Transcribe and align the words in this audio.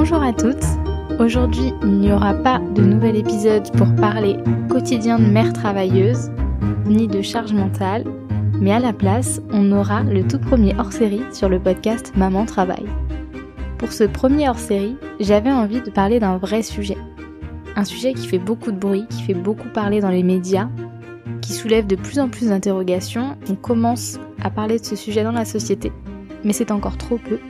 Bonjour 0.00 0.22
à 0.22 0.32
toutes. 0.32 0.64
Aujourd'hui, 1.18 1.72
il 1.82 1.98
n'y 1.98 2.12
aura 2.12 2.32
pas 2.32 2.60
de 2.60 2.82
nouvel 2.82 3.16
épisode 3.16 3.68
pour 3.76 3.92
parler 3.96 4.36
quotidien 4.68 5.18
de 5.18 5.24
mère 5.24 5.52
travailleuse, 5.52 6.30
ni 6.86 7.08
de 7.08 7.20
charge 7.20 7.52
mentale, 7.52 8.04
mais 8.60 8.70
à 8.70 8.78
la 8.78 8.92
place, 8.92 9.42
on 9.50 9.72
aura 9.72 10.04
le 10.04 10.24
tout 10.24 10.38
premier 10.38 10.72
hors-série 10.78 11.24
sur 11.32 11.48
le 11.48 11.58
podcast 11.58 12.12
Maman 12.14 12.46
Travail. 12.46 12.84
Pour 13.76 13.90
ce 13.90 14.04
premier 14.04 14.48
hors-série, 14.48 14.96
j'avais 15.18 15.50
envie 15.50 15.80
de 15.80 15.90
parler 15.90 16.20
d'un 16.20 16.38
vrai 16.38 16.62
sujet. 16.62 16.96
Un 17.74 17.84
sujet 17.84 18.14
qui 18.14 18.28
fait 18.28 18.38
beaucoup 18.38 18.70
de 18.70 18.78
bruit, 18.78 19.04
qui 19.10 19.22
fait 19.22 19.34
beaucoup 19.34 19.68
parler 19.68 20.00
dans 20.00 20.10
les 20.10 20.22
médias, 20.22 20.68
qui 21.40 21.52
soulève 21.52 21.88
de 21.88 21.96
plus 21.96 22.20
en 22.20 22.28
plus 22.28 22.50
d'interrogations. 22.50 23.36
On 23.50 23.56
commence 23.56 24.20
à 24.44 24.50
parler 24.50 24.78
de 24.78 24.84
ce 24.84 24.94
sujet 24.94 25.24
dans 25.24 25.32
la 25.32 25.44
société, 25.44 25.90
mais 26.44 26.52
c'est 26.52 26.70
encore 26.70 26.98
trop 26.98 27.18
peu. 27.18 27.40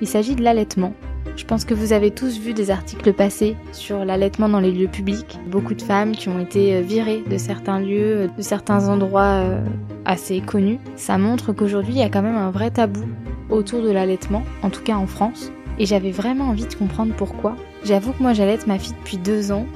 Il 0.00 0.06
s'agit 0.06 0.36
de 0.36 0.44
l'allaitement. 0.44 0.92
Je 1.36 1.44
pense 1.44 1.66
que 1.66 1.74
vous 1.74 1.92
avez 1.92 2.10
tous 2.10 2.38
vu 2.38 2.54
des 2.54 2.70
articles 2.70 3.12
passés 3.12 3.56
sur 3.72 4.06
l'allaitement 4.06 4.48
dans 4.48 4.58
les 4.58 4.72
lieux 4.72 4.88
publics. 4.88 5.38
Beaucoup 5.46 5.74
de 5.74 5.82
femmes 5.82 6.12
qui 6.12 6.30
ont 6.30 6.40
été 6.40 6.80
virées 6.80 7.22
de 7.30 7.36
certains 7.36 7.78
lieux, 7.78 8.30
de 8.34 8.42
certains 8.42 8.88
endroits 8.88 9.42
euh, 9.42 9.62
assez 10.06 10.40
connus. 10.40 10.78
Ça 10.96 11.18
montre 11.18 11.52
qu'aujourd'hui, 11.52 11.94
il 11.94 11.98
y 11.98 12.02
a 12.02 12.08
quand 12.08 12.22
même 12.22 12.36
un 12.36 12.50
vrai 12.50 12.70
tabou 12.70 13.04
autour 13.50 13.82
de 13.82 13.90
l'allaitement, 13.90 14.44
en 14.62 14.70
tout 14.70 14.82
cas 14.82 14.96
en 14.96 15.06
France. 15.06 15.52
Et 15.78 15.84
j'avais 15.84 16.10
vraiment 16.10 16.46
envie 16.46 16.66
de 16.66 16.74
comprendre 16.74 17.12
pourquoi. 17.14 17.54
J'avoue 17.84 18.12
que 18.12 18.22
moi, 18.22 18.32
j'allaite 18.32 18.66
ma 18.66 18.78
fille 18.78 18.94
depuis 18.98 19.18
deux 19.18 19.52
ans. 19.52 19.66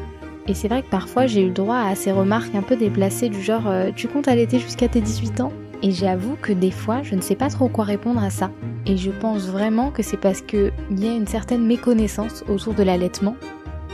Et 0.49 0.55
c'est 0.55 0.69
vrai 0.69 0.83
que 0.83 0.89
parfois, 0.89 1.27
j'ai 1.27 1.43
eu 1.43 1.49
le 1.49 1.53
droit 1.53 1.77
à 1.77 1.95
ces 1.95 2.11
remarques 2.11 2.55
un 2.55 2.63
peu 2.63 2.77
déplacées 2.77 3.29
du 3.29 3.43
genre 3.43 3.69
euh, 3.69 3.91
Tu 3.95 4.09
comptes 4.09 4.29
allaiter 4.29 4.59
jusqu'à 4.59 4.89
tes 4.89 5.03
18 5.03 5.43
ans? 5.43 5.53
Et 5.83 5.93
j'avoue 5.93 6.37
que 6.41 6.53
des 6.53 6.71
fois, 6.71 7.03
je 7.03 7.15
ne 7.15 7.21
sais 7.21 7.37
pas 7.37 7.49
trop 7.49 7.69
quoi 7.69 7.85
répondre 7.85 8.23
à 8.23 8.31
ça. 8.31 8.51
Et 8.87 8.97
je 8.97 9.11
pense 9.11 9.49
vraiment 9.49 9.91
que 9.91 10.03
c'est 10.03 10.17
parce 10.17 10.43
qu'il 10.43 10.73
y 10.97 11.09
a 11.09 11.15
une 11.15 11.27
certaine 11.27 11.65
méconnaissance 11.67 12.45
autour 12.49 12.75
de 12.75 12.83
l'allaitement. 12.83 13.37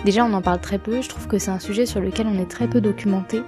Déjà, 0.05 0.24
on 0.24 0.33
en 0.33 0.42
parle 0.42 0.61
très 0.61 0.78
peu, 0.78 1.00
je 1.00 1.08
trouve 1.08 1.27
que 1.27 1.38
c'est 1.38 1.50
un 1.50 1.58
sujet 1.58 1.86
sur 1.86 2.00
lequel 2.00 2.27
on 2.27 2.38
est 2.41 2.50
très 2.50 2.69
peu 2.69 2.80
documenté. 2.80 3.42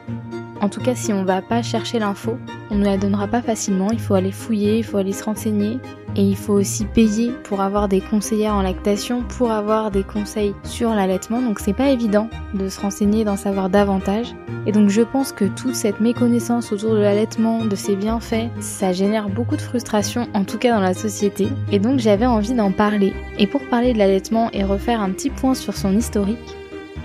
En 0.61 0.69
tout 0.69 0.81
cas, 0.81 0.95
si 0.95 1.13
on 1.13 1.25
va 1.25 1.41
pas 1.41 1.63
chercher 1.63 2.01
l'info, 2.01 2.37
on 2.71 2.77
ne 2.77 2.85
la 2.85 2.97
donnera 2.97 3.29
pas 3.29 3.43
facilement, 3.43 3.91
il 3.93 4.01
faut 4.01 4.15
aller 4.15 4.33
fouiller, 4.33 4.79
il 4.79 4.85
faut 4.85 4.97
aller 4.97 5.13
se 5.13 5.25
renseigner. 5.25 5.79
Et 6.17 6.23
il 6.23 6.37
faut 6.37 6.55
aussi 6.55 6.85
payer 6.85 7.31
pour 7.45 7.61
avoir 7.61 7.87
des 7.87 8.01
conseillères 8.01 8.55
en 8.55 8.63
lactation, 8.63 9.23
pour 9.23 9.53
avoir 9.53 9.93
des 9.93 10.03
conseils 10.03 10.55
sur 10.65 10.91
l'allaitement. 10.91 11.41
Donc 11.41 11.61
c'est 11.61 11.75
pas 11.75 11.91
évident 11.91 12.29
de 12.55 12.69
se 12.69 12.81
renseigner 12.81 13.25
d'en 13.25 13.37
savoir 13.37 13.69
davantage. 13.69 14.35
Et 14.67 14.73
donc 14.73 14.89
je 14.89 15.03
pense 15.03 15.31
que 15.31 15.45
toute 15.45 15.77
cette 15.77 16.01
méconnaissance 16.01 16.73
autour 16.73 16.95
de 16.95 17.01
l'allaitement, 17.01 17.65
de 17.65 17.77
ses 17.77 17.95
bienfaits, 17.95 18.49
ça 18.59 18.93
génère 18.93 19.29
beaucoup 19.29 19.55
de 19.55 19.61
frustration, 19.61 20.27
en 20.35 20.45
tout 20.45 20.59
cas 20.59 20.75
dans 20.75 20.81
la 20.81 20.95
société. 20.95 21.49
Et 21.71 21.79
donc 21.79 22.01
j'avais 22.01 22.27
envie 22.27 22.55
d'en 22.55 22.73
parler. 22.73 23.15
Et 23.39 23.47
pour 23.47 23.63
parler 23.69 23.93
de 23.93 23.99
l'allaitement 23.99 24.51
et 24.53 24.65
refaire 24.65 25.01
un 25.01 25.11
petit 25.11 25.31
point 25.31 25.55
sur 25.55 25.75
son 25.75 25.97
historique, 25.97 26.39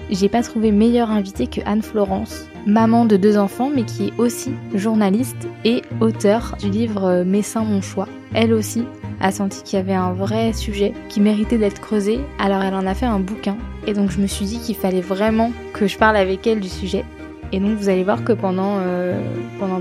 j'ai 0.10 0.30
pas 0.30 0.42
trouvé 0.42 0.72
meilleure 0.72 1.12
invitée 1.12 1.48
que 1.48 1.62
Anne 1.66 1.82
Florence, 1.82 2.48
maman 2.66 3.06
de 3.06 3.18
deux 3.18 3.38
enfants, 3.38 3.70
mais 3.74 3.84
qui 3.84 4.08
est 4.08 4.14
aussi 4.18 4.52
journaliste 4.74 5.48
et 5.66 5.82
auteur 6.00 6.56
du 6.60 6.70
livre 6.70 7.24
Mes 7.24 7.42
seins, 7.42 7.64
mon 7.64 7.82
choix. 7.82 8.08
Elle 8.34 8.54
aussi 8.54 8.84
a 9.20 9.32
senti 9.32 9.64
qu'il 9.64 9.78
y 9.78 9.82
avait 9.82 9.94
un 9.94 10.14
vrai 10.14 10.54
sujet 10.54 10.94
qui 11.10 11.22
méritait 11.22 11.58
d'être 11.58 11.80
creusé, 11.80 12.20
alors 12.40 12.62
elle 12.62 12.74
en 12.74 12.86
a 12.86 12.94
fait 12.94 13.06
un 13.06 13.20
bouquin. 13.20 13.58
Et 13.88 13.94
donc 13.94 14.12
je 14.12 14.20
me 14.20 14.28
suis 14.28 14.46
dit 14.46 14.60
qu'il 14.60 14.76
fallait 14.76 15.02
vraiment 15.02 15.52
que 15.74 15.88
je 15.88 15.98
parle 15.98 16.18
avec 16.18 16.46
elle 16.48 16.60
du 16.60 16.70
sujet. 16.70 17.06
Et 17.52 17.60
donc 17.60 17.78
vous 17.78 17.90
allez 17.90 18.04
voir 18.04 18.24
que 18.24 18.34
pendant, 18.34 18.78
euh, 18.80 19.22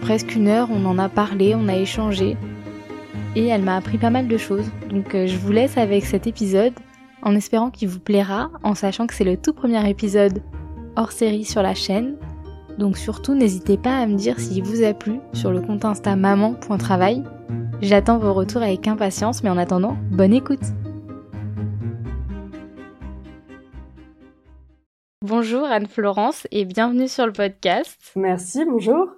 presque 0.01 0.35
une 0.37 0.49
heure, 0.49 0.69
on 0.71 0.85
en 0.85 0.99
a 0.99 1.09
parlé, 1.09 1.55
on 1.55 1.69
a 1.69 1.77
échangé. 1.77 2.37
Et 3.35 3.47
elle 3.47 3.63
m'a 3.63 3.77
appris 3.77 3.99
pas 3.99 4.11
mal 4.11 4.29
de 4.29 4.37
choses. 4.37 4.71
Donc 4.91 5.15
euh, 5.15 5.27
je 5.27 5.37
vous 5.39 5.53
laisse 5.53 5.79
avec 5.79 6.05
cet 6.05 6.27
épisode 6.27 6.75
en 7.23 7.35
espérant 7.35 7.71
qu'il 7.71 7.89
vous 7.89 8.01
plaira, 8.01 8.51
en 8.63 8.75
sachant 8.75 9.07
que 9.07 9.15
c'est 9.15 9.25
le 9.25 9.37
tout 9.37 9.55
premier 9.55 9.89
épisode 9.89 10.43
hors 10.97 11.13
série 11.13 11.45
sur 11.45 11.63
la 11.63 11.75
chaîne. 11.75 12.17
Donc 12.79 12.97
surtout, 12.97 13.35
n'hésitez 13.35 13.77
pas 13.77 13.99
à 13.99 14.07
me 14.07 14.17
dire 14.17 14.41
s'il 14.41 14.63
vous 14.65 14.83
a 14.83 14.95
plu 14.95 15.21
sur 15.33 15.53
le 15.53 15.61
compte 15.61 15.85
Insta 15.85 16.17
maman.travail. 16.17 17.23
J'attends 17.81 18.19
vos 18.19 18.33
retours 18.33 18.63
avec 18.63 18.87
impatience, 18.89 19.43
mais 19.43 19.51
en 19.51 19.59
attendant, 19.59 19.97
bonne 20.11 20.33
écoute 20.33 20.63
Bonjour 25.25 25.65
Anne-Florence 25.65 26.49
et 26.51 26.65
bienvenue 26.65 27.07
sur 27.09 27.27
le 27.27 27.33
podcast. 27.33 28.13
Merci, 28.17 28.65
bonjour. 28.65 29.09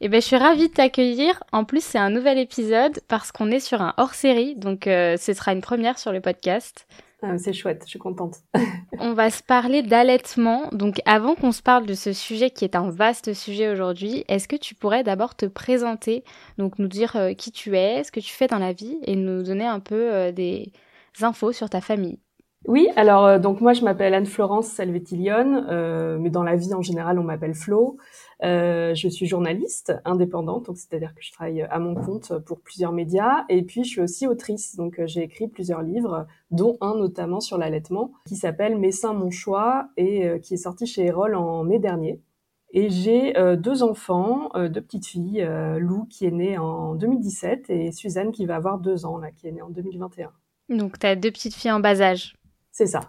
Eh 0.00 0.08
ben, 0.08 0.20
je 0.20 0.26
suis 0.26 0.36
ravie 0.36 0.68
de 0.68 0.74
t'accueillir. 0.74 1.42
En 1.52 1.64
plus, 1.64 1.82
c'est 1.82 1.98
un 1.98 2.10
nouvel 2.10 2.38
épisode 2.38 3.00
parce 3.08 3.32
qu'on 3.32 3.50
est 3.50 3.58
sur 3.58 3.80
un 3.80 3.94
hors-série, 3.96 4.56
donc 4.56 4.86
euh, 4.86 5.16
ce 5.16 5.32
sera 5.32 5.52
une 5.52 5.60
première 5.60 5.98
sur 5.98 6.12
le 6.12 6.20
podcast. 6.20 6.86
Ah, 7.20 7.36
c'est 7.36 7.52
chouette, 7.52 7.82
je 7.84 7.90
suis 7.90 7.98
contente. 7.98 8.36
On 9.00 9.12
va 9.12 9.30
se 9.30 9.42
parler 9.42 9.82
d'allaitement. 9.82 10.68
Donc 10.70 11.00
avant 11.04 11.34
qu'on 11.34 11.50
se 11.50 11.62
parle 11.62 11.84
de 11.84 11.94
ce 11.94 12.12
sujet 12.12 12.50
qui 12.50 12.64
est 12.64 12.76
un 12.76 12.90
vaste 12.90 13.34
sujet 13.34 13.68
aujourd'hui, 13.70 14.24
est-ce 14.28 14.46
que 14.46 14.54
tu 14.54 14.76
pourrais 14.76 15.02
d'abord 15.02 15.34
te 15.34 15.46
présenter, 15.46 16.22
donc 16.58 16.78
nous 16.78 16.86
dire 16.86 17.16
euh, 17.16 17.34
qui 17.34 17.50
tu 17.50 17.76
es, 17.76 18.04
ce 18.04 18.12
que 18.12 18.20
tu 18.20 18.32
fais 18.32 18.46
dans 18.46 18.58
la 18.58 18.72
vie 18.72 18.98
et 19.02 19.16
nous 19.16 19.42
donner 19.42 19.66
un 19.66 19.80
peu 19.80 20.12
euh, 20.12 20.32
des 20.32 20.72
infos 21.20 21.52
sur 21.52 21.68
ta 21.68 21.80
famille? 21.80 22.20
Oui, 22.66 22.88
alors 22.96 23.24
euh, 23.24 23.38
donc 23.38 23.60
moi 23.60 23.72
je 23.72 23.82
m'appelle 23.82 24.14
Anne-Florence 24.14 24.66
Salvetilion, 24.66 26.18
mais 26.18 26.28
dans 26.28 26.42
la 26.42 26.56
vie 26.56 26.74
en 26.74 26.82
général 26.82 27.18
on 27.18 27.22
m'appelle 27.22 27.54
Flo. 27.54 27.98
Euh, 28.44 28.94
je 28.94 29.08
suis 29.08 29.26
journaliste 29.26 29.92
indépendante, 30.04 30.66
donc 30.66 30.76
c'est-à-dire 30.78 31.14
que 31.14 31.22
je 31.22 31.32
travaille 31.32 31.62
à 31.62 31.78
mon 31.78 31.94
compte 31.94 32.38
pour 32.44 32.60
plusieurs 32.60 32.92
médias. 32.92 33.44
Et 33.48 33.62
puis 33.62 33.84
je 33.84 33.88
suis 33.88 34.00
aussi 34.00 34.26
autrice, 34.26 34.76
donc 34.76 34.98
euh, 34.98 35.06
j'ai 35.06 35.22
écrit 35.22 35.48
plusieurs 35.48 35.82
livres, 35.82 36.26
dont 36.50 36.76
un 36.80 36.94
notamment 36.94 37.40
sur 37.40 37.58
l'allaitement, 37.58 38.12
qui 38.26 38.36
s'appelle 38.36 38.78
Mes 38.78 38.92
seins, 38.92 39.12
mon 39.12 39.30
choix, 39.30 39.88
et 39.96 40.26
euh, 40.26 40.38
qui 40.38 40.54
est 40.54 40.58
sorti 40.58 40.86
chez 40.86 41.06
Erol 41.06 41.34
en 41.34 41.64
mai 41.64 41.78
dernier. 41.78 42.20
Et 42.72 42.90
j'ai 42.90 43.32
deux 43.56 43.82
enfants, 43.82 44.50
deux 44.54 44.82
petites 44.82 45.06
filles, 45.06 45.42
Lou 45.78 46.04
qui 46.04 46.26
est 46.26 46.30
née 46.30 46.58
en 46.58 46.94
2017 46.96 47.70
et 47.70 47.92
Suzanne 47.92 48.30
qui 48.30 48.44
va 48.44 48.56
avoir 48.56 48.78
deux 48.78 49.06
ans, 49.06 49.16
là, 49.16 49.30
qui 49.30 49.48
est 49.48 49.52
née 49.52 49.62
en 49.62 49.70
2021. 49.70 50.30
Donc 50.68 50.98
tu 50.98 51.06
as 51.06 51.16
deux 51.16 51.30
petites 51.30 51.54
filles 51.54 51.72
en 51.72 51.80
bas 51.80 52.02
âge. 52.02 52.37
C'est 52.78 52.86
ça. 52.86 53.00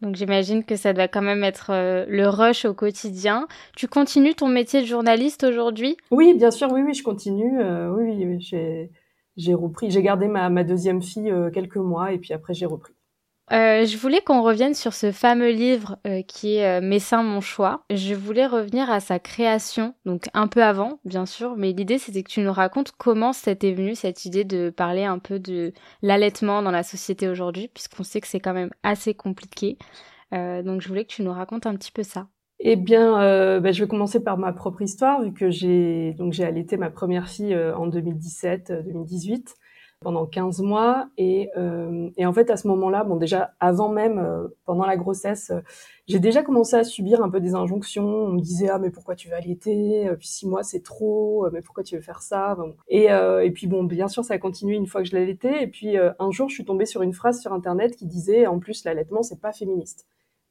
Donc 0.00 0.16
j'imagine 0.16 0.64
que 0.64 0.74
ça 0.74 0.92
doit 0.92 1.06
quand 1.06 1.22
même 1.22 1.44
être 1.44 1.70
euh, 1.70 2.04
le 2.08 2.28
rush 2.28 2.64
au 2.64 2.74
quotidien. 2.74 3.46
Tu 3.76 3.86
continues 3.86 4.34
ton 4.34 4.48
métier 4.48 4.80
de 4.80 4.86
journaliste 4.86 5.44
aujourd'hui? 5.44 5.96
Oui, 6.10 6.34
bien 6.34 6.50
sûr, 6.50 6.66
oui, 6.72 6.80
oui, 6.84 6.92
je 6.92 7.04
continue. 7.04 7.60
Euh, 7.60 7.88
oui, 7.92 8.26
oui, 8.26 8.40
j'ai, 9.36 9.54
repris, 9.54 9.92
j'ai 9.92 10.02
gardé 10.02 10.26
ma, 10.26 10.50
ma 10.50 10.64
deuxième 10.64 11.00
fille 11.02 11.30
euh, 11.30 11.50
quelques 11.50 11.76
mois 11.76 12.10
et 12.10 12.18
puis 12.18 12.32
après 12.32 12.52
j'ai 12.52 12.66
repris. 12.66 12.94
Euh, 13.50 13.86
je 13.86 13.96
voulais 13.96 14.20
qu'on 14.20 14.42
revienne 14.42 14.74
sur 14.74 14.92
ce 14.92 15.10
fameux 15.10 15.50
livre 15.50 15.98
euh, 16.06 16.20
qui 16.22 16.56
est 16.56 16.80
euh, 16.80 16.80
Mes 16.82 16.98
mon 17.22 17.40
choix. 17.40 17.84
Je 17.90 18.14
voulais 18.14 18.46
revenir 18.46 18.90
à 18.90 19.00
sa 19.00 19.18
création, 19.18 19.94
donc 20.04 20.26
un 20.34 20.48
peu 20.48 20.62
avant, 20.62 21.00
bien 21.04 21.24
sûr, 21.24 21.56
mais 21.56 21.72
l'idée 21.72 21.98
c'était 21.98 22.22
que 22.22 22.28
tu 22.28 22.40
nous 22.40 22.52
racontes 22.52 22.92
comment 22.98 23.32
c'était 23.32 23.72
venu 23.72 23.94
cette 23.94 24.26
idée 24.26 24.44
de 24.44 24.68
parler 24.68 25.04
un 25.04 25.18
peu 25.18 25.38
de 25.38 25.72
l'allaitement 26.02 26.62
dans 26.62 26.70
la 26.70 26.82
société 26.82 27.28
aujourd'hui, 27.28 27.68
puisqu'on 27.68 28.02
sait 28.02 28.20
que 28.20 28.26
c'est 28.26 28.40
quand 28.40 28.52
même 28.52 28.70
assez 28.82 29.14
compliqué. 29.14 29.78
donc 30.32 30.82
je 30.82 30.88
voulais 30.88 31.04
que 31.04 31.12
tu 31.12 31.22
nous 31.22 31.32
racontes 31.32 31.66
un 31.66 31.74
petit 31.74 31.92
peu 31.92 32.02
ça. 32.02 32.26
Eh 32.60 32.76
bien, 32.76 33.60
ben, 33.60 33.72
je 33.72 33.82
vais 33.82 33.88
commencer 33.88 34.22
par 34.22 34.36
ma 34.36 34.52
propre 34.52 34.82
histoire, 34.82 35.22
vu 35.22 35.32
que 35.32 35.48
j'ai 35.48 36.12
donc 36.18 36.32
j'ai 36.32 36.44
allaité 36.44 36.76
ma 36.76 36.90
première 36.90 37.28
fille 37.28 37.56
en 37.56 37.88
2017-2018 37.88 39.54
pendant 40.00 40.26
15 40.26 40.60
mois. 40.60 41.08
Et, 41.16 41.50
euh, 41.56 42.10
et 42.16 42.26
en 42.26 42.32
fait, 42.32 42.50
à 42.50 42.56
ce 42.56 42.68
moment-là, 42.68 43.04
bon, 43.04 43.16
déjà 43.16 43.54
avant 43.60 43.88
même, 43.88 44.18
euh, 44.18 44.48
pendant 44.64 44.86
la 44.86 44.96
grossesse, 44.96 45.50
euh, 45.50 45.60
j'ai 46.06 46.20
déjà 46.20 46.42
commencé 46.42 46.76
à 46.76 46.84
subir 46.84 47.22
un 47.22 47.30
peu 47.30 47.40
des 47.40 47.54
injonctions. 47.54 48.06
On 48.06 48.32
me 48.32 48.40
disait 48.40 48.68
ah 48.68 48.78
mais 48.78 48.90
pourquoi 48.90 49.14
tu 49.16 49.28
vas 49.28 49.36
allaiter? 49.36 50.10
Puis 50.18 50.28
six 50.28 50.46
mois 50.46 50.62
c'est 50.62 50.82
trop. 50.82 51.46
Mais 51.52 51.60
pourquoi 51.62 51.84
tu 51.84 51.96
veux 51.96 52.02
faire 52.02 52.22
ça? 52.22 52.56
Et, 52.88 53.04
et 53.06 53.50
puis 53.50 53.66
bon, 53.66 53.84
bien 53.84 54.08
sûr, 54.08 54.24
ça 54.24 54.34
a 54.34 54.38
continué 54.38 54.76
une 54.76 54.86
fois 54.86 55.02
que 55.02 55.08
je 55.08 55.14
l'allaitais. 55.14 55.62
Et 55.64 55.66
puis 55.66 55.96
un 55.98 56.30
jour, 56.30 56.48
je 56.48 56.54
suis 56.54 56.64
tombée 56.64 56.86
sur 56.86 57.02
une 57.02 57.12
phrase 57.12 57.40
sur 57.42 57.52
internet 57.52 57.94
qui 57.96 58.06
disait 58.06 58.46
en 58.46 58.58
plus 58.58 58.84
l'allaitement 58.84 59.22
c'est 59.22 59.40
pas 59.40 59.52
féministe. 59.52 60.06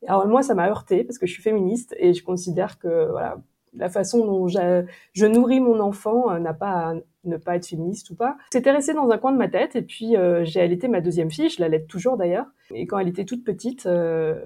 Alors 0.06 0.28
moi, 0.28 0.44
ça 0.44 0.54
m'a 0.54 0.70
heurté 0.70 1.04
parce 1.04 1.18
que 1.18 1.26
je 1.26 1.34
suis 1.34 1.42
féministe 1.42 1.96
et 1.98 2.14
je 2.14 2.24
considère 2.24 2.78
que 2.78 3.10
voilà 3.10 3.38
la 3.78 3.90
façon 3.90 4.26
dont 4.26 4.48
je, 4.48 5.26
nourris 5.26 5.60
mon 5.60 5.80
enfant 5.80 6.32
euh, 6.32 6.40
n'a 6.40 6.54
pas 6.54 6.92
à 6.92 6.94
ne 7.24 7.36
pas 7.36 7.58
être 7.58 7.68
féministe 7.68 8.10
ou 8.10 8.16
pas. 8.16 8.38
C'était 8.54 8.72
resté 8.72 8.94
dans 8.94 9.10
un 9.10 9.18
coin 9.18 9.34
de 9.34 9.38
ma 9.38 9.50
tête 9.50 9.76
et 9.76 9.82
puis 9.82 10.16
euh, 10.16 10.46
j'ai 10.46 10.62
allaité 10.62 10.88
ma 10.88 11.02
deuxième 11.02 11.30
fille, 11.30 11.50
je 11.50 11.62
l'allaite 11.62 11.88
toujours 11.88 12.16
d'ailleurs. 12.16 12.46
Et 12.74 12.88
quand 12.88 13.00
elle 13.00 13.10
était 13.10 13.26
toute 13.26 13.44
petite, 13.44 13.86
euh, 13.86 14.40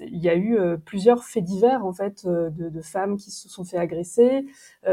il 0.00 0.22
y 0.22 0.28
a 0.28 0.36
eu 0.36 0.58
plusieurs 0.84 1.24
faits 1.24 1.44
divers 1.44 1.86
en 1.86 1.92
fait 1.92 2.26
de, 2.26 2.80
femmes 2.82 3.16
qui 3.16 3.30
se 3.30 3.48
sont 3.48 3.64
fait 3.64 3.78
agresser 3.78 4.46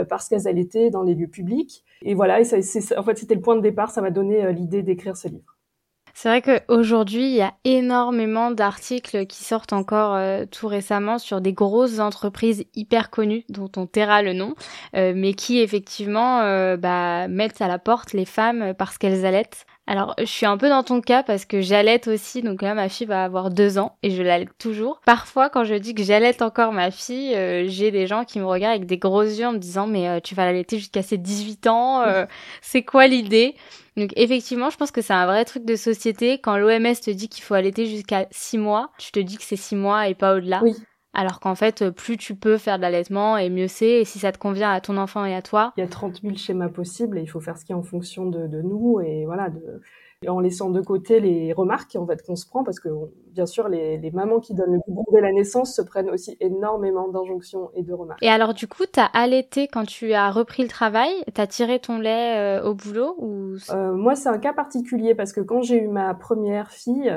parce 0.10 0.30
qu'elles 0.30 0.48
allaitaient 0.48 0.90
dans 0.90 1.04
les 1.04 1.16
lieux 1.16 1.28
publics. 1.28 1.84
Et 2.02 2.14
voilà, 2.14 2.44
ça, 2.44 2.58
en 2.98 3.04
fait 3.04 3.18
c'était 3.18 3.36
le 3.36 3.42
point 3.42 3.56
de 3.56 3.62
départ, 3.62 3.92
ça 3.92 4.02
m'a 4.02 4.12
donné 4.12 4.52
l'idée 4.54 4.84
d'écrire 4.84 5.18
ce 5.18 5.28
livre. 5.28 5.53
C'est 6.16 6.30
vrai 6.30 6.42
qu'aujourd'hui, 6.42 7.24
il 7.24 7.36
y 7.36 7.42
a 7.42 7.54
énormément 7.64 8.52
d'articles 8.52 9.26
qui 9.26 9.44
sortent 9.44 9.74
encore 9.74 10.14
euh, 10.14 10.46
tout 10.46 10.68
récemment 10.68 11.18
sur 11.18 11.42
des 11.42 11.54
grosses 11.54 12.00
entreprises 12.00 12.66
hyper 12.76 13.10
connues 13.10 13.44
dont 13.50 13.70
on 13.78 13.88
taira 13.88 14.22
le 14.22 14.34
nom, 14.34 14.54
euh, 14.96 15.14
mais 15.16 15.34
qui 15.34 15.60
effectivement 15.60 16.42
euh, 16.42 16.78
bah, 16.78 17.28
mettent 17.28 17.62
à 17.62 17.68
la 17.68 17.80
porte 17.80 18.14
les 18.14 18.26
femmes 18.26 18.74
parce 18.78 19.00
qu'elles 19.00 19.26
allaitent. 19.26 19.66
Alors, 19.86 20.16
je 20.18 20.26
suis 20.26 20.46
un 20.46 20.58
peu 20.58 20.70
dans 20.70 20.84
ton 20.84 21.02
cas 21.02 21.24
parce 21.24 21.44
que 21.44 21.60
j'allaite 21.60 22.08
aussi, 22.08 22.42
donc 22.42 22.62
là, 22.62 22.74
ma 22.74 22.88
fille 22.88 23.06
va 23.06 23.26
avoir 23.26 23.50
deux 23.50 23.78
ans 23.78 23.98
et 24.02 24.12
je 24.12 24.24
l'allaite 24.24 24.58
toujours. 24.58 25.02
Parfois, 25.06 25.50
quand 25.50 25.66
je 25.66 25.76
dis 25.76 25.94
que 25.94 26.04
j'allaite 26.04 26.42
encore 26.42 26.72
ma 26.72 26.90
fille, 26.90 27.36
euh, 27.36 27.66
j'ai 27.68 27.92
des 27.92 28.08
gens 28.08 28.24
qui 28.24 28.40
me 28.40 28.46
regardent 28.46 28.76
avec 28.76 28.86
des 28.86 28.98
gros 28.98 29.24
yeux 29.24 29.46
en 29.46 29.52
me 29.52 29.58
disant, 29.58 29.86
mais 29.86 30.08
euh, 30.08 30.20
tu 30.22 30.36
vas 30.36 30.46
l'allaiter 30.46 30.78
jusqu'à 30.78 31.02
ses 31.02 31.18
18 31.18 31.68
ans, 31.68 32.02
euh, 32.02 32.26
c'est 32.62 32.84
quoi 32.84 33.08
l'idée? 33.08 33.56
Donc 33.98 34.12
effectivement, 34.16 34.70
je 34.70 34.78
pense 34.78 34.92
que 34.92 35.02
c'est 35.02 35.14
un 35.14 35.26
vrai 35.26 35.44
truc 35.44 35.66
de 35.66 35.76
société. 35.76 36.40
Quand 36.40 36.58
l'OMS 36.58 36.96
te 36.96 37.12
dit 37.12 37.28
qu'il 37.28 37.44
faut 37.44 37.54
allaiter 37.54 37.86
jusqu'à 37.86 38.26
6 38.32 38.58
mois, 38.58 38.90
tu 38.98 39.12
te 39.12 39.20
dis 39.20 39.38
que 39.38 39.44
c'est 39.44 39.58
6 39.58 39.76
mois 39.76 40.08
et 40.08 40.16
pas 40.16 40.36
au-delà. 40.36 40.62
Oui. 40.64 40.76
Alors 41.14 41.40
qu'en 41.40 41.56
fait, 41.56 41.90
plus 41.92 42.18
tu 42.18 42.36
peux 42.36 42.58
faire 42.58 42.78
de 42.78 42.82
l'allaitement 42.82 43.38
et 43.38 43.50
mieux 43.50 43.68
c'est. 43.68 44.02
Et 44.02 44.06
si 44.06 44.20
ça 44.20 44.32
te 44.32 44.38
convient 44.38 44.72
à 44.72 44.82
ton 44.82 44.98
enfant 44.98 45.26
et 45.26 45.36
à 45.36 45.42
toi. 45.42 45.74
Il 45.78 45.82
y 45.82 45.84
a 45.84 45.88
30 45.88 46.22
000 46.22 46.36
schémas 46.36 46.70
possibles 46.70 47.18
et 47.18 47.22
il 47.22 47.28
faut 47.28 47.40
faire 47.40 47.58
ce 47.58 47.66
qui 47.66 47.72
est 47.72 47.76
en 47.76 47.84
fonction 47.84 48.26
de, 48.26 48.48
de 48.48 48.62
nous 48.62 49.00
et 49.00 49.26
voilà, 49.26 49.50
de, 49.50 49.82
en 50.28 50.40
laissant 50.40 50.70
de 50.70 50.82
côté 50.82 51.20
les 51.20 51.54
remarques 51.54 51.96
en 51.96 52.06
fait 52.06 52.24
qu'on 52.26 52.36
se 52.36 52.48
prend 52.48 52.64
parce 52.64 52.80
que 52.80 52.90
bien 53.32 53.46
sûr 53.46 53.68
les, 53.68 53.98
les 53.98 54.12
mamans 54.12 54.40
qui 54.40 54.54
donnent 54.54 54.74
le 54.74 54.80
biberon 54.88 55.06
dès 55.12 55.22
la 55.22 55.32
naissance 55.32 55.76
se 55.76 55.82
prennent 55.82 56.10
aussi 56.10 56.38
énormément 56.40 57.08
d'injonctions 57.08 57.70
et 57.76 57.84
de 57.84 57.94
remarques. 57.94 58.22
Et 58.22 58.30
alors 58.30 58.54
du 58.54 58.68
coup, 58.68 58.84
t'as 58.92 59.06
allaité 59.06 59.68
quand 59.68 59.86
tu 59.86 60.14
as 60.14 60.32
repris 60.32 60.64
le 60.64 60.70
travail, 60.70 61.12
t'as 61.34 61.48
tiré 61.48 61.80
ton 61.80 62.00
lait 62.00 62.60
euh, 62.60 62.64
au 62.64 62.74
boulot 62.74 63.16
ou 63.20 63.56
euh, 63.72 63.94
Moi, 63.94 64.16
c'est 64.16 64.30
un 64.30 64.38
cas 64.38 64.54
particulier 64.54 65.16
parce 65.16 65.34
que 65.34 65.42
quand 65.42 65.62
j'ai 65.62 65.82
eu 65.82 65.88
ma 65.88 66.14
première 66.14 66.72
fille, 66.72 67.12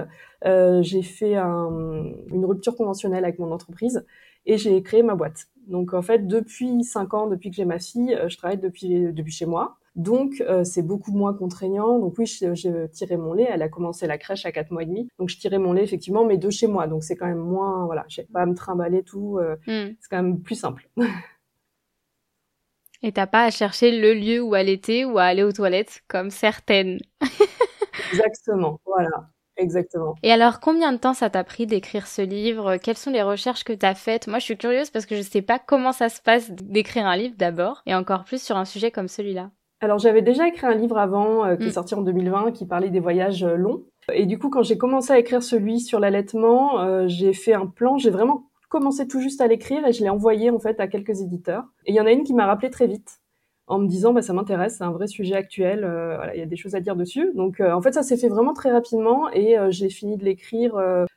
euh, 0.45 0.83
j'ai 0.83 1.03
fait 1.03 1.37
un, 1.37 2.05
une 2.33 2.45
rupture 2.45 2.77
conventionnelle 2.77 3.25
avec 3.25 3.39
mon 3.39 3.53
entreprise 3.53 4.05
et 4.47 4.59
j'ai 4.59 4.83
créé 4.83 5.03
ma 5.03 5.15
boîte. 5.15 5.47
Donc 5.67 5.95
en 5.95 6.03
fait, 6.03 6.27
depuis 6.27 6.85
cinq 6.85 7.15
ans, 7.15 7.27
depuis 7.27 7.51
que 7.51 7.57
j'ai 7.57 7.65
ma 7.65 7.79
fille, 7.79 8.19
je 8.29 8.37
travaille 8.37 8.59
depuis 8.59 9.13
depuis 9.13 9.33
chez 9.33 9.47
moi. 9.47 9.79
Donc, 9.97 10.43
euh, 10.43 10.63
c'est 10.63 10.83
beaucoup 10.83 11.11
moins 11.11 11.33
contraignant. 11.33 11.99
Donc 11.99 12.17
oui, 12.19 12.27
j'ai 12.27 12.89
tiré 12.91 13.17
mon 13.17 13.33
lait. 13.33 13.49
Elle 13.51 13.63
a 13.63 13.69
commencé 13.69 14.07
la 14.07 14.19
crèche 14.19 14.45
à 14.45 14.53
4 14.53 14.71
mois 14.71 14.83
et 14.83 14.87
demi. 14.87 15.09
Donc, 15.19 15.31
je 15.31 15.39
tirais 15.39 15.59
mon 15.59 15.73
lait, 15.73 15.83
effectivement, 15.83 16.25
mais 16.25 16.37
de 16.37 16.51
chez 16.51 16.67
moi. 16.67 16.87
Donc, 16.87 17.03
c'est 17.03 17.17
quand 17.17 17.27
même 17.27 17.39
moins... 17.39 17.87
Voilà, 17.87 18.05
j'ai 18.09 18.25
pas 18.25 18.43
à 18.43 18.47
me 18.47 18.55
trimballer 18.55 19.03
tout. 19.03 19.39
Euh, 19.39 19.57
hmm. 19.67 19.95
C'est 19.99 20.09
quand 20.11 20.23
même 20.23 20.43
plus 20.43 20.55
simple. 20.55 20.89
et 23.03 23.13
t'as 23.13 23.27
pas 23.27 23.45
à 23.45 23.51
chercher 23.51 23.99
le 23.99 24.13
lieu 24.13 24.43
où 24.43 24.55
allaiter 24.55 25.07
ou 25.07 25.19
à 25.19 25.25
aller 25.25 25.43
aux 25.43 25.53
toilettes, 25.53 26.03
comme 26.09 26.31
certaines. 26.31 26.99
Exactement, 28.13 28.81
voilà. 28.85 29.31
Exactement. 29.57 30.15
Et 30.23 30.31
alors, 30.31 30.61
combien 30.61 30.93
de 30.93 30.99
temps 30.99 31.15
ça 31.15 31.31
t'a 31.31 31.43
pris 31.43 31.67
d'écrire 31.67 32.07
ce 32.07 32.21
livre? 32.21 32.77
Quelles 32.77 32.99
sont 32.99 33.11
les 33.11 33.23
recherches 33.23 33.65
que 33.65 33.73
t'as 33.73 33.95
faites? 33.95 34.27
Moi, 34.27 34.39
je 34.39 34.45
suis 34.45 34.59
curieuse 34.59 34.91
parce 34.91 35.07
que 35.07 35.17
je 35.17 35.23
sais 35.23 35.41
pas 35.41 35.59
comment 35.59 35.93
ça 35.93 36.11
se 36.11 36.21
passe 36.21 36.51
d'écrire 36.51 37.07
un 37.07 37.17
livre 37.17 37.37
d'abord, 37.39 37.81
et 37.87 37.95
encore 37.95 38.25
plus 38.25 38.43
sur 38.43 38.59
un 38.59 38.67
sujet 38.67 38.91
comme 38.91 39.09
celui-là. 39.09 39.51
Alors 39.81 39.99
j'avais 39.99 40.23
déjà 40.23 40.49
écrit 40.49 40.67
un 40.67 40.75
livre 40.75 40.97
avant 40.97 41.45
euh, 41.45 41.57
qui 41.57 41.65
est 41.65 41.69
mm. 41.69 41.73
sorti 41.73 41.95
en 41.95 42.03
2020 42.03 42.53
qui 42.53 42.67
parlait 42.67 42.89
des 42.89 43.01
voyages 43.01 43.45
euh, 43.45 43.57
longs. 43.57 43.85
Et 44.13 44.25
du 44.27 44.39
coup, 44.39 44.49
quand 44.49 44.63
j'ai 44.63 44.79
commencé 44.79 45.13
à 45.13 45.19
écrire 45.19 45.43
celui 45.43 45.81
sur 45.81 46.01
l'allaitement, 46.01 46.81
euh, 46.81 47.07
j'ai 47.09 47.33
fait 47.33 47.53
un 47.53 47.67
plan. 47.67 47.99
J'ai 47.99 48.11
vraiment 48.11 48.49
commencé 48.69 49.07
tout 49.07 49.21
juste 49.21 49.41
à 49.41 49.47
l'écrire 49.47 49.87
et 49.87 49.93
je 49.93 50.03
l'ai 50.03 50.09
envoyé 50.09 50.51
en 50.51 50.59
fait 50.59 50.81
à 50.81 50.87
quelques 50.89 51.21
éditeurs. 51.21 51.65
Et 51.85 51.93
il 51.93 51.95
y 51.95 52.01
en 52.01 52.07
a 52.07 52.13
une 52.13 52.25
qui 52.25 52.33
m'a 52.33 52.47
rappelé 52.47 52.71
très 52.71 52.87
vite 52.87 53.21
en 53.67 53.79
me 53.79 53.87
disant 53.87 54.13
bah 54.13 54.23
ça 54.23 54.33
m'intéresse, 54.33 54.77
c'est 54.79 54.85
un 54.85 54.93
vrai 54.93 55.09
sujet 55.09 55.35
actuel, 55.35 55.81
voilà, 55.81 56.37
il 56.37 56.39
y 56.39 56.43
a 56.43 56.47
des 56.47 56.57
choses 56.57 56.77
à 56.77 56.81
dire 56.81 56.95
dessus. 56.95 57.33
Donc 57.35 57.61
en 57.61 57.81
fait 57.81 57.93
ça 57.93 58.05
s'est 58.05 58.17
fait 58.17 58.29
vraiment 58.29 58.55
très 58.55 58.71
rapidement 58.71 59.29
et 59.33 59.57
j'ai 59.71 59.89
fini 59.89 60.17
de 60.17 60.25
l'écrire, 60.25 60.75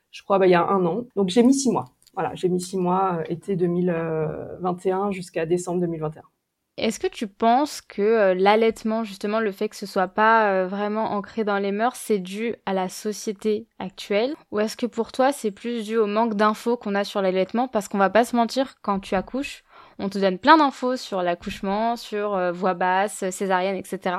je 0.10 0.24
crois 0.24 0.40
bah, 0.40 0.48
il 0.48 0.52
y 0.52 0.56
a 0.56 0.66
un 0.68 0.84
an. 0.86 1.06
Donc 1.16 1.30
j'ai 1.30 1.44
mis 1.44 1.54
six 1.54 1.72
mois. 1.72 1.86
Voilà, 2.16 2.34
j'ai 2.34 2.50
mis 2.50 2.60
six 2.60 2.78
mois, 2.78 3.20
été 3.30 3.56
2021 3.56 5.12
jusqu'à 5.12 5.46
décembre 5.46 5.82
2021. 5.82 6.24
Est-ce 6.80 7.00
que 7.00 7.08
tu 7.08 7.28
penses 7.28 7.82
que 7.82 8.02
euh, 8.02 8.34
l'allaitement, 8.34 9.04
justement, 9.04 9.40
le 9.40 9.52
fait 9.52 9.70
que 9.70 9.76
ce 9.76 9.86
soit 9.86 10.08
pas 10.08 10.50
euh, 10.50 10.68
vraiment 10.68 11.12
ancré 11.12 11.44
dans 11.44 11.58
les 11.58 11.72
mœurs, 11.72 11.96
c'est 11.96 12.20
dû 12.20 12.56
à 12.66 12.74
la 12.74 12.88
société 12.88 13.68
actuelle? 13.80 14.34
Ou 14.52 14.60
est-ce 14.62 14.78
que 14.78 14.86
pour 14.86 15.12
toi, 15.12 15.32
c'est 15.32 15.52
plus 15.52 15.86
dû 15.86 15.98
au 15.98 16.06
manque 16.06 16.36
d'infos 16.36 16.78
qu'on 16.78 16.96
a 16.96 17.04
sur 17.04 17.22
l'allaitement? 17.22 17.68
Parce 17.68 17.88
qu'on 17.88 17.98
va 17.98 18.10
pas 18.10 18.24
se 18.24 18.36
mentir, 18.36 18.76
quand 18.82 19.00
tu 19.00 19.16
accouches, 19.16 19.64
on 20.00 20.10
te 20.10 20.18
donne 20.18 20.40
plein 20.40 20.58
d'infos 20.58 20.96
sur 20.96 21.22
l'accouchement, 21.22 21.98
sur 21.98 22.36
euh, 22.36 22.52
voix 22.52 22.74
basse, 22.74 23.30
césarienne, 23.30 23.76
etc. 23.76 24.16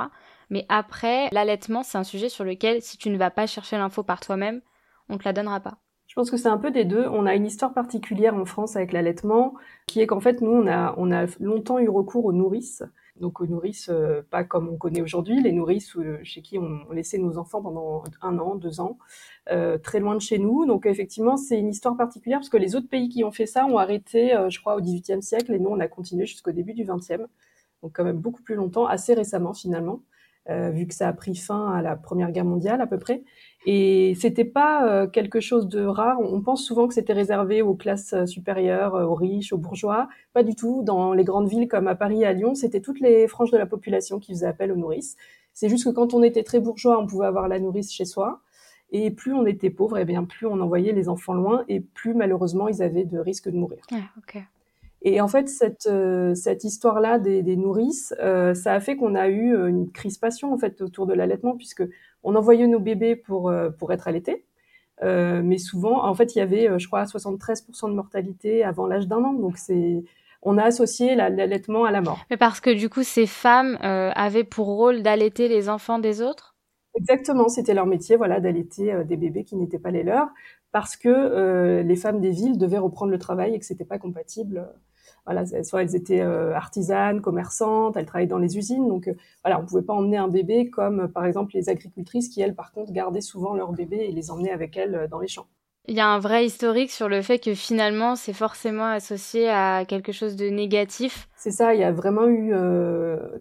Mais 0.50 0.66
après, 0.68 1.28
l'allaitement, 1.32 1.82
c'est 1.82 1.98
un 1.98 2.04
sujet 2.04 2.28
sur 2.28 2.44
lequel, 2.44 2.82
si 2.82 2.98
tu 2.98 3.08
ne 3.08 3.16
vas 3.16 3.30
pas 3.30 3.46
chercher 3.46 3.78
l'info 3.78 4.02
par 4.02 4.20
toi-même, 4.20 4.60
on 5.08 5.16
te 5.16 5.24
la 5.24 5.32
donnera 5.32 5.60
pas. 5.60 5.78
Je 6.10 6.16
pense 6.16 6.28
que 6.28 6.36
c'est 6.36 6.48
un 6.48 6.58
peu 6.58 6.72
des 6.72 6.84
deux. 6.84 7.06
On 7.06 7.24
a 7.24 7.36
une 7.36 7.46
histoire 7.46 7.72
particulière 7.72 8.34
en 8.34 8.44
France 8.44 8.74
avec 8.74 8.90
l'allaitement, 8.90 9.54
qui 9.86 10.00
est 10.00 10.08
qu'en 10.08 10.18
fait, 10.18 10.40
nous, 10.40 10.50
on 10.50 10.66
a, 10.66 10.92
on 10.96 11.12
a 11.12 11.26
longtemps 11.38 11.78
eu 11.78 11.88
recours 11.88 12.24
aux 12.24 12.32
nourrices. 12.32 12.82
Donc 13.20 13.40
aux 13.40 13.46
nourrices, 13.46 13.88
euh, 13.90 14.20
pas 14.28 14.42
comme 14.42 14.68
on 14.68 14.76
connaît 14.76 15.02
aujourd'hui, 15.02 15.40
les 15.40 15.52
nourrices 15.52 15.94
euh, 15.96 16.18
chez 16.24 16.42
qui 16.42 16.58
on, 16.58 16.90
laissait 16.90 17.18
nos 17.18 17.38
enfants 17.38 17.62
pendant 17.62 18.02
un 18.22 18.40
an, 18.40 18.56
deux 18.56 18.80
ans, 18.80 18.98
euh, 19.52 19.78
très 19.78 20.00
loin 20.00 20.16
de 20.16 20.20
chez 20.20 20.40
nous. 20.40 20.66
Donc 20.66 20.84
effectivement, 20.84 21.36
c'est 21.36 21.60
une 21.60 21.68
histoire 21.68 21.96
particulière 21.96 22.40
parce 22.40 22.48
que 22.48 22.56
les 22.56 22.74
autres 22.74 22.88
pays 22.88 23.08
qui 23.08 23.22
ont 23.22 23.30
fait 23.30 23.46
ça 23.46 23.64
ont 23.66 23.78
arrêté, 23.78 24.36
je 24.48 24.58
crois, 24.58 24.74
au 24.74 24.80
XVIIIe 24.80 25.22
siècle, 25.22 25.52
et 25.52 25.60
nous, 25.60 25.70
on 25.70 25.78
a 25.78 25.86
continué 25.86 26.26
jusqu'au 26.26 26.50
début 26.50 26.74
du 26.74 26.82
XXe. 26.82 27.22
Donc 27.84 27.92
quand 27.94 28.04
même 28.04 28.18
beaucoup 28.18 28.42
plus 28.42 28.56
longtemps, 28.56 28.86
assez 28.86 29.14
récemment 29.14 29.54
finalement. 29.54 30.02
Euh, 30.48 30.70
vu 30.70 30.86
que 30.86 30.94
ça 30.94 31.06
a 31.06 31.12
pris 31.12 31.36
fin 31.36 31.70
à 31.70 31.82
la 31.82 31.96
Première 31.96 32.32
Guerre 32.32 32.46
mondiale 32.46 32.80
à 32.80 32.86
peu 32.86 32.98
près. 32.98 33.22
Et 33.66 34.14
c'était 34.18 34.44
pas 34.44 34.86
euh, 34.88 35.06
quelque 35.06 35.40
chose 35.40 35.68
de 35.68 35.84
rare. 35.84 36.18
On 36.20 36.40
pense 36.40 36.64
souvent 36.64 36.88
que 36.88 36.94
c'était 36.94 37.12
réservé 37.12 37.60
aux 37.60 37.74
classes 37.74 38.14
euh, 38.14 38.26
supérieures, 38.26 38.94
aux 38.94 39.14
riches, 39.14 39.52
aux 39.52 39.58
bourgeois. 39.58 40.08
Pas 40.32 40.42
du 40.42 40.54
tout. 40.54 40.82
Dans 40.82 41.12
les 41.12 41.24
grandes 41.24 41.48
villes 41.48 41.68
comme 41.68 41.86
à 41.86 41.94
Paris 41.94 42.22
et 42.22 42.26
à 42.26 42.32
Lyon, 42.32 42.54
c'était 42.54 42.80
toutes 42.80 43.00
les 43.00 43.28
franges 43.28 43.50
de 43.50 43.58
la 43.58 43.66
population 43.66 44.18
qui 44.18 44.32
faisaient 44.32 44.46
appel 44.46 44.72
aux 44.72 44.76
nourrices. 44.76 45.16
C'est 45.52 45.68
juste 45.68 45.84
que 45.84 45.90
quand 45.90 46.14
on 46.14 46.22
était 46.22 46.42
très 46.42 46.60
bourgeois, 46.60 46.98
on 46.98 47.06
pouvait 47.06 47.26
avoir 47.26 47.48
la 47.48 47.58
nourrice 47.58 47.92
chez 47.92 48.06
soi. 48.06 48.40
Et 48.92 49.10
plus 49.10 49.32
on 49.32 49.46
était 49.46 49.70
pauvre, 49.70 49.98
et 49.98 50.02
eh 50.02 50.04
bien 50.04 50.24
plus 50.24 50.46
on 50.46 50.60
envoyait 50.60 50.92
les 50.92 51.08
enfants 51.08 51.34
loin, 51.34 51.64
et 51.68 51.80
plus 51.80 52.12
malheureusement 52.12 52.66
ils 52.66 52.82
avaient 52.82 53.04
de 53.04 53.18
risques 53.18 53.48
de 53.48 53.56
mourir. 53.56 53.84
Ah, 53.92 54.40
et 55.02 55.20
en 55.20 55.28
fait, 55.28 55.48
cette, 55.48 55.86
euh, 55.86 56.34
cette 56.34 56.64
histoire-là 56.64 57.18
des, 57.18 57.42
des 57.42 57.56
nourrices, 57.56 58.14
euh, 58.20 58.52
ça 58.54 58.74
a 58.74 58.80
fait 58.80 58.96
qu'on 58.96 59.14
a 59.14 59.28
eu 59.28 59.54
euh, 59.54 59.66
une 59.66 59.90
crispation 59.90 60.52
en 60.52 60.58
fait 60.58 60.82
autour 60.82 61.06
de 61.06 61.14
l'allaitement, 61.14 61.56
puisque 61.56 61.84
on 62.22 62.34
envoyait 62.34 62.66
nos 62.66 62.80
bébés 62.80 63.16
pour 63.16 63.52
pour 63.78 63.92
être 63.92 64.08
allaités, 64.08 64.44
mais 65.02 65.58
souvent, 65.58 66.04
en 66.04 66.14
fait, 66.14 66.34
il 66.34 66.38
y 66.38 66.42
avait, 66.42 66.78
je 66.78 66.86
crois, 66.86 67.04
73% 67.04 67.88
de 67.88 67.94
mortalité 67.94 68.64
avant 68.64 68.86
l'âge 68.86 69.08
d'un 69.08 69.24
an. 69.24 69.32
Donc 69.32 69.56
c'est 69.56 70.04
on 70.42 70.56
a 70.56 70.62
associé 70.64 71.14
l'allaitement 71.14 71.84
à 71.84 71.90
la 71.90 72.00
mort. 72.00 72.20
Mais 72.30 72.36
parce 72.38 72.60
que 72.60 72.70
du 72.70 72.88
coup, 72.88 73.02
ces 73.02 73.26
femmes 73.26 73.76
avaient 73.80 74.44
pour 74.44 74.66
rôle 74.66 75.02
d'allaiter 75.02 75.48
les 75.48 75.68
enfants 75.68 75.98
des 75.98 76.22
autres? 76.22 76.56
Exactement, 76.94 77.48
c'était 77.48 77.74
leur 77.74 77.86
métier, 77.86 78.16
voilà, 78.16 78.40
d'allaiter 78.40 79.04
des 79.04 79.16
bébés 79.16 79.44
qui 79.44 79.56
n'étaient 79.56 79.78
pas 79.78 79.90
les 79.90 80.02
leurs, 80.02 80.28
parce 80.72 80.96
que 80.96 81.82
les 81.82 81.96
femmes 81.96 82.20
des 82.20 82.30
villes 82.30 82.58
devaient 82.58 82.78
reprendre 82.78 83.12
le 83.12 83.18
travail 83.18 83.54
et 83.54 83.58
que 83.58 83.64
c'était 83.64 83.84
pas 83.84 83.98
compatible 83.98 84.68
voilà, 85.26 85.44
soit 85.62 85.82
elles 85.82 85.96
étaient 85.96 86.20
euh, 86.20 86.54
artisanes, 86.54 87.20
commerçantes, 87.20 87.96
elles 87.96 88.06
travaillaient 88.06 88.28
dans 88.28 88.38
les 88.38 88.56
usines, 88.56 88.88
donc 88.88 89.08
euh, 89.08 89.14
voilà, 89.44 89.60
on 89.60 89.66
pouvait 89.66 89.82
pas 89.82 89.94
emmener 89.94 90.16
un 90.16 90.28
bébé 90.28 90.70
comme 90.70 91.08
par 91.08 91.24
exemple 91.24 91.52
les 91.54 91.68
agricultrices 91.68 92.28
qui 92.28 92.40
elles 92.40 92.54
par 92.54 92.72
contre 92.72 92.92
gardaient 92.92 93.20
souvent 93.20 93.54
leurs 93.54 93.72
bébés 93.72 94.06
et 94.08 94.12
les 94.12 94.30
emmenaient 94.30 94.52
avec 94.52 94.76
elles 94.76 94.94
euh, 94.94 95.08
dans 95.08 95.20
les 95.20 95.28
champs. 95.28 95.46
Il 95.88 95.96
y 95.96 96.00
a 96.00 96.08
un 96.08 96.18
vrai 96.18 96.44
historique 96.44 96.90
sur 96.90 97.08
le 97.08 97.22
fait 97.22 97.38
que 97.38 97.54
finalement 97.54 98.14
c'est 98.14 98.32
forcément 98.32 98.86
associé 98.86 99.48
à 99.48 99.84
quelque 99.86 100.12
chose 100.12 100.36
de 100.36 100.46
négatif. 100.46 101.28
C'est 101.36 101.50
ça, 101.50 101.74
il 101.74 101.80
y 101.80 101.84
a 101.84 101.90
vraiment 101.90 102.28
eu 102.28 102.52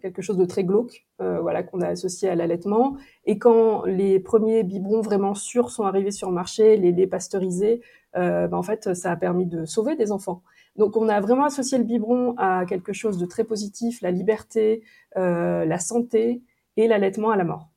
quelque 0.02 0.22
chose 0.22 0.38
de 0.38 0.46
très 0.46 0.64
glauque, 0.64 1.06
voilà, 1.20 1.64
qu'on 1.64 1.82
a 1.82 1.88
associé 1.88 2.30
à 2.30 2.36
l'allaitement. 2.36 2.96
Et 3.26 3.38
quand 3.38 3.84
les 3.84 4.22
premiers 4.22 4.64
biberons 4.64 5.02
vraiment 5.02 5.36
sûrs 5.36 5.70
sont 5.70 5.84
arrivés 5.84 6.12
sur 6.12 6.30
le 6.30 6.34
marché, 6.34 6.78
les 6.78 6.94
laits 6.94 7.10
pasteurisés, 7.10 7.82
ben, 8.16 8.54
en 8.54 8.64
fait, 8.64 8.96
ça 8.96 9.12
a 9.12 9.16
permis 9.18 9.46
de 9.46 9.66
sauver 9.66 9.98
des 9.98 10.14
enfants. 10.14 10.42
Donc 10.76 10.96
on 10.96 11.10
a 11.10 11.20
vraiment 11.20 11.46
associé 11.46 11.78
le 11.78 11.84
biberon 11.84 12.36
à 12.38 12.66
quelque 12.66 12.94
chose 12.94 13.18
de 13.18 13.26
très 13.26 13.44
positif, 13.44 14.02
la 14.02 14.12
liberté, 14.12 14.84
euh, 15.18 15.66
la 15.66 15.80
santé 15.80 16.42
et 16.78 16.88
l'allaitement 16.88 17.32
à 17.32 17.38
la 17.38 17.44
mort. 17.44 17.69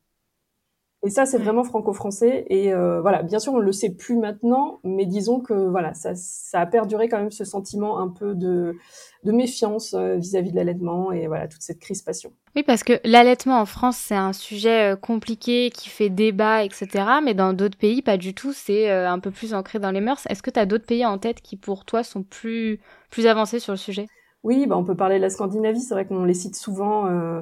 Et 1.05 1.09
ça, 1.09 1.25
c'est 1.25 1.37
vraiment 1.37 1.65
franco-français. 1.65 2.45
Et 2.49 2.73
euh, 2.73 3.01
voilà, 3.01 3.23
bien 3.23 3.37
sûr, 3.39 3.53
on 3.53 3.59
le 3.59 3.73
sait 3.73 3.89
plus 3.89 4.17
maintenant, 4.17 4.79
mais 4.85 5.05
disons 5.05 5.41
que 5.41 5.53
voilà, 5.53 5.93
ça, 5.93 6.13
ça 6.15 6.61
a 6.61 6.65
perduré 6.65 7.09
quand 7.09 7.17
même 7.17 7.31
ce 7.31 7.43
sentiment 7.43 7.99
un 7.99 8.07
peu 8.07 8.35
de, 8.35 8.77
de 9.25 9.31
méfiance 9.33 9.93
euh, 9.95 10.15
vis-à-vis 10.15 10.51
de 10.51 10.55
l'allaitement 10.55 11.11
et 11.11 11.27
voilà 11.27 11.49
toute 11.49 11.61
cette 11.61 11.79
crispation. 11.79 12.31
Oui, 12.55 12.63
parce 12.63 12.83
que 12.83 12.93
l'allaitement 13.03 13.59
en 13.59 13.65
France, 13.65 13.97
c'est 13.97 14.15
un 14.15 14.31
sujet 14.31 14.93
euh, 14.93 14.95
compliqué 14.95 15.71
qui 15.71 15.89
fait 15.89 16.09
débat, 16.09 16.63
etc. 16.63 17.19
Mais 17.21 17.33
dans 17.33 17.51
d'autres 17.51 17.77
pays, 17.77 18.01
pas 18.01 18.15
du 18.15 18.33
tout. 18.33 18.53
C'est 18.53 18.89
un 18.89 19.19
peu 19.19 19.31
plus 19.31 19.53
ancré 19.53 19.79
dans 19.79 19.91
les 19.91 20.01
mœurs. 20.01 20.25
Est-ce 20.29 20.41
que 20.41 20.51
tu 20.51 20.59
as 20.59 20.65
d'autres 20.65 20.85
pays 20.85 21.05
en 21.05 21.17
tête 21.17 21.41
qui, 21.41 21.57
pour 21.57 21.83
toi, 21.83 22.03
sont 22.03 22.23
plus 22.23 22.79
plus 23.09 23.27
avancés 23.27 23.59
sur 23.59 23.73
le 23.73 23.77
sujet? 23.77 24.07
Oui, 24.43 24.67
bah 24.67 24.75
on 24.77 24.83
peut 24.83 24.95
parler 24.95 25.17
de 25.17 25.21
la 25.21 25.29
Scandinavie. 25.29 25.79
C'est 25.81 25.93
vrai 25.93 26.05
qu'on 26.05 26.25
les 26.25 26.33
cite 26.33 26.55
souvent. 26.55 27.07
Euh, 27.07 27.41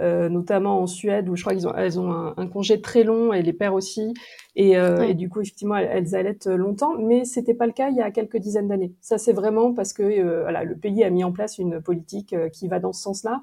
notamment 0.00 0.80
en 0.80 0.86
Suède 0.86 1.28
où 1.28 1.36
je 1.36 1.42
crois 1.42 1.54
qu'ils 1.54 1.68
ont 1.68 1.74
elles 1.74 1.98
ont 2.00 2.10
un, 2.36 2.46
congé 2.46 2.80
très 2.80 3.04
long 3.04 3.32
et 3.32 3.42
les 3.42 3.52
pères 3.52 3.74
aussi. 3.74 4.14
Et, 4.56 4.76
euh, 4.76 5.02
et 5.02 5.14
du 5.14 5.28
coup 5.28 5.40
effectivement 5.40 5.76
elles, 5.76 6.14
allaitent 6.14 6.46
longtemps. 6.46 6.98
Mais 6.98 7.24
c'était 7.24 7.54
pas 7.54 7.66
le 7.66 7.72
cas 7.72 7.90
il 7.90 7.96
y 7.96 8.00
a 8.00 8.10
quelques 8.10 8.38
dizaines 8.38 8.68
d'années. 8.68 8.94
Ça 9.00 9.18
c'est 9.18 9.32
vraiment 9.32 9.72
parce 9.72 9.92
que 9.92 10.02
euh, 10.02 10.42
voilà 10.42 10.64
le 10.64 10.76
pays 10.76 11.04
a 11.04 11.10
mis 11.10 11.24
en 11.24 11.32
place 11.32 11.58
une 11.58 11.80
politique 11.80 12.34
qui 12.52 12.68
va 12.68 12.80
dans 12.80 12.92
ce 12.92 13.02
sens-là. 13.02 13.40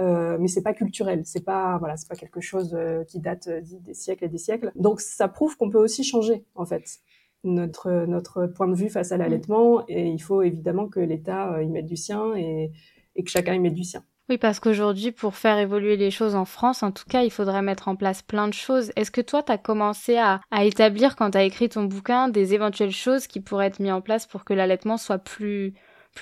Euh, 0.00 0.36
mais 0.38 0.46
c'est 0.46 0.62
pas 0.62 0.74
culturel, 0.74 1.22
c'est 1.24 1.44
pas 1.44 1.76
voilà, 1.78 1.96
c'est 1.96 2.08
pas 2.08 2.14
quelque 2.14 2.40
chose 2.40 2.74
euh, 2.74 3.02
qui 3.04 3.18
date 3.18 3.48
des 3.48 3.94
siècles 3.94 4.24
et 4.24 4.28
des 4.28 4.38
siècles. 4.38 4.70
Donc 4.76 5.00
ça 5.00 5.26
prouve 5.26 5.56
qu'on 5.56 5.70
peut 5.70 5.78
aussi 5.78 6.04
changer 6.04 6.44
en 6.54 6.64
fait 6.64 7.00
notre 7.42 8.06
notre 8.06 8.46
point 8.46 8.68
de 8.68 8.74
vue 8.74 8.90
face 8.90 9.10
à 9.10 9.16
mmh. 9.16 9.20
l'allaitement. 9.20 9.84
Et 9.88 10.06
il 10.06 10.20
faut 10.20 10.42
évidemment 10.42 10.88
que 10.88 11.00
l'État 11.00 11.62
y 11.62 11.68
mette 11.68 11.86
du 11.86 11.96
sien 11.96 12.36
et, 12.36 12.70
et 13.16 13.24
que 13.24 13.30
chacun 13.30 13.54
y 13.54 13.58
mette 13.58 13.74
du 13.74 13.84
sien. 13.84 14.04
Oui, 14.28 14.36
parce 14.36 14.60
qu'aujourd'hui, 14.60 15.10
pour 15.10 15.36
faire 15.36 15.56
évoluer 15.56 15.96
les 15.96 16.10
choses 16.10 16.34
en 16.34 16.44
France, 16.44 16.82
en 16.82 16.92
tout 16.92 17.06
cas, 17.08 17.22
il 17.22 17.30
faudrait 17.30 17.62
mettre 17.62 17.88
en 17.88 17.96
place 17.96 18.20
plein 18.20 18.46
de 18.46 18.52
choses. 18.52 18.92
Est-ce 18.94 19.10
que 19.10 19.22
toi, 19.22 19.42
tu 19.42 19.52
as 19.52 19.56
commencé 19.56 20.18
à, 20.18 20.40
établir, 20.62 21.16
quand 21.16 21.30
tu 21.30 21.38
as 21.38 21.44
écrit 21.44 21.70
ton 21.70 21.84
bouquin, 21.84 22.28
des 22.28 22.52
éventuelles 22.52 22.90
choses 22.90 23.26
qui 23.26 23.40
pourraient 23.40 23.68
être 23.68 23.80
mises 23.80 23.92
en 23.92 24.02
place 24.02 24.26
pour 24.26 24.44
que 24.44 24.52
l'allaitement 24.52 24.98
soit 24.98 25.18
plus, 25.18 25.72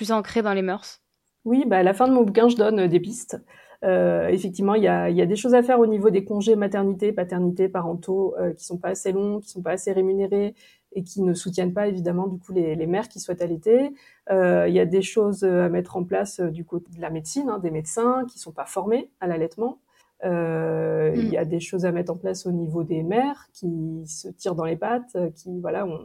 ancré 0.09 0.41
dans 0.41 0.53
les 0.53 0.61
mœurs? 0.61 1.01
Oui, 1.43 1.65
bah, 1.67 1.79
à 1.79 1.83
la 1.83 1.93
fin 1.93 2.07
de 2.07 2.13
mon 2.13 2.23
bouquin, 2.23 2.47
je 2.47 2.55
donne 2.55 2.79
euh, 2.79 2.87
des 2.87 3.01
pistes. 3.01 3.37
Euh, 3.83 4.27
effectivement, 4.29 4.75
il 4.75 4.83
y 4.83 4.87
a, 4.87 5.09
y 5.09 5.21
a, 5.21 5.25
des 5.25 5.35
choses 5.35 5.53
à 5.53 5.61
faire 5.61 5.79
au 5.79 5.85
niveau 5.85 6.09
des 6.09 6.23
congés 6.23 6.55
maternité, 6.55 7.11
paternité, 7.11 7.67
parentaux, 7.67 8.35
euh, 8.39 8.53
qui 8.53 8.63
sont 8.63 8.77
pas 8.77 8.89
assez 8.89 9.11
longs, 9.11 9.39
qui 9.39 9.49
sont 9.49 9.61
pas 9.61 9.71
assez 9.71 9.91
rémunérés, 9.91 10.55
et 10.97 11.03
qui 11.03 11.21
ne 11.21 11.35
soutiennent 11.35 11.73
pas 11.73 11.87
évidemment 11.87 12.25
du 12.25 12.39
coup 12.39 12.53
les, 12.53 12.75
les 12.75 12.87
mères 12.87 13.07
qui 13.07 13.19
souhaitent 13.19 13.43
allaiter. 13.43 13.93
Euh, 14.31 14.67
il 14.67 14.73
y 14.73 14.79
a 14.79 14.85
des 14.85 15.03
choses 15.03 15.43
à 15.43 15.69
mettre 15.69 15.95
en 15.95 16.03
place 16.03 16.39
euh, 16.39 16.49
du 16.49 16.65
côté 16.65 16.91
de 16.91 16.99
la 16.99 17.11
médecine, 17.11 17.49
hein, 17.49 17.59
des 17.59 17.69
médecins 17.69 18.25
qui 18.27 18.39
sont 18.39 18.51
pas 18.51 18.65
formés 18.65 19.11
à 19.19 19.27
l'allaitement. 19.27 19.77
Euh, 20.25 21.13
Il 21.15 21.29
y 21.29 21.37
a 21.37 21.45
mm. 21.45 21.49
des 21.49 21.59
choses 21.59 21.85
à 21.85 21.91
mettre 21.91 22.11
en 22.11 22.17
place 22.17 22.47
au 22.47 22.51
niveau 22.51 22.83
des 22.83 23.03
mères 23.03 23.47
qui 23.53 24.03
se 24.07 24.27
tirent 24.29 24.55
dans 24.55 24.65
les 24.65 24.75
pattes, 24.75 25.15
qui 25.35 25.61
voilà, 25.61 25.85
on, 25.85 25.99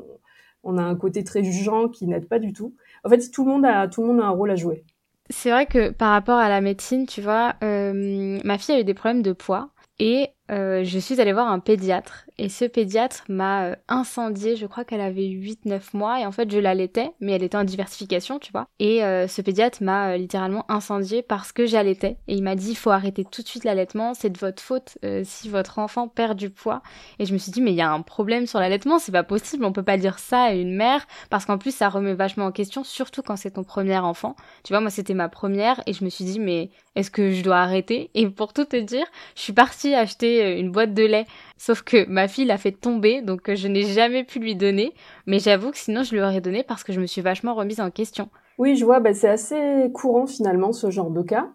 on 0.63 0.77
a 0.77 0.83
un 0.83 0.95
côté 0.95 1.25
très 1.25 1.43
jugeant 1.43 1.89
qui 1.89 2.07
n'aide 2.07 2.29
pas 2.29 2.39
du 2.39 2.53
tout. 2.53 2.75
En 3.03 3.09
fait, 3.09 3.31
tout 3.31 3.47
le 3.47 3.51
monde 3.51 3.65
a 3.65 3.89
tout 3.89 4.03
le 4.03 4.09
monde 4.09 4.21
a 4.21 4.27
un 4.27 4.31
rôle 4.31 4.51
à 4.51 4.57
jouer. 4.57 4.85
C'est 5.31 5.51
vrai 5.51 5.65
que 5.65 5.91
par 5.91 6.11
rapport 6.11 6.39
à 6.39 6.51
la 6.51 6.61
médecine, 6.61 7.07
tu 7.07 7.23
vois, 7.23 7.55
euh, 7.63 8.39
ma 8.45 8.59
fille 8.59 8.75
a 8.75 8.81
eu 8.81 8.85
des 8.85 8.93
problèmes 8.93 9.23
de 9.23 9.33
poids 9.33 9.71
et 9.99 10.29
euh, 10.53 10.85
je 10.85 10.99
suis 10.99 11.21
allée 11.21 11.33
voir 11.33 11.51
un 11.51 11.59
pédiatre. 11.59 12.27
Et 12.39 12.49
ce 12.49 12.65
pédiatre 12.65 13.25
m'a 13.29 13.65
euh, 13.67 13.77
incendié, 13.89 14.57
je 14.57 14.67
crois 14.67 14.85
qu'elle 14.85 15.01
avait 15.01 15.23
8-9 15.23 15.81
mois. 15.95 16.21
Et 16.21 16.27
en 16.27 16.33
fait 16.33 16.51
je 16.51 16.59
l'allaitais 16.59 17.13
mais 17.21 17.33
elle 17.33 17.43
était 17.43 17.57
en 17.57 17.65
diversification 17.65 18.39
tu 18.39 18.53
vois. 18.53 18.67
Et 18.79 19.03
euh, 19.05 19.27
ce 19.29 19.41
pédiatre 19.41 19.83
m'a 19.83 20.17
littéralement 20.17 20.71
incendié 20.71 21.23
parce 21.23 21.53
que 21.53 21.67
j'allaitais. 21.67 22.17
Et 22.29 22.35
il 22.35 22.43
m'a 22.43 22.55
dit 22.55 22.71
il 22.71 22.77
faut 22.77 22.91
arrêter 22.91 23.25
tout 23.25 23.43
de 23.43 23.49
suite 23.49 23.65
l'allaitement, 23.65 24.15
c'est 24.15 24.31
de 24.31 24.39
votre 24.39 24.63
faute 24.63 24.99
si 25.25 25.49
votre 25.49 25.79
enfant 25.79 26.09
perd 26.09 26.39
du 26.39 26.51
poids. 26.51 26.83
Et 27.19 27.27
je 27.27 27.33
me 27.33 27.39
suis 27.39 27.53
dit 27.53 27.61
mais 27.61 27.73
il 27.73 27.77
y 27.77 27.83
a 27.83 27.91
un 27.91 28.03
problème 28.03 28.47
sur 28.47 28.59
l'allaitement, 28.59 28.99
c'est 28.99 29.13
pas 29.13 29.23
possible, 29.23 29.65
on 29.65 29.73
peut 29.73 29.83
pas 29.83 29.97
dire 29.97 30.19
ça 30.19 30.43
à 30.45 30.53
une 30.53 30.75
mère 30.75 31.07
parce 31.31 31.45
qu'en 31.47 31.59
plus 31.59 31.75
ça 31.75 31.89
remet 31.89 32.15
vachement 32.15 32.47
en 32.47 32.53
question 32.53 32.85
surtout 32.85 33.23
quand 33.23 33.37
c'est 33.37 33.53
ton 33.53 33.65
premier 33.65 33.99
enfant. 33.99 34.37
Tu 34.65 34.73
vois 34.73 34.81
moi 34.81 34.91
c'était 34.91 35.15
ma 35.15 35.29
première 35.29 35.83
et 35.87 35.93
je 35.93 36.05
me 36.05 36.11
suis 36.11 36.25
dit 36.25 36.41
mais 36.41 36.71
est-ce 36.95 37.11
que 37.11 37.33
je 37.33 37.43
dois 37.43 37.59
arrêter? 37.59 38.11
Et 38.15 38.29
pour 38.29 38.53
tout 38.53 38.67
te 38.67 38.77
dire, 38.77 39.07
je 39.35 39.41
suis 39.41 39.53
partie 39.55 39.95
acheter 39.95 40.42
une 40.43 40.71
boîte 40.71 40.95
de 40.95 41.05
lait. 41.05 41.27
Sauf 41.57 41.83
que 41.83 42.07
ma 42.09 42.29
fille 42.29 42.45
l'a 42.45 42.59
fait 42.59 42.73
tomber, 42.73 43.23
donc 43.23 43.49
euh, 43.49 43.55
je 43.55 43.69
n'ai 43.69 43.83
jamais 43.83 44.25
pu 44.25 44.39
lui 44.39 44.57
donner. 44.57 44.93
Mais 45.27 45.39
j'avoue 45.39 45.71
que 45.71 45.79
sinon, 45.79 46.03
je 46.03 46.13
lui 46.13 46.21
aurais 46.21 46.41
donné 46.41 46.63
parce 46.63 46.85
que 46.85 46.93
je 46.93 47.01
me 47.01 47.07
suis 47.07 47.21
vachement 47.21 47.55
remise 47.55 47.81
en 47.81 47.91
question. 47.91 48.29
Oui, 48.59 48.77
je 48.77 48.85
vois, 48.85 49.01
bah, 49.01 49.15
c'est 49.15 49.29
assez 49.29 49.91
courant 49.93 50.27
finalement 50.27 50.73
ce 50.73 50.91
genre 50.91 51.11
de 51.11 51.23
cas. 51.23 51.49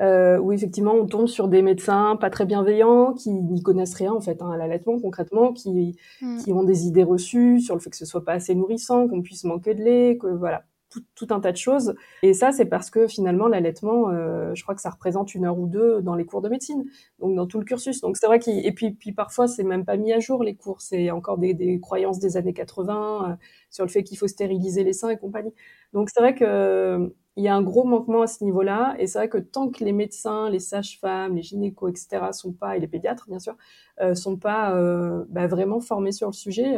Euh, 0.00 0.38
où 0.38 0.52
effectivement 0.52 0.92
on 0.92 1.06
tombe 1.06 1.26
sur 1.26 1.48
des 1.48 1.60
médecins 1.60 2.14
pas 2.20 2.30
très 2.30 2.46
bienveillants 2.46 3.14
qui 3.14 3.30
n'y 3.32 3.64
connaissent 3.64 3.96
rien 3.96 4.12
en 4.12 4.20
fait 4.20 4.40
hein, 4.40 4.52
à 4.52 4.56
l'allaitement 4.56 5.00
concrètement, 5.00 5.52
qui, 5.52 5.96
mm. 6.22 6.38
qui 6.38 6.52
ont 6.52 6.62
des 6.62 6.86
idées 6.86 7.02
reçues 7.02 7.58
sur 7.58 7.74
le 7.74 7.80
fait 7.80 7.90
que 7.90 7.96
ce 7.96 8.06
soit 8.06 8.24
pas 8.24 8.34
assez 8.34 8.54
nourrissant, 8.54 9.08
qu'on 9.08 9.22
puisse 9.22 9.42
manquer 9.42 9.74
de 9.74 9.82
lait, 9.82 10.16
que 10.16 10.28
voilà 10.28 10.62
tout, 10.90 11.26
un 11.30 11.40
tas 11.40 11.52
de 11.52 11.56
choses. 11.56 11.94
Et 12.22 12.32
ça, 12.32 12.52
c'est 12.52 12.64
parce 12.64 12.90
que 12.90 13.06
finalement, 13.06 13.48
l'allaitement, 13.48 14.10
euh, 14.10 14.54
je 14.54 14.62
crois 14.62 14.74
que 14.74 14.80
ça 14.80 14.90
représente 14.90 15.34
une 15.34 15.44
heure 15.44 15.58
ou 15.58 15.66
deux 15.66 16.00
dans 16.02 16.14
les 16.14 16.24
cours 16.24 16.40
de 16.40 16.48
médecine, 16.48 16.84
donc 17.18 17.36
dans 17.36 17.46
tout 17.46 17.58
le 17.58 17.64
cursus. 17.64 18.00
Donc 18.00 18.16
c'est 18.16 18.26
vrai 18.26 18.38
qu'il 18.38 18.64
et 18.64 18.72
puis 18.72 19.12
parfois 19.12 19.48
c'est 19.48 19.64
même 19.64 19.84
pas 19.84 19.96
mis 19.96 20.12
à 20.12 20.20
jour 20.20 20.42
les 20.42 20.54
cours, 20.54 20.80
c'est 20.80 21.10
encore 21.10 21.38
des, 21.38 21.80
croyances 21.80 22.18
des 22.18 22.36
années 22.36 22.52
80 22.52 23.30
euh, 23.30 23.34
sur 23.70 23.84
le 23.84 23.90
fait 23.90 24.02
qu'il 24.02 24.18
faut 24.18 24.28
stériliser 24.28 24.84
les 24.84 24.92
seins 24.92 25.10
et 25.10 25.18
compagnie. 25.18 25.52
Donc 25.92 26.10
c'est 26.10 26.20
vrai 26.20 26.34
que 26.34 27.12
il 27.36 27.44
y 27.44 27.48
a 27.48 27.54
un 27.54 27.62
gros 27.62 27.84
manquement 27.84 28.22
à 28.22 28.26
ce 28.26 28.42
niveau-là, 28.42 28.96
et 28.98 29.06
c'est 29.06 29.18
vrai 29.18 29.28
que 29.28 29.38
tant 29.38 29.70
que 29.70 29.84
les 29.84 29.92
médecins, 29.92 30.50
les 30.50 30.58
sages-femmes, 30.58 31.36
les 31.36 31.42
gynécos, 31.42 31.88
etc., 31.88 32.32
sont 32.32 32.52
pas 32.52 32.76
et 32.76 32.80
les 32.80 32.88
pédiatres 32.88 33.26
bien 33.28 33.38
sûr, 33.38 33.56
euh, 34.00 34.16
sont 34.16 34.36
pas 34.36 34.74
bah, 35.28 35.46
vraiment 35.46 35.80
formés 35.80 36.10
sur 36.10 36.28
le 36.28 36.32
sujet, 36.32 36.76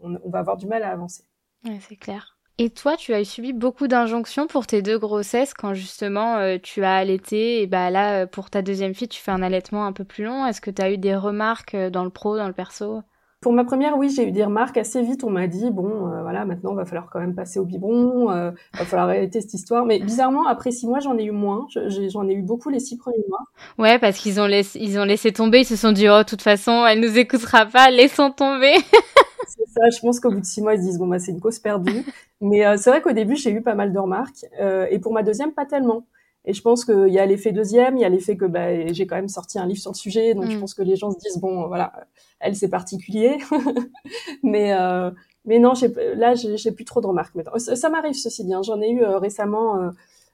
on, 0.00 0.16
on 0.22 0.28
va 0.28 0.40
avoir 0.40 0.58
du 0.58 0.66
mal 0.66 0.82
à 0.82 0.90
avancer. 0.90 1.24
Ouais, 1.64 1.78
c'est 1.80 1.96
clair. 1.96 2.39
Et 2.62 2.68
toi, 2.70 2.96
tu 2.96 3.14
as 3.14 3.24
subi 3.24 3.54
beaucoup 3.54 3.88
d'injonctions 3.88 4.46
pour 4.46 4.66
tes 4.66 4.82
deux 4.82 4.98
grossesses 4.98 5.54
quand 5.54 5.72
justement 5.74 6.36
euh, 6.36 6.58
tu 6.62 6.84
as 6.84 6.94
allaité 6.94 7.62
et 7.62 7.66
bah 7.66 7.88
là 7.90 8.26
pour 8.26 8.50
ta 8.50 8.60
deuxième 8.60 8.94
fille, 8.94 9.08
tu 9.08 9.20
fais 9.22 9.30
un 9.30 9.40
allaitement 9.42 9.86
un 9.86 9.92
peu 9.92 10.04
plus 10.04 10.24
long. 10.24 10.44
Est-ce 10.46 10.60
que 10.60 10.70
tu 10.70 10.82
as 10.82 10.92
eu 10.92 10.98
des 10.98 11.16
remarques 11.16 11.74
euh, 11.74 11.88
dans 11.88 12.04
le 12.04 12.10
pro, 12.10 12.36
dans 12.36 12.46
le 12.46 12.52
perso? 12.52 13.02
Pour 13.40 13.54
ma 13.54 13.64
première, 13.64 13.96
oui, 13.96 14.10
j'ai 14.10 14.28
eu 14.28 14.32
des 14.32 14.44
remarques 14.44 14.76
assez 14.76 15.00
vite. 15.02 15.24
On 15.24 15.30
m'a 15.30 15.46
dit 15.46 15.70
bon, 15.70 16.08
euh, 16.08 16.22
voilà, 16.22 16.44
maintenant, 16.44 16.74
va 16.74 16.84
falloir 16.84 17.08
quand 17.10 17.20
même 17.20 17.34
passer 17.34 17.58
au 17.58 17.64
biberon, 17.64 18.30
euh, 18.30 18.50
va 18.74 18.84
falloir 18.84 19.08
arrêter 19.08 19.40
cette 19.40 19.54
histoire. 19.54 19.86
Mais 19.86 19.98
bizarrement, 19.98 20.46
après 20.46 20.70
six 20.72 20.86
mois, 20.86 21.00
j'en 21.00 21.16
ai 21.16 21.24
eu 21.24 21.30
moins. 21.30 21.66
J'en 21.86 22.28
ai 22.28 22.34
eu 22.34 22.42
beaucoup 22.42 22.68
les 22.68 22.80
six 22.80 22.98
premiers 22.98 23.24
mois. 23.28 23.40
Ouais, 23.78 23.98
parce 23.98 24.18
qu'ils 24.18 24.40
ont 24.40 24.46
laissé, 24.46 24.78
ils 24.80 24.98
ont 24.98 25.04
laissé 25.04 25.32
tomber. 25.32 25.60
Ils 25.60 25.66
se 25.66 25.76
sont 25.76 25.92
dit 25.92 26.08
oh, 26.08 26.18
de 26.18 26.24
toute 26.24 26.42
façon, 26.42 26.84
elle 26.86 27.00
nous 27.00 27.16
écoutera 27.16 27.64
pas, 27.64 27.90
laissons 27.90 28.30
tomber. 28.30 28.74
c'est 29.48 29.66
ça. 29.68 29.88
Je 29.90 30.00
pense 30.00 30.20
qu'au 30.20 30.30
bout 30.30 30.40
de 30.40 30.44
six 30.44 30.60
mois, 30.60 30.74
ils 30.74 30.80
se 30.80 30.84
disent 30.84 30.98
bon 30.98 31.06
bah 31.06 31.18
c'est 31.18 31.32
une 31.32 31.40
cause 31.40 31.58
perdue. 31.58 32.04
Mais 32.42 32.66
euh, 32.66 32.76
c'est 32.76 32.90
vrai 32.90 33.00
qu'au 33.00 33.12
début, 33.12 33.36
j'ai 33.36 33.50
eu 33.50 33.62
pas 33.62 33.74
mal 33.74 33.92
de 33.92 33.98
remarques. 33.98 34.44
Euh, 34.60 34.86
et 34.90 34.98
pour 34.98 35.14
ma 35.14 35.22
deuxième, 35.22 35.52
pas 35.52 35.64
tellement. 35.64 36.04
Et 36.44 36.54
je 36.54 36.62
pense 36.62 36.84
qu'il 36.84 37.08
y 37.08 37.18
a 37.18 37.26
l'effet 37.26 37.52
deuxième, 37.52 37.96
il 37.96 38.00
y 38.00 38.04
a 38.04 38.08
l'effet 38.08 38.36
que 38.36 38.46
bah, 38.46 38.86
j'ai 38.92 39.06
quand 39.06 39.16
même 39.16 39.28
sorti 39.28 39.58
un 39.58 39.66
livre 39.66 39.80
sur 39.80 39.92
le 39.92 39.96
sujet, 39.96 40.34
donc 40.34 40.46
je 40.50 40.56
mm. 40.56 40.60
pense 40.60 40.74
que 40.74 40.82
les 40.82 40.96
gens 40.96 41.10
se 41.10 41.18
disent 41.18 41.38
bon, 41.38 41.66
voilà, 41.68 41.92
elle 42.40 42.56
c'est 42.56 42.70
particulier, 42.70 43.38
mais 44.42 44.72
euh, 44.72 45.10
mais 45.44 45.58
non, 45.58 45.74
là 46.14 46.34
j'ai 46.34 46.72
plus 46.72 46.84
trop 46.84 47.00
de 47.00 47.06
remarques 47.06 47.34
maintenant. 47.34 47.58
Ça, 47.58 47.90
m'arrive 47.90 48.14
ceci 48.14 48.44
bien. 48.44 48.62
J'en 48.62 48.80
ai 48.80 48.90
eu 48.90 49.04
récemment 49.04 49.90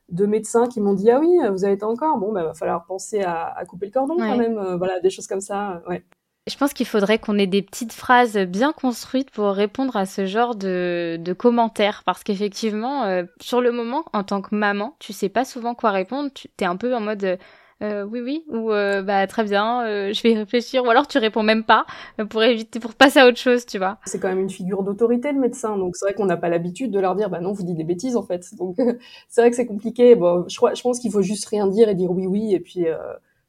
deux 0.09 0.27
médecins 0.27 0.69
qui 0.69 0.81
m'ont 0.81 0.95
dit 0.95 1.11
ah 1.11 1.19
oui, 1.19 1.39
vous 1.51 1.65
avez 1.65 1.75
été 1.75 1.85
encore, 1.85 2.19
bon, 2.19 2.33
bah, 2.33 2.45
va 2.45 2.55
falloir 2.55 2.87
penser 2.87 3.23
à, 3.23 3.47
à 3.57 3.65
couper 3.65 3.87
le 3.87 3.93
cordon 3.93 4.17
quand 4.17 4.37
même, 4.37 4.77
voilà, 4.77 5.01
des 5.01 5.11
choses 5.11 5.27
comme 5.27 5.41
ça, 5.41 5.83
ouais. 5.89 6.05
Je 6.49 6.57
pense 6.57 6.73
qu'il 6.73 6.87
faudrait 6.87 7.19
qu'on 7.19 7.39
ait 7.39 7.49
des 7.49 7.61
petites 7.61 7.93
phrases 7.93 8.39
bien 8.39 8.73
construites 8.73 9.33
pour 9.33 9.49
répondre 9.49 9.97
à 9.97 10.07
ce 10.07 10.27
genre 10.27 10.55
de, 10.55 11.19
de 11.19 11.33
commentaires. 11.33 12.03
Parce 12.07 12.23
qu'effectivement, 12.23 13.03
euh, 13.03 13.25
sur 13.41 13.61
le 13.61 13.73
moment, 13.73 14.05
en 14.13 14.23
tant 14.23 14.43
que 14.43 14.55
maman, 14.55 14.95
tu 15.01 15.13
sais 15.13 15.29
pas 15.29 15.45
souvent 15.45 15.75
quoi 15.75 15.91
répondre. 15.91 16.31
Tu 16.33 16.49
es 16.61 16.65
un 16.65 16.77
peu 16.77 16.95
en 16.95 17.01
mode 17.01 17.39
euh, 17.83 18.05
oui, 18.05 18.21
oui, 18.21 18.45
ou 18.49 18.73
euh, 18.73 19.03
bah 19.03 19.27
très 19.27 19.43
bien, 19.43 19.85
je 19.85 20.23
vais 20.23 20.31
y 20.31 20.39
réfléchir. 20.39 20.85
Ou 20.85 20.91
alors 20.91 21.09
tu 21.09 21.19
réponds 21.19 21.43
même 21.43 21.65
pas 21.65 21.85
pour 22.31 22.45
éviter, 22.45 22.79
pour 22.79 22.95
passer 22.95 23.19
à 23.19 23.27
autre 23.27 23.39
chose, 23.39 23.67
tu 23.67 23.79
vois. 23.79 23.99
C'est 24.05 24.21
quand 24.21 24.29
même 24.29 24.39
une 24.39 24.49
figure 24.49 24.85
d'autorité, 24.85 25.33
le 25.33 25.41
médecin. 25.41 25.77
Donc 25.77 25.97
c'est 25.97 26.07
vrai 26.07 26.15
qu'on 26.15 26.27
n'a 26.27 26.37
pas 26.37 26.49
l'habitude 26.49 26.93
de 26.93 27.01
leur 27.01 27.17
dire, 27.17 27.29
bah 27.29 27.41
non, 27.41 27.55
vous 27.55 27.65
dites 27.65 27.77
des 27.77 27.85
bêtises 27.85 28.15
en 28.17 28.23
fait. 28.23 28.55
Donc 28.55 28.77
c'est 29.29 29.41
vrai 29.41 29.51
que 29.51 29.57
c'est 29.57 29.67
compliqué. 29.67 30.15
Bon, 30.15 30.45
je, 30.49 30.57
crois, 30.57 30.75
je 30.75 30.83
pense 30.83 31.01
qu'il 31.01 31.11
faut 31.11 31.23
juste 31.23 31.47
rien 31.49 31.67
dire 31.67 31.89
et 31.89 31.97
dire 31.97 32.13
oui, 32.13 32.29
oui, 32.29 32.55
et 32.55 32.61
puis 32.61 32.87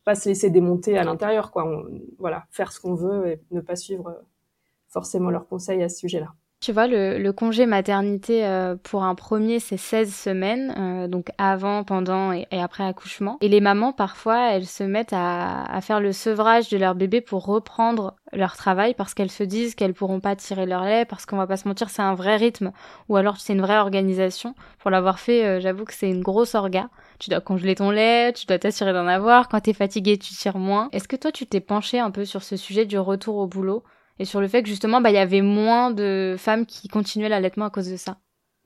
pas 0.07 0.15
se 0.15 0.29
laisser 0.29 0.49
démonter 0.49 0.97
à 0.97 1.03
l'intérieur, 1.03 1.51
quoi. 1.51 1.85
voilà, 2.17 2.47
faire 2.49 2.71
ce 2.71 2.79
qu'on 2.79 2.95
veut 2.95 3.27
et 3.27 3.41
ne 3.51 3.59
pas 3.59 3.75
suivre 3.75 4.23
forcément 4.87 5.29
leurs 5.29 5.49
conseils 5.49 5.83
à 5.83 5.89
ce 5.89 5.97
sujet-là. 5.97 6.33
Tu 6.59 6.71
vois, 6.71 6.87
le, 6.87 7.31
congé 7.31 7.67
maternité 7.67 8.43
euh, 8.43 8.75
pour 8.81 9.03
un 9.03 9.13
premier, 9.13 9.59
c'est 9.59 9.77
16 9.77 10.13
semaines, 10.13 10.73
euh, 10.77 11.07
donc 11.07 11.29
avant, 11.37 11.83
pendant 11.83 12.31
et, 12.31 12.47
après 12.51 12.83
accouchement. 12.83 13.37
Et 13.41 13.47
les 13.47 13.61
mamans, 13.61 13.93
parfois, 13.93 14.51
elles 14.51 14.65
se 14.65 14.83
mettent 14.83 15.13
à, 15.13 15.79
faire 15.81 15.99
le 15.99 16.11
sevrage 16.11 16.69
de 16.69 16.77
leur 16.77 16.95
bébé 16.95 17.21
pour 17.21 17.45
reprendre 17.45 18.15
leur 18.33 18.57
travail 18.57 18.95
parce 18.95 19.13
qu'elles 19.13 19.31
se 19.31 19.43
disent 19.43 19.75
qu'elles 19.75 19.93
pourront 19.93 20.19
pas 20.19 20.35
tirer 20.35 20.65
leur 20.65 20.83
lait, 20.83 21.05
parce 21.05 21.27
qu'on 21.27 21.37
va 21.37 21.45
pas 21.45 21.57
se 21.57 21.67
mentir, 21.67 21.91
c'est 21.91 22.01
un 22.01 22.15
vrai 22.15 22.35
rythme, 22.37 22.71
ou 23.07 23.17
alors 23.17 23.37
c'est 23.37 23.53
une 23.53 23.61
vraie 23.61 23.77
organisation. 23.77 24.55
Pour 24.79 24.89
l'avoir 24.89 25.19
fait, 25.19 25.45
euh, 25.45 25.59
j'avoue 25.59 25.85
que 25.85 25.93
c'est 25.93 26.09
une 26.09 26.23
grosse 26.23 26.55
orga 26.55 26.89
tu 27.19 27.29
dois 27.29 27.41
congeler 27.41 27.75
ton 27.75 27.89
lait, 27.89 28.33
tu 28.33 28.45
dois 28.45 28.59
t'assurer 28.59 28.93
d'en 28.93 29.07
avoir. 29.07 29.49
Quand 29.49 29.59
t'es 29.59 29.73
fatigué, 29.73 30.17
tu 30.17 30.33
tires 30.33 30.57
moins. 30.57 30.89
Est-ce 30.91 31.07
que 31.07 31.15
toi, 31.15 31.31
tu 31.31 31.45
t'es 31.45 31.59
penché 31.59 31.99
un 31.99 32.11
peu 32.11 32.25
sur 32.25 32.43
ce 32.43 32.55
sujet 32.55 32.85
du 32.85 32.99
retour 32.99 33.37
au 33.37 33.47
boulot? 33.47 33.83
Et 34.19 34.25
sur 34.25 34.41
le 34.41 34.47
fait 34.47 34.63
que 34.63 34.69
justement, 34.69 35.01
bah, 35.01 35.09
il 35.09 35.15
y 35.15 35.19
avait 35.19 35.41
moins 35.41 35.91
de 35.91 36.35
femmes 36.37 36.65
qui 36.65 36.87
continuaient 36.87 37.29
l'allaitement 37.29 37.65
à 37.65 37.69
cause 37.69 37.89
de 37.89 37.97
ça 37.97 38.17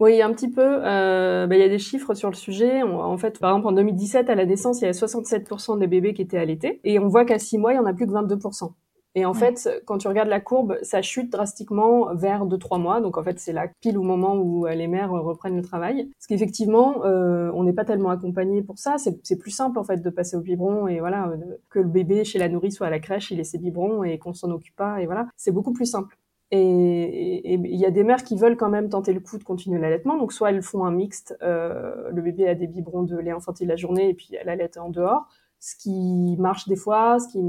oui, 0.02 0.20
un 0.20 0.34
petit 0.34 0.50
peu. 0.50 0.64
Euh, 0.84 1.46
bah, 1.46 1.56
il 1.56 1.62
y 1.62 1.64
a 1.64 1.70
des 1.70 1.78
chiffres 1.78 2.16
sur 2.16 2.32
le 2.32 2.36
sujet. 2.36 2.82
en 2.82 3.18
fait, 3.20 3.38
par 3.38 3.52
exemple, 3.52 3.68
en 3.68 3.72
2017, 3.74 4.32
à 4.32 4.36
la 4.36 4.48
naissance, 4.48 4.80
il 4.80 4.82
y 4.82 4.86
avait 4.86 4.98
67% 4.98 5.78
des 5.78 5.86
bébés 5.86 6.16
qui 6.16 6.24
étaient 6.24 6.40
allaités. 6.40 6.82
Et 6.84 6.98
on 6.98 7.08
voit 7.08 7.24
qu'à 7.24 7.38
6 7.38 7.60
mois, 7.60 7.74
il 7.74 7.76
y 7.76 7.80
en 7.80 7.86
a 7.86 7.94
plus 7.94 8.08
que 8.08 8.12
22%. 8.12 8.72
Et 9.14 9.26
en 9.26 9.34
fait, 9.34 9.70
quand 9.86 9.98
tu 9.98 10.08
regardes 10.08 10.30
la 10.30 10.40
courbe, 10.40 10.78
ça 10.84 11.02
chute 11.02 11.30
drastiquement 11.32 12.16
vers 12.16 12.46
2-3 12.46 12.80
mois. 12.80 13.02
Donc 13.02 13.18
en 13.18 13.24
fait, 13.24 13.40
c'est 13.40 13.52
là 13.52 13.68
pile 13.82 13.98
au 13.98 14.04
moment 14.04 14.36
où 14.36 14.66
euh, 14.66 14.74
les 14.74 14.88
mères 14.88 15.12
reprennent 15.12 15.58
le 15.58 15.62
travail. 15.64 16.10
Parce 16.18 16.28
qu'effectivement, 16.28 17.04
euh, 17.04 17.52
on 17.54 17.64
n'est 17.64 17.74
pas 17.74 17.84
tellement 17.84 18.10
accompagné 18.10 18.62
pour 18.62 18.80
ça. 18.80 18.96
C'est 18.98 19.36
plus 19.38 19.52
simple 19.52 19.78
en 19.80 19.84
fait 19.84 19.98
de 19.98 20.10
passer 20.10 20.38
au 20.38 20.42
biberon 20.42 20.88
et 20.88 21.00
voilà 21.00 21.28
euh, 21.28 21.38
que 21.70 21.80
le 21.80 21.90
bébé 21.90 22.24
chez 22.24 22.40
la 22.40 22.48
nourrice 22.48 22.76
soit 22.76 22.88
à 22.88 22.90
la 22.90 23.00
crèche, 23.00 23.32
il 23.32 23.40
ait 23.40 23.44
ses 23.44 23.58
biberons 23.58 24.04
et 24.04 24.18
qu'on 24.18 24.34
s'en 24.34 24.50
occupe 24.52 24.76
pas 24.76 25.02
et 25.02 25.06
voilà. 25.06 25.28
C'est 25.36 25.52
beaucoup 25.52 25.74
plus 25.74 25.86
simple. 25.86 26.18
Et 26.54 27.54
il 27.56 27.78
y 27.78 27.86
a 27.86 27.92
des 27.92 28.04
mères 28.04 28.26
qui 28.26 28.36
veulent 28.36 28.58
quand 28.58 28.70
même 28.70 28.90
tenter 28.90 29.14
le 29.14 29.22
coup 29.22 29.38
de 29.38 29.44
continuer 29.44 29.80
l'allaitement. 29.80 30.18
Donc 30.18 30.34
soit 30.34 30.52
elles 30.52 30.62
font 30.62 30.84
un 30.84 30.92
mixte, 30.92 31.38
euh, 31.42 32.10
le 32.12 32.22
bébé 32.22 32.48
a 32.48 32.56
des 32.56 32.68
biberons 32.68 33.04
de 33.04 33.18
lait 33.18 33.32
infantile 33.32 33.70
la 33.70 33.78
journée 33.78 34.10
et 34.10 34.14
puis 34.14 34.36
elle 34.40 34.50
allait 34.50 34.78
en 34.78 34.90
dehors 34.90 35.28
ce 35.62 35.76
qui 35.76 36.36
marche 36.40 36.68
des 36.68 36.76
fois, 36.76 37.20
ce 37.20 37.28
qui 37.30 37.40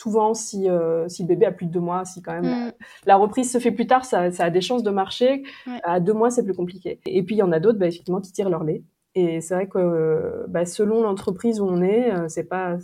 souvent 0.00 0.32
si 0.34 0.68
euh, 0.68 1.08
si 1.08 1.22
le 1.22 1.28
bébé 1.28 1.46
a 1.46 1.52
plus 1.52 1.66
de 1.66 1.72
deux 1.72 1.80
mois, 1.80 2.04
si 2.04 2.22
quand 2.22 2.32
même 2.32 2.50
Mm. 2.50 2.72
la, 3.06 3.16
reprise 3.16 3.52
se 3.52 3.58
fait 3.58 3.72
plus 3.72 3.86
tard, 3.86 4.04
ça, 4.04 4.30
ça 4.30 4.44
a 4.44 4.50
des 4.50 4.60
chances 4.60 4.82
de 4.82 4.90
marcher. 4.90 5.42
Ouais. 5.66 5.80
À 5.84 6.00
deux 6.00 6.12
mois, 6.14 6.30
c'est 6.30 6.44
plus 6.44 6.54
compliqué. 6.54 7.00
Et 7.06 7.22
puis 7.22 7.36
il 7.36 7.38
y 7.38 7.42
en 7.42 7.52
a 7.52 7.60
d'autres, 7.60 7.78
bah, 7.78 7.86
effectivement, 7.86 8.20
qui 8.20 8.32
tirent 8.32 8.50
leur 8.50 8.64
lait. 8.64 8.82
Et 9.16 9.40
c'est 9.40 9.54
vrai 9.54 9.66
que 9.66 9.78
euh, 9.78 10.46
bah, 10.48 10.64
selon 10.64 11.02
l'entreprise 11.02 11.60
où 11.60 11.64
on 11.64 11.82
est, 11.82 12.12
euh, 12.12 12.28
c'est 12.28 12.44
pas 12.44 12.78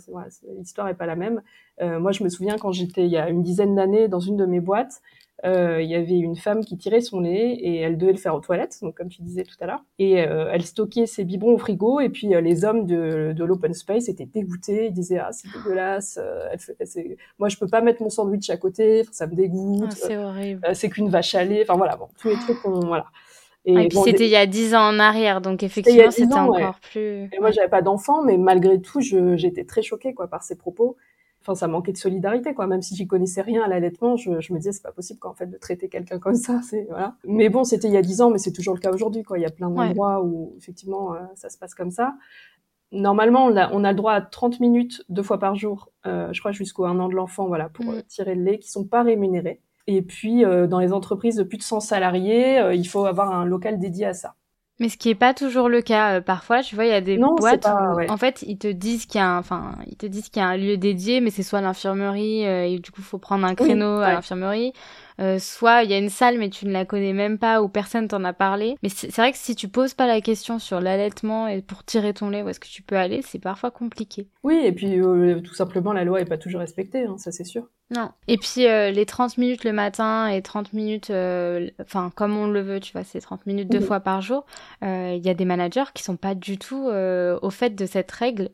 l'histoire 0.57 0.89
est 0.89 0.93
pas 0.93 1.05
la 1.05 1.15
même. 1.15 1.41
Euh, 1.81 1.99
moi, 1.99 2.11
je 2.11 2.23
me 2.23 2.29
souviens 2.29 2.57
quand 2.57 2.71
j'étais 2.71 3.05
il 3.05 3.11
y 3.11 3.17
a 3.17 3.29
une 3.29 3.43
dizaine 3.43 3.75
d'années 3.75 4.07
dans 4.07 4.19
une 4.19 4.35
de 4.35 4.45
mes 4.45 4.59
boîtes, 4.59 5.01
euh, 5.45 5.81
il 5.81 5.89
y 5.89 5.95
avait 5.95 6.17
une 6.17 6.35
femme 6.35 6.65
qui 6.65 6.77
tirait 6.77 7.01
son 7.01 7.19
lait 7.19 7.51
et 7.53 7.77
elle 7.77 7.97
devait 7.97 8.11
le 8.13 8.17
faire 8.17 8.33
aux 8.35 8.39
toilettes, 8.39 8.79
donc 8.81 8.95
comme 8.97 9.09
tu 9.09 9.21
disais 9.21 9.43
tout 9.43 9.55
à 9.59 9.67
l'heure. 9.67 9.83
Et 9.99 10.21
euh, 10.21 10.49
elle 10.51 10.63
stockait 10.65 11.05
ses 11.05 11.23
biberons 11.25 11.53
au 11.53 11.57
frigo 11.59 11.99
et 11.99 12.09
puis 12.09 12.33
euh, 12.35 12.41
les 12.41 12.65
hommes 12.65 12.85
de, 12.87 13.33
de 13.35 13.43
l'open 13.45 13.73
space 13.73 14.09
étaient 14.09 14.25
dégoûtés. 14.25 14.87
Ils 14.87 14.93
disaient 14.93 15.19
ah 15.19 15.31
c'est 15.31 15.49
dégueulasse. 15.51 16.19
euh, 16.21 16.47
elle 16.51 16.59
fait- 16.59 16.75
c'est- 16.85 17.17
moi 17.39 17.49
je 17.49 17.57
peux 17.57 17.67
pas 17.67 17.81
mettre 17.81 18.01
mon 18.01 18.09
sandwich 18.09 18.49
à 18.49 18.57
côté, 18.57 19.03
ça 19.11 19.27
me 19.27 19.35
dégoûte. 19.35 19.91
Ah, 19.91 19.95
c'est 19.95 20.17
horrible. 20.17 20.61
Euh, 20.67 20.73
c'est 20.73 20.89
qu'une 20.89 21.09
vache 21.09 21.35
à 21.35 21.43
lait. 21.43 21.61
Enfin 21.63 21.75
voilà, 21.77 21.95
bon, 21.95 22.07
tous 22.19 22.29
les 22.29 22.39
trucs 22.39 22.61
qu'on 22.61 22.79
voilà. 22.87 23.05
Ah, 23.75 23.83
et 23.83 23.87
puis 23.89 23.95
bon, 23.95 24.03
c'était 24.03 24.25
il 24.25 24.31
y 24.31 24.35
a 24.35 24.45
dix 24.45 24.73
ans 24.75 24.87
en 24.89 24.99
arrière, 24.99 25.41
donc 25.41 25.61
effectivement 25.63 26.09
10 26.09 26.23
c'était 26.23 26.33
ans, 26.33 26.47
encore 26.49 26.79
plus. 26.79 27.29
Et 27.33 27.39
moi, 27.39 27.51
j'avais 27.51 27.69
pas 27.69 27.81
d'enfant, 27.81 28.23
mais 28.23 28.37
malgré 28.37 28.81
tout, 28.81 29.01
je, 29.01 29.35
j'étais 29.37 29.65
très 29.65 29.81
choquée, 29.81 30.13
quoi, 30.13 30.27
par 30.27 30.43
ses 30.43 30.57
propos. 30.57 30.95
Enfin, 31.47 31.55
ça 31.55 31.67
manquait 31.69 31.93
de 31.93 31.97
solidarité, 31.97 32.53
quoi. 32.53 32.67
Même 32.67 32.81
si 32.81 32.93
j'y 32.95 33.07
connaissais 33.07 33.41
rien 33.41 33.63
à 33.63 33.69
l'allaitement, 33.69 34.17
je, 34.17 34.41
je 34.41 34.51
me 34.51 34.57
disais, 34.59 34.73
c'est 34.73 34.83
pas 34.83 34.91
possible, 34.91 35.17
quoi, 35.19 35.31
en 35.31 35.33
fait, 35.33 35.47
de 35.47 35.57
traiter 35.57 35.87
quelqu'un 35.87 36.19
comme 36.19 36.35
ça, 36.35 36.59
c'est, 36.61 36.83
voilà. 36.89 37.15
Mais 37.23 37.47
bon, 37.47 37.63
c'était 37.63 37.87
il 37.87 37.93
y 37.93 37.97
a 37.97 38.01
dix 38.01 38.19
ans, 38.21 38.29
mais 38.29 38.37
c'est 38.37 38.51
toujours 38.51 38.73
le 38.73 38.81
cas 38.81 38.91
aujourd'hui, 38.91 39.23
quoi. 39.23 39.39
Il 39.39 39.43
y 39.43 39.45
a 39.45 39.49
plein 39.49 39.69
Ouais. 39.69 39.87
d'endroits 39.87 40.21
où, 40.23 40.53
effectivement, 40.57 41.13
euh, 41.13 41.19
ça 41.35 41.49
se 41.49 41.57
passe 41.57 41.73
comme 41.73 41.89
ça. 41.91 42.15
Normalement, 42.91 43.45
on 43.45 43.55
a, 43.57 43.71
on 43.73 43.83
a 43.83 43.91
le 43.91 43.95
droit 43.97 44.13
à 44.13 44.21
30 44.21 44.59
minutes 44.59 45.03
deux 45.09 45.23
fois 45.23 45.39
par 45.39 45.55
jour, 45.55 45.89
euh, 46.05 46.29
je 46.33 46.39
crois 46.41 46.51
jusqu'au 46.53 46.85
un 46.85 46.99
an 46.99 47.09
de 47.09 47.15
l'enfant, 47.15 47.47
voilà, 47.47 47.69
pour 47.69 47.85
Mm. 47.85 47.89
euh, 47.95 48.01
tirer 48.07 48.35
le 48.35 48.43
lait, 48.43 48.59
qui 48.59 48.69
sont 48.69 48.85
pas 48.85 49.03
rémunérés. 49.03 49.61
Et 49.87 50.01
puis, 50.01 50.43
euh, 50.43 50.67
dans 50.67 50.79
les 50.79 50.91
entreprises 50.91 51.35
de 51.37 51.43
plus 51.43 51.57
de 51.57 51.63
100 51.63 51.79
salariés, 51.79 52.61
il 52.73 52.85
faut 52.87 53.05
avoir 53.05 53.31
un 53.31 53.45
local 53.45 53.79
dédié 53.79 54.05
à 54.07 54.13
ça. 54.13 54.35
Mais 54.79 54.89
ce 54.89 54.97
qui 54.97 55.09
est 55.09 55.15
pas 55.15 55.33
toujours 55.33 55.69
le 55.69 55.81
cas. 55.81 56.17
euh, 56.17 56.21
parfois, 56.21 56.61
tu 56.61 56.75
vois, 56.75 56.85
il 56.85 56.89
y 56.91 56.93
a 56.93 57.01
des 57.01 57.17
Non, 57.17 57.33
boîtes 57.35 57.63
pas- 57.63 57.93
où, 57.93 57.95
ouais. 57.95 58.09
en 58.11 58.17
fait, 58.17 58.43
ils 58.47 58.57
te 58.59 58.67
disent 58.67 59.05
qu'il 59.07 59.19
y 59.19 59.23
a 59.23 59.27
un, 59.27 59.39
enfin, 59.39 59.75
ils 59.87 59.95
te 59.97 60.05
disent 60.05 60.29
qu'il 60.29 60.41
y 60.41 60.45
a 60.45 60.47
un 60.47 60.57
lieu 60.57 60.77
dédié, 60.77 61.19
mais 61.19 61.31
c'est 61.31 61.41
soit 61.43 61.61
l'infirmerie, 61.61 62.45
euh, 62.45 62.65
et 62.65 62.77
du 62.79 62.91
coup, 62.91 63.01
faut 63.01 63.17
prendre 63.17 63.45
un 63.45 63.55
créneau 63.55 63.97
à 64.01 64.07
ouais. 64.07 64.13
l'infirmerie, 64.13 64.73
euh, 65.19 65.39
soit 65.39 65.83
il 65.83 65.89
y 65.89 65.93
a 65.93 65.97
une 65.97 66.09
salle, 66.09 66.37
mais 66.37 66.49
tu 66.51 66.67
ne 66.67 66.71
la 66.71 66.85
connais 66.85 67.13
même 67.13 67.39
pas, 67.39 67.61
ou 67.63 67.69
personne 67.69 68.07
t'en 68.07 68.23
a 68.23 68.33
parlé. 68.33 68.75
Mais 68.83 68.89
c'est 68.89 69.09
c'est 69.09 69.21
vrai 69.21 69.31
que 69.31 69.37
si 69.39 69.55
tu 69.55 69.67
poses 69.67 69.95
pas 69.95 70.05
la 70.05 70.21
question 70.21 70.59
sur 70.59 70.79
l'allaitement 70.79 71.47
et 71.47 71.61
pour 71.63 71.83
tirer 71.83 72.13
ton 72.13 72.29
lait, 72.29 72.43
où 72.43 72.49
est-ce 72.49 72.59
que 72.59 72.67
tu 72.67 72.83
peux 72.83 72.97
aller, 72.97 73.21
c'est 73.23 73.39
parfois 73.39 73.71
compliqué. 73.71 74.27
Oui, 74.43 74.59
et 74.63 74.71
puis, 74.71 74.99
euh, 74.99 75.41
tout 75.41 75.53
simplement, 75.55 75.93
la 75.93 76.03
loi 76.03 76.21
est 76.21 76.25
pas 76.25 76.37
toujours 76.37 76.61
respectée, 76.61 77.05
hein, 77.05 77.17
ça 77.17 77.31
c'est 77.31 77.43
sûr. 77.43 77.67
Non. 77.89 78.11
Et 78.27 78.37
puis 78.37 78.67
euh, 78.67 78.91
les 78.91 79.05
30 79.05 79.37
minutes 79.37 79.63
le 79.63 79.71
matin 79.71 80.27
et 80.27 80.41
30 80.41 80.73
minutes, 80.73 81.09
euh, 81.09 81.69
enfin 81.81 82.11
comme 82.13 82.35
on 82.37 82.47
le 82.47 82.59
veut, 82.61 82.79
tu 82.81 82.91
vois, 82.91 83.05
c'est 83.05 83.21
30 83.21 83.45
minutes 83.45 83.69
deux 83.69 83.79
fois 83.79 84.01
par 84.01 84.21
jour. 84.21 84.45
euh, 84.83 85.13
Il 85.17 85.25
y 85.25 85.29
a 85.29 85.33
des 85.33 85.45
managers 85.45 85.85
qui 85.93 86.03
sont 86.03 86.17
pas 86.17 86.35
du 86.35 86.57
tout 86.57 86.89
euh, 86.89 87.39
au 87.41 87.49
fait 87.49 87.69
de 87.71 87.85
cette 87.85 88.11
règle. 88.11 88.49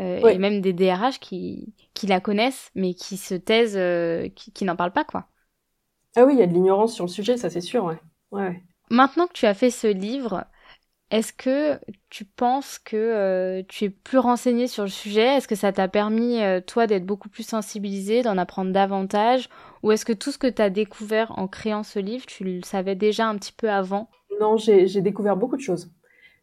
euh, 0.00 0.22
Oui. 0.22 0.32
Et 0.32 0.38
même 0.38 0.60
des 0.60 0.72
DRH 0.72 1.18
qui, 1.18 1.74
qui 1.94 2.06
la 2.06 2.20
connaissent, 2.20 2.70
mais 2.76 2.94
qui 2.94 3.16
se 3.16 3.34
taisent, 3.34 3.76
euh, 3.76 4.28
qui, 4.28 4.52
qui 4.52 4.64
n'en 4.64 4.76
parlent 4.76 4.92
pas, 4.92 5.04
quoi. 5.04 5.26
Ah 6.16 6.24
oui, 6.24 6.34
il 6.34 6.38
y 6.40 6.42
a 6.42 6.46
de 6.48 6.52
l'ignorance 6.52 6.94
sur 6.94 7.04
le 7.04 7.08
sujet, 7.10 7.36
ça 7.36 7.48
c'est 7.48 7.60
sûr. 7.60 7.84
Ouais, 7.84 7.98
ouais. 8.32 8.62
Maintenant 8.90 9.26
que 9.26 9.32
tu 9.32 9.46
as 9.46 9.54
fait 9.54 9.70
ce 9.70 9.86
livre, 9.86 10.44
est-ce 11.10 11.32
que 11.32 11.78
tu 12.10 12.24
penses 12.24 12.78
que 12.78 12.96
euh, 12.96 13.62
tu 13.68 13.84
es 13.84 13.90
plus 13.90 14.18
renseigné 14.18 14.66
sur 14.66 14.82
le 14.82 14.88
sujet? 14.90 15.36
Est-ce 15.36 15.46
que 15.48 15.54
ça 15.54 15.72
t'a 15.72 15.88
permis, 15.88 16.42
euh, 16.42 16.60
toi, 16.60 16.86
d'être 16.86 17.06
beaucoup 17.06 17.28
plus 17.28 17.46
sensibilisé, 17.46 18.22
d'en 18.22 18.36
apprendre 18.38 18.72
davantage? 18.72 19.48
Ou 19.82 19.92
est-ce 19.92 20.04
que 20.04 20.12
tout 20.12 20.32
ce 20.32 20.38
que 20.38 20.46
tu 20.48 20.60
as 20.62 20.70
découvert 20.70 21.38
en 21.38 21.46
créant 21.46 21.82
ce 21.84 21.98
livre, 22.00 22.26
tu 22.26 22.42
le 22.44 22.62
savais 22.64 22.96
déjà 22.96 23.28
un 23.28 23.36
petit 23.36 23.52
peu 23.52 23.70
avant? 23.70 24.08
Non, 24.40 24.56
j'ai 24.56 25.00
découvert 25.00 25.36
beaucoup 25.36 25.56
de 25.56 25.62
choses. 25.62 25.90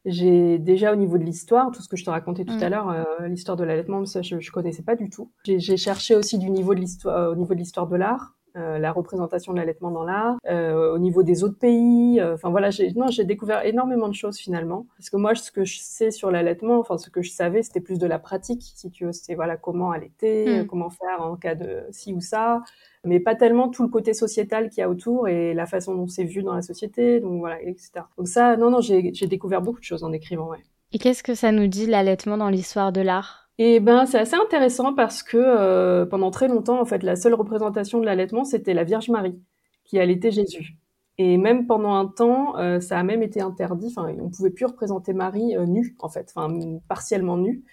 J'ai 0.06 0.60
déjà 0.60 0.92
au 0.92 0.96
niveau 0.98 1.18
de 1.18 1.24
l'histoire, 1.24 1.72
tout 1.72 1.82
ce 1.82 1.88
que 1.88 1.96
je 1.96 2.04
te 2.04 2.10
racontais 2.10 2.44
tout 2.44 2.54
Mm. 2.54 2.64
à 2.64 2.70
l'heure, 2.70 2.90
euh, 2.90 3.28
l'histoire 3.28 3.56
de 3.58 3.64
l'allaitement, 3.64 4.06
ça 4.06 4.22
je, 4.22 4.40
je 4.40 4.52
connaissais 4.52 4.84
pas 4.84 4.96
du 4.96 5.10
tout. 5.10 5.32
J'ai 5.46 5.78
cherché 5.78 6.16
aussi 6.16 6.38
du 6.38 6.50
niveau 6.50 6.74
de 6.76 6.80
l'histoire, 6.82 7.32
au 7.32 7.36
niveau 7.36 7.54
de 7.54 7.60
l'histoire 7.60 7.88
de 7.88 7.96
l'art, 7.96 8.34
euh, 8.56 8.78
la 8.80 8.92
représentation 8.92 9.54
de 9.54 9.58
l'allaitement 9.58 9.92
dans 9.92 10.04
l'art, 10.04 10.38
euh, 10.50 10.94
au 10.94 11.00
niveau 11.00 11.24
des 11.24 11.44
autres 11.44 11.58
pays. 11.58 12.20
euh, 12.22 12.36
Enfin 12.36 12.50
voilà, 12.50 12.70
j'ai 12.70 12.92
non, 12.94 13.08
j'ai 13.08 13.26
découvert 13.26 13.66
énormément 13.66 14.08
de 14.10 14.14
choses 14.14 14.38
finalement. 14.38 14.86
Parce 14.98 15.10
que 15.10 15.18
moi, 15.18 15.36
ce 15.36 15.52
que 15.52 15.66
je 15.66 15.80
sais 15.80 16.12
sur 16.12 16.32
l'allaitement, 16.32 16.80
enfin 16.80 16.98
ce 16.98 17.10
que 17.10 17.22
je 17.22 17.32
savais, 17.32 17.64
c'était 17.64 17.82
plus 17.82 18.00
de 18.00 18.08
la 18.08 18.20
pratique, 18.20 18.62
si 18.76 18.90
tu 18.92 19.06
veux. 19.06 19.12
C'était 19.12 19.36
voilà 19.36 19.58
comment 19.58 19.92
allaiter, 19.92 20.46
Mm. 20.46 20.60
euh, 20.62 20.66
comment 20.66 20.90
faire 20.90 21.22
en 21.22 21.36
cas 21.36 21.56
de 21.56 21.84
ci 21.92 22.14
ou 22.14 22.22
ça 22.22 22.62
mais 23.06 23.20
pas 23.20 23.36
tellement 23.36 23.68
tout 23.70 23.84
le 23.84 23.90
côté 23.90 24.14
sociétal 24.14 24.70
qu'il 24.70 24.80
y 24.80 24.84
a 24.84 24.90
autour 24.90 25.28
et 25.28 25.54
la 25.54 25.66
façon 25.66 25.94
dont 25.94 26.08
c'est 26.08 26.24
vu 26.24 26.42
dans 26.42 26.54
la 26.54 26.62
société, 26.62 27.20
donc 27.20 27.40
voilà, 27.40 27.62
etc. 27.62 28.06
Donc 28.18 28.28
ça, 28.30 28.56
non, 28.56 28.70
non, 28.72 28.80
j'ai 28.80 29.14
j'ai 29.14 29.28
découvert 29.28 29.62
beaucoup 29.62 29.80
de 29.80 29.84
choses 29.84 30.04
en 30.06 30.14
écrivant, 30.14 30.48
ouais. 30.50 30.60
Et 30.94 31.00
qu'est-ce 31.00 31.24
que 31.24 31.36
ça 31.36 31.52
nous 31.52 31.68
dit 31.68 31.86
l'allaitement 31.86 32.38
dans 32.38 32.50
l'histoire 32.50 32.92
de 32.94 33.02
l'art? 33.02 33.43
Et 33.60 33.80
ben, 33.80 34.06
c'est 34.06 34.18
assez 34.20 34.36
intéressant 34.36 34.94
parce 34.96 35.22
que 35.22 35.38
euh, 35.38 36.06
pendant 36.06 36.32
très 36.32 36.48
longtemps, 36.48 36.80
en 36.82 36.86
fait, 36.86 37.04
la 37.04 37.16
seule 37.16 37.36
représentation 37.36 38.00
de 38.00 38.06
l'allaitement, 38.06 38.46
c'était 38.46 38.74
la 38.74 38.84
Vierge 38.84 39.10
Marie 39.10 39.40
qui 39.86 40.00
allaitait 40.00 40.32
Jésus. 40.32 40.78
Et 41.20 41.38
même 41.38 41.68
pendant 41.68 41.94
un 41.94 42.08
temps, 42.08 42.58
euh, 42.58 42.80
ça 42.80 42.98
a 42.98 43.04
même 43.04 43.22
été 43.22 43.42
interdit. 43.42 43.94
Enfin, 43.96 44.12
on 44.20 44.30
pouvait 44.30 44.50
plus 44.50 44.66
représenter 44.66 45.14
Marie 45.14 45.56
euh, 45.56 45.66
nue, 45.68 45.96
en 46.00 46.10
fait, 46.10 46.34
enfin 46.36 46.52
partiellement 46.88 47.38
nue. 47.38 47.64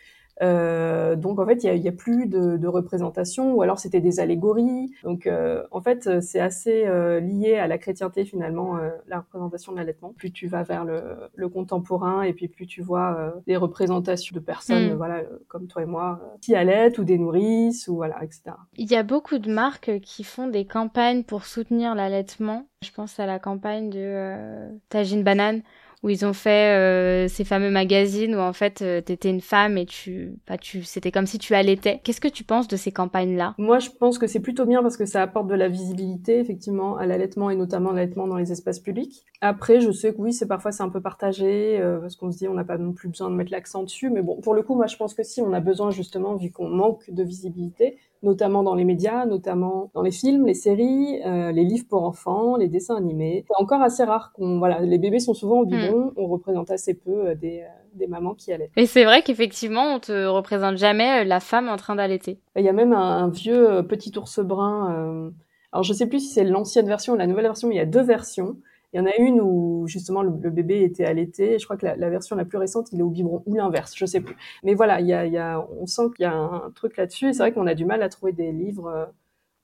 Euh, 0.42 1.16
donc 1.16 1.38
en 1.38 1.46
fait, 1.46 1.62
il 1.64 1.76
y 1.82 1.86
a, 1.88 1.90
a 1.90 1.94
plus 1.94 2.26
de, 2.26 2.56
de 2.56 2.66
représentation, 2.68 3.52
ou 3.54 3.62
alors 3.62 3.78
c'était 3.78 4.00
des 4.00 4.20
allégories. 4.20 4.90
Donc 5.02 5.26
euh, 5.26 5.62
en 5.70 5.80
fait, 5.80 6.20
c'est 6.22 6.40
assez 6.40 6.86
euh, 6.86 7.20
lié 7.20 7.56
à 7.56 7.66
la 7.66 7.78
chrétienté 7.78 8.24
finalement, 8.24 8.76
euh, 8.78 8.90
la 9.06 9.18
représentation 9.20 9.72
de 9.72 9.76
l'allaitement. 9.78 10.12
Plus 10.16 10.32
tu 10.32 10.46
vas 10.48 10.62
vers 10.62 10.84
le, 10.84 11.02
le 11.34 11.48
contemporain, 11.48 12.22
et 12.22 12.32
puis 12.32 12.48
plus 12.48 12.66
tu 12.66 12.82
vois 12.82 13.16
euh, 13.18 13.30
des 13.46 13.56
représentations 13.56 14.34
de 14.34 14.40
personnes, 14.40 14.92
Mm. 14.92 14.94
voilà, 14.96 15.22
comme 15.48 15.66
toi 15.66 15.82
et 15.82 15.86
moi, 15.86 16.20
euh, 16.22 16.36
qui 16.40 16.54
allaitent 16.54 16.98
ou 16.98 17.04
des 17.04 17.18
nourrices, 17.18 17.88
ou 17.88 17.96
voilà, 17.96 18.22
etc. 18.24 18.42
Il 18.76 18.90
y 18.90 18.96
a 18.96 19.02
beaucoup 19.02 19.38
de 19.38 19.52
marques 19.52 20.00
qui 20.00 20.24
font 20.24 20.48
des 20.48 20.64
campagnes 20.64 21.22
pour 21.24 21.44
soutenir 21.44 21.94
l'allaitement. 21.94 22.66
Je 22.82 22.90
pense 22.92 23.20
à 23.20 23.26
la 23.26 23.38
campagne 23.38 23.90
de 23.90 23.98
euh, 23.98 24.70
Tagine 24.88 25.22
Banane 25.22 25.62
où 26.02 26.08
ils 26.08 26.24
ont 26.24 26.32
fait 26.32 26.76
euh, 26.76 27.28
ces 27.28 27.44
fameux 27.44 27.70
magazines 27.70 28.34
où 28.34 28.38
en 28.38 28.52
fait 28.52 28.80
euh, 28.80 29.00
t'étais 29.00 29.28
une 29.28 29.40
femme 29.40 29.76
et 29.76 29.84
tu, 29.84 30.34
bah, 30.48 30.56
tu, 30.56 30.82
c'était 30.82 31.10
comme 31.10 31.26
si 31.26 31.38
tu 31.38 31.54
allaitais. 31.54 32.00
Qu'est-ce 32.02 32.20
que 32.20 32.28
tu 32.28 32.44
penses 32.44 32.68
de 32.68 32.76
ces 32.76 32.90
campagnes-là? 32.90 33.54
Moi, 33.58 33.78
je 33.78 33.90
pense 33.90 34.18
que 34.18 34.26
c'est 34.26 34.40
plutôt 34.40 34.64
bien 34.64 34.82
parce 34.82 34.96
que 34.96 35.04
ça 35.04 35.22
apporte 35.22 35.48
de 35.48 35.54
la 35.54 35.68
visibilité, 35.68 36.38
effectivement, 36.38 36.96
à 36.96 37.06
l'allaitement 37.06 37.50
et 37.50 37.56
notamment 37.56 37.92
l'allaitement 37.92 38.26
dans 38.26 38.36
les 38.36 38.50
espaces 38.50 38.80
publics. 38.80 39.26
Après, 39.42 39.80
je 39.80 39.90
sais 39.90 40.14
que 40.14 40.18
oui, 40.20 40.32
c'est 40.32 40.48
parfois 40.48 40.72
c'est 40.72 40.82
un 40.82 40.88
peu 40.88 41.00
partagé 41.02 41.78
euh, 41.80 41.98
parce 41.98 42.16
qu'on 42.16 42.30
se 42.30 42.38
dit 42.38 42.48
on 42.48 42.54
n'a 42.54 42.64
pas 42.64 42.78
non 42.78 42.92
plus 42.92 43.08
besoin 43.08 43.30
de 43.30 43.34
mettre 43.34 43.52
l'accent 43.52 43.82
dessus, 43.82 44.10
mais 44.10 44.22
bon, 44.22 44.40
pour 44.40 44.54
le 44.54 44.62
coup, 44.62 44.74
moi, 44.74 44.86
je 44.86 44.96
pense 44.96 45.12
que 45.14 45.22
si 45.22 45.42
on 45.42 45.52
a 45.52 45.60
besoin 45.60 45.90
justement 45.90 46.34
vu 46.34 46.50
qu'on 46.50 46.68
manque 46.68 47.10
de 47.10 47.22
visibilité, 47.22 47.98
notamment 48.22 48.62
dans 48.62 48.74
les 48.74 48.84
médias, 48.84 49.24
notamment 49.26 49.90
dans 49.94 50.02
les 50.02 50.10
films, 50.10 50.46
les 50.46 50.54
séries, 50.54 51.20
euh, 51.24 51.52
les 51.52 51.64
livres 51.64 51.86
pour 51.88 52.04
enfants, 52.04 52.56
les 52.56 52.68
dessins 52.68 52.96
animés. 52.96 53.44
C'est 53.48 53.62
encore 53.62 53.80
assez 53.82 54.04
rare 54.04 54.32
qu'on 54.34 54.58
voilà, 54.58 54.80
les 54.80 54.98
bébés 54.98 55.20
sont 55.20 55.34
souvent 55.34 55.60
au 55.60 55.64
biberon, 55.66 56.12
on 56.16 56.26
représente 56.26 56.70
assez 56.70 56.94
peu 56.94 57.28
euh, 57.28 57.34
des, 57.34 57.60
euh, 57.60 57.68
des 57.94 58.06
mamans 58.06 58.34
qui 58.34 58.52
allaitent. 58.52 58.72
Et 58.76 58.86
c'est 58.86 59.04
vrai 59.04 59.22
qu'effectivement, 59.22 59.94
on 59.94 60.00
te 60.00 60.26
représente 60.26 60.76
jamais 60.76 61.20
euh, 61.20 61.24
la 61.24 61.40
femme 61.40 61.68
en 61.68 61.76
train 61.76 61.94
d'allaiter. 61.96 62.40
Il 62.56 62.64
y 62.64 62.68
a 62.68 62.72
même 62.72 62.92
un, 62.92 63.24
un 63.24 63.28
vieux 63.28 63.82
petit 63.88 64.12
ours 64.18 64.40
brun. 64.40 64.94
euh, 64.94 65.30
alors 65.72 65.84
je 65.84 65.92
sais 65.92 66.06
plus 66.06 66.20
si 66.20 66.28
c'est 66.34 66.44
l'ancienne 66.44 66.86
version 66.86 67.12
ou 67.12 67.16
la 67.16 67.26
nouvelle 67.26 67.44
version, 67.46 67.68
mais 67.68 67.76
il 67.76 67.78
y 67.78 67.82
a 67.82 67.86
deux 67.86 68.02
versions. 68.02 68.56
Il 68.92 68.98
y 68.98 69.00
en 69.00 69.06
a 69.06 69.16
une 69.18 69.40
où 69.40 69.86
justement 69.86 70.22
le, 70.22 70.30
bébé 70.50 70.82
était 70.82 71.04
allaité. 71.04 71.58
Je 71.58 71.64
crois 71.64 71.76
que 71.76 71.86
la, 71.86 72.10
version 72.10 72.36
la 72.36 72.44
plus 72.44 72.58
récente, 72.58 72.88
il 72.92 73.00
est 73.00 73.02
au 73.02 73.10
biberon 73.10 73.42
ou 73.46 73.54
l'inverse, 73.54 73.94
je 73.96 74.04
sais 74.06 74.20
plus. 74.20 74.36
Mais 74.64 74.74
voilà, 74.74 75.00
il 75.00 75.06
y 75.06 75.12
a, 75.12 75.26
y 75.26 75.38
a, 75.38 75.64
on 75.80 75.86
sent 75.86 76.10
qu'il 76.16 76.24
y 76.24 76.26
a 76.26 76.34
un, 76.34 76.70
truc 76.72 76.96
là-dessus. 76.96 77.32
C'est 77.32 77.38
vrai 77.38 77.52
qu'on 77.52 77.66
a 77.66 77.74
du 77.74 77.84
mal 77.84 78.02
à 78.02 78.08
trouver 78.08 78.32
des 78.32 78.52
livres 78.52 79.12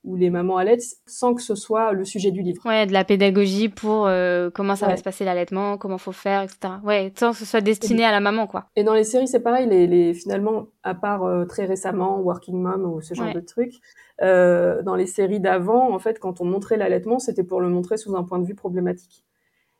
où 0.06 0.16
les 0.16 0.30
mamans 0.30 0.56
allaitent 0.56 0.84
sans 1.06 1.34
que 1.34 1.42
ce 1.42 1.54
soit 1.54 1.92
le 1.92 2.04
sujet 2.04 2.30
du 2.30 2.40
livre. 2.40 2.62
Ouais, 2.64 2.86
de 2.86 2.92
la 2.92 3.04
pédagogie 3.04 3.68
pour 3.68 4.06
euh, 4.06 4.48
comment 4.54 4.76
ça 4.76 4.86
va 4.86 4.96
se 4.96 5.02
passer 5.02 5.24
l'allaitement, 5.24 5.76
comment 5.76 5.98
faut 5.98 6.12
faire, 6.12 6.42
etc. 6.42 6.74
Ouais, 6.84 7.12
sans 7.18 7.32
que 7.32 7.36
ce 7.38 7.44
soit 7.44 7.60
destiné 7.60 8.04
à 8.04 8.12
la 8.12 8.20
maman, 8.20 8.46
quoi. 8.46 8.66
Et 8.76 8.84
dans 8.84 8.94
les 8.94 9.04
séries, 9.04 9.28
c'est 9.28 9.40
pareil. 9.40 9.68
Les, 9.68 9.86
les 9.86 10.14
finalement, 10.14 10.68
à 10.84 10.94
part 10.94 11.24
euh, 11.24 11.44
très 11.44 11.64
récemment, 11.66 12.20
Working 12.20 12.56
Mom 12.62 12.84
ou 12.84 13.00
ce 13.02 13.14
genre 13.14 13.26
Ouais. 13.26 13.34
de 13.34 13.40
trucs, 13.40 13.74
euh, 14.22 14.80
dans 14.82 14.94
les 14.94 15.06
séries 15.06 15.40
d'avant, 15.40 15.92
en 15.92 15.98
fait, 15.98 16.18
quand 16.20 16.40
on 16.40 16.44
montrait 16.44 16.76
l'allaitement, 16.76 17.18
c'était 17.18 17.44
pour 17.44 17.60
le 17.60 17.68
montrer 17.68 17.96
sous 17.98 18.14
un 18.16 18.22
point 18.22 18.38
de 18.38 18.46
vue 18.46 18.54
problématique. 18.54 19.24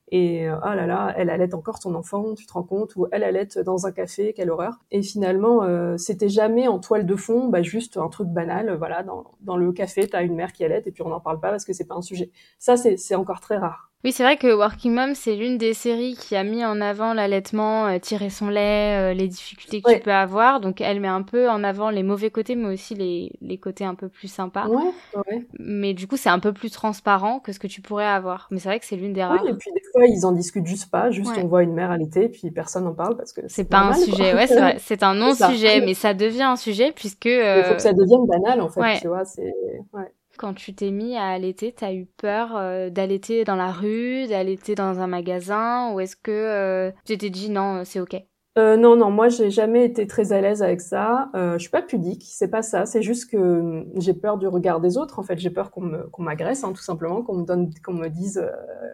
Et 0.09 0.49
euh, 0.49 0.57
ah 0.62 0.77
là 0.77 0.87
là, 0.87 1.12
elle 1.16 1.31
allait 1.31 1.53
encore 1.55 1.79
son 1.79 1.95
enfant, 1.95 2.35
tu 2.35 2.47
te 2.47 2.53
rends 2.53 2.62
compte, 2.62 2.95
ou 2.97 3.07
elle 3.11 3.25
allait 3.25 3.49
dans 3.64 3.87
un 3.87 3.92
café, 3.92 4.33
quelle 4.35 4.51
horreur. 4.51 4.75
Et 4.92 5.03
finalement, 5.03 5.64
euh, 5.64 5.97
c'était 5.97 6.29
jamais 6.29 6.69
en 6.69 6.79
toile 6.79 7.07
de 7.07 7.16
fond, 7.16 7.49
bah 7.49 7.62
juste 7.62 7.97
un 7.97 8.09
truc 8.09 8.29
banal, 8.29 8.77
voilà, 8.77 9.03
dans, 9.03 9.25
dans 9.40 9.57
le 9.57 9.73
café, 9.73 10.07
t'as 10.07 10.23
une 10.23 10.35
mère 10.37 10.53
qui 10.53 10.64
allait 10.64 10.83
et 10.87 10.92
puis 10.92 11.03
on 11.03 11.09
n'en 11.09 11.21
parle 11.21 11.40
pas 11.40 11.51
parce 11.51 11.64
que 11.64 11.73
c'est 11.73 11.87
pas 11.87 11.97
un 11.97 12.03
sujet. 12.03 12.31
Ça, 12.59 12.77
c'est 12.77 12.97
c'est 12.97 13.16
encore 13.16 13.40
très 13.40 13.57
rare. 13.57 13.90
Oui, 14.07 14.12
c'est 14.12 14.23
vrai 14.23 14.37
que 14.37 14.47
Working 14.55 14.95
Mom, 14.95 15.16
c'est 15.16 15.35
l'une 15.35 15.59
des 15.59 15.75
séries 15.75 16.14
qui 16.14 16.37
a 16.37 16.45
mis 16.45 16.64
en 16.64 16.81
avant 16.81 17.12
l'allaitement, 17.12 17.88
euh, 17.88 17.99
tirer 17.99 18.31
son 18.31 18.49
lait, 18.49 19.11
euh, 19.11 19.14
les 19.14 19.27
difficultés 19.27 19.83
que 19.83 19.95
tu 19.95 19.99
peux 19.99 20.12
avoir. 20.12 20.61
Donc, 20.61 20.81
elle 20.81 21.01
met 21.01 21.09
un 21.09 21.23
peu 21.23 21.51
en 21.51 21.64
avant 21.64 21.90
les 21.90 22.05
mauvais 22.05 22.31
côtés, 22.31 22.55
mais 22.55 22.73
aussi 22.73 22.95
les, 22.95 23.33
les 23.40 23.59
côtés 23.59 23.85
un 23.85 23.97
peu 23.97 24.09
plus 24.09 24.29
sympas. 24.29 24.69
Ouais, 24.69 24.92
ouais. 25.16 25.49
Mais 25.59 25.92
du 25.92 26.07
coup, 26.07 26.16
c'est 26.16 26.29
un 26.29 26.38
peu 26.38 26.53
plus 26.53 26.71
transparent 26.71 27.40
que 27.40 27.51
ce 27.51 27.59
que 27.59 27.66
tu 27.66 27.81
pourrais 27.81 28.07
avoir. 28.07 28.47
Mais 28.53 28.61
c'est 28.61 28.69
vrai 28.69 28.79
que 28.79 28.87
c'est 28.87 28.95
l'une 28.95 29.12
des 29.12 29.25
rares. 29.25 29.42
Oui, 29.42 29.51
et 29.51 29.55
puis 29.55 29.73
des 29.73 29.83
fois, 29.90 30.07
ils 30.07 30.25
en 30.25 30.31
discutent 30.31 30.69
juste 30.69 30.88
pas. 30.88 31.11
Juste, 31.11 31.33
on 31.37 31.49
voit 31.49 31.64
une 31.64 31.75
mère 31.75 31.90
allaiter, 31.90 32.29
puis 32.29 32.53
personne 32.53 32.85
n'en 32.85 32.95
parle 32.95 33.16
parce 33.16 33.33
que 33.33 33.40
c'est 33.49 33.69
pas 33.69 33.81
un 33.81 33.95
sujet. 33.95 34.35
Ouais, 34.35 34.47
c'est 34.47 34.61
vrai. 34.61 34.77
C'est 34.79 35.03
un 35.03 35.14
non-sujet, 35.16 35.81
mais 35.81 35.95
ça 35.95 36.14
devient 36.14 36.45
un 36.45 36.55
sujet 36.55 36.92
puisque. 36.95 37.25
Il 37.25 37.64
faut 37.66 37.75
que 37.75 37.83
ça 37.83 37.92
devienne 37.92 38.25
banal, 38.25 38.61
en 38.61 38.69
fait. 38.69 39.01
Tu 39.01 39.09
vois, 39.09 39.25
c'est. 39.25 39.53
Ouais. 39.92 40.12
Quand 40.37 40.55
tu 40.55 40.75
t'es 40.75 40.90
mis 40.90 41.16
à 41.16 41.29
allaiter, 41.29 41.72
t'as 41.72 41.92
eu 41.92 42.07
peur 42.07 42.57
euh, 42.57 42.90
d'allaiter 42.90 43.44
dans 43.44 43.57
la 43.57 43.72
rue, 43.72 44.27
d'allaiter 44.27 44.75
dans 44.75 45.01
un 45.01 45.07
magasin, 45.07 45.92
ou 45.92 46.01
est-ce 46.01 46.16
que 46.16 46.31
euh, 46.31 46.90
tu 47.05 47.16
t'es 47.16 47.31
dit 47.31 47.51
non, 47.51 47.85
c'est 47.85 48.01
ok? 48.01 48.16
Euh, 48.59 48.77
non, 48.79 48.96
non, 48.96 49.11
moi 49.11 49.29
j'ai 49.29 49.51
jamais 49.51 49.85
été 49.85 50.07
très 50.07 50.33
à 50.33 50.40
l'aise 50.40 50.62
avec 50.62 50.81
ça. 50.81 51.31
Euh, 51.35 51.55
je 51.55 51.59
suis 51.59 51.70
pas 51.70 51.83
pudique, 51.83 52.25
c'est 52.27 52.49
pas 52.49 52.62
ça. 52.62 52.87
C'est 52.87 53.03
juste 53.03 53.31
que 53.31 53.85
j'ai 53.96 54.14
peur 54.14 54.38
du 54.38 54.46
regard 54.46 54.81
des 54.81 54.96
autres. 54.96 55.18
En 55.18 55.22
fait, 55.22 55.38
j'ai 55.38 55.51
peur 55.51 55.70
qu'on 55.70 56.22
m'agresse, 56.22 56.64
hein, 56.64 56.72
tout 56.72 56.83
simplement, 56.83 57.22
qu'on 57.22 57.37
me 57.37 58.09
dise 58.09 58.42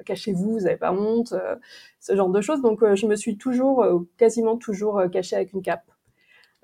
cachez-vous, 0.04 0.52
vous 0.58 0.66
avez 0.66 0.76
pas 0.76 0.92
honte, 0.92 1.34
ce 2.00 2.16
genre 2.16 2.30
de 2.30 2.40
choses. 2.40 2.60
Donc 2.60 2.80
je 2.94 3.06
me 3.06 3.14
suis 3.14 3.38
toujours, 3.38 3.86
quasiment 4.16 4.56
toujours 4.56 5.00
cachée 5.12 5.36
avec 5.36 5.52
une 5.52 5.62
cape. 5.62 5.91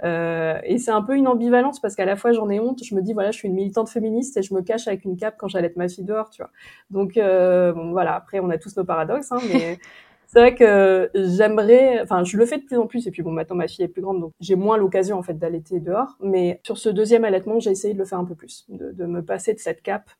Euh, 0.04 0.58
et 0.64 0.78
c'est 0.78 0.92
un 0.92 1.02
peu 1.02 1.16
une 1.16 1.26
ambivalence 1.26 1.80
parce 1.80 1.96
qu'à 1.96 2.04
la 2.04 2.14
fois 2.14 2.32
j'en 2.32 2.48
ai 2.50 2.60
honte, 2.60 2.84
je 2.84 2.94
me 2.94 3.02
dis 3.02 3.12
voilà 3.12 3.32
je 3.32 3.38
suis 3.38 3.48
une 3.48 3.54
militante 3.54 3.88
féministe 3.88 4.36
et 4.36 4.42
je 4.42 4.54
me 4.54 4.62
cache 4.62 4.86
avec 4.86 5.04
une 5.04 5.16
cape 5.16 5.34
quand 5.38 5.48
j'allais 5.48 5.66
être 5.66 5.76
ma 5.76 5.88
fille 5.88 6.04
dehors, 6.04 6.30
tu 6.30 6.42
vois. 6.42 6.50
Donc 6.90 7.16
euh, 7.16 7.72
bon, 7.72 7.90
voilà, 7.90 8.14
après 8.14 8.38
on 8.40 8.48
a 8.50 8.58
tous 8.58 8.76
nos 8.76 8.84
paradoxes, 8.84 9.32
hein, 9.32 9.38
mais 9.52 9.78
c'est 10.28 10.38
vrai 10.38 10.54
que 10.54 11.10
j'aimerais, 11.14 12.00
enfin 12.02 12.22
je 12.22 12.36
le 12.36 12.46
fais 12.46 12.58
de 12.58 12.64
plus 12.64 12.76
en 12.76 12.86
plus 12.86 13.06
et 13.08 13.10
puis 13.10 13.22
bon 13.22 13.32
maintenant 13.32 13.56
ma 13.56 13.66
fille 13.66 13.84
est 13.84 13.88
plus 13.88 14.02
grande 14.02 14.20
donc 14.20 14.32
j'ai 14.40 14.54
moins 14.54 14.76
l'occasion 14.76 15.18
en 15.18 15.22
fait 15.22 15.34
d'allaiter 15.34 15.80
dehors, 15.80 16.16
mais 16.20 16.60
sur 16.64 16.78
ce 16.78 16.88
deuxième 16.88 17.24
allaitement 17.24 17.58
j'ai 17.58 17.70
essayé 17.70 17.94
de 17.94 17.98
le 17.98 18.04
faire 18.04 18.18
un 18.18 18.24
peu 18.24 18.36
plus, 18.36 18.66
de, 18.68 18.92
de 18.92 19.04
me 19.06 19.22
passer 19.22 19.52
de 19.52 19.58
cette 19.58 19.82
cape 19.82 20.10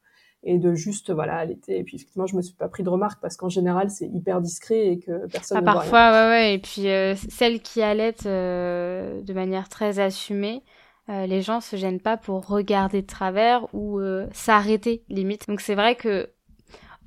et 0.43 0.59
de 0.59 0.75
juste 0.75 1.11
voilà 1.11 1.37
allaiter. 1.37 1.79
Et 1.79 1.85
puis 1.85 1.97
effectivement 1.97 2.27
je 2.27 2.37
me 2.37 2.43
suis 2.43 2.55
pas 2.55 2.69
pris 2.69 2.83
de 2.83 2.89
remarques 2.89 3.21
parce 3.21 3.37
qu'en 3.37 3.49
général 3.49 3.91
c'est 3.91 4.07
hyper 4.07 4.41
discret 4.41 4.89
et 4.89 4.99
que 4.99 5.27
personne 5.27 5.59
ah, 5.59 5.61
ne 5.61 5.67
parfois 5.67 6.11
ouais 6.11 6.29
ouais. 6.29 6.55
Et 6.55 6.59
puis 6.59 6.89
euh, 6.89 7.15
celles 7.29 7.61
qui 7.61 7.83
allaitent 7.83 8.27
euh, 8.27 9.21
de 9.23 9.33
manière 9.33 9.69
très 9.69 9.99
assumée 9.99 10.63
euh, 11.09 11.27
les 11.27 11.41
gens 11.41 11.61
se 11.61 11.77
gênent 11.77 12.01
pas 12.01 12.17
pour 12.17 12.47
regarder 12.47 13.03
de 13.03 13.07
travers 13.07 13.67
ou 13.75 13.99
s'arrêter 14.33 15.03
limite. 15.09 15.49
Donc 15.49 15.61
c'est 15.61 15.75
vrai 15.75 15.95
que 15.95 16.29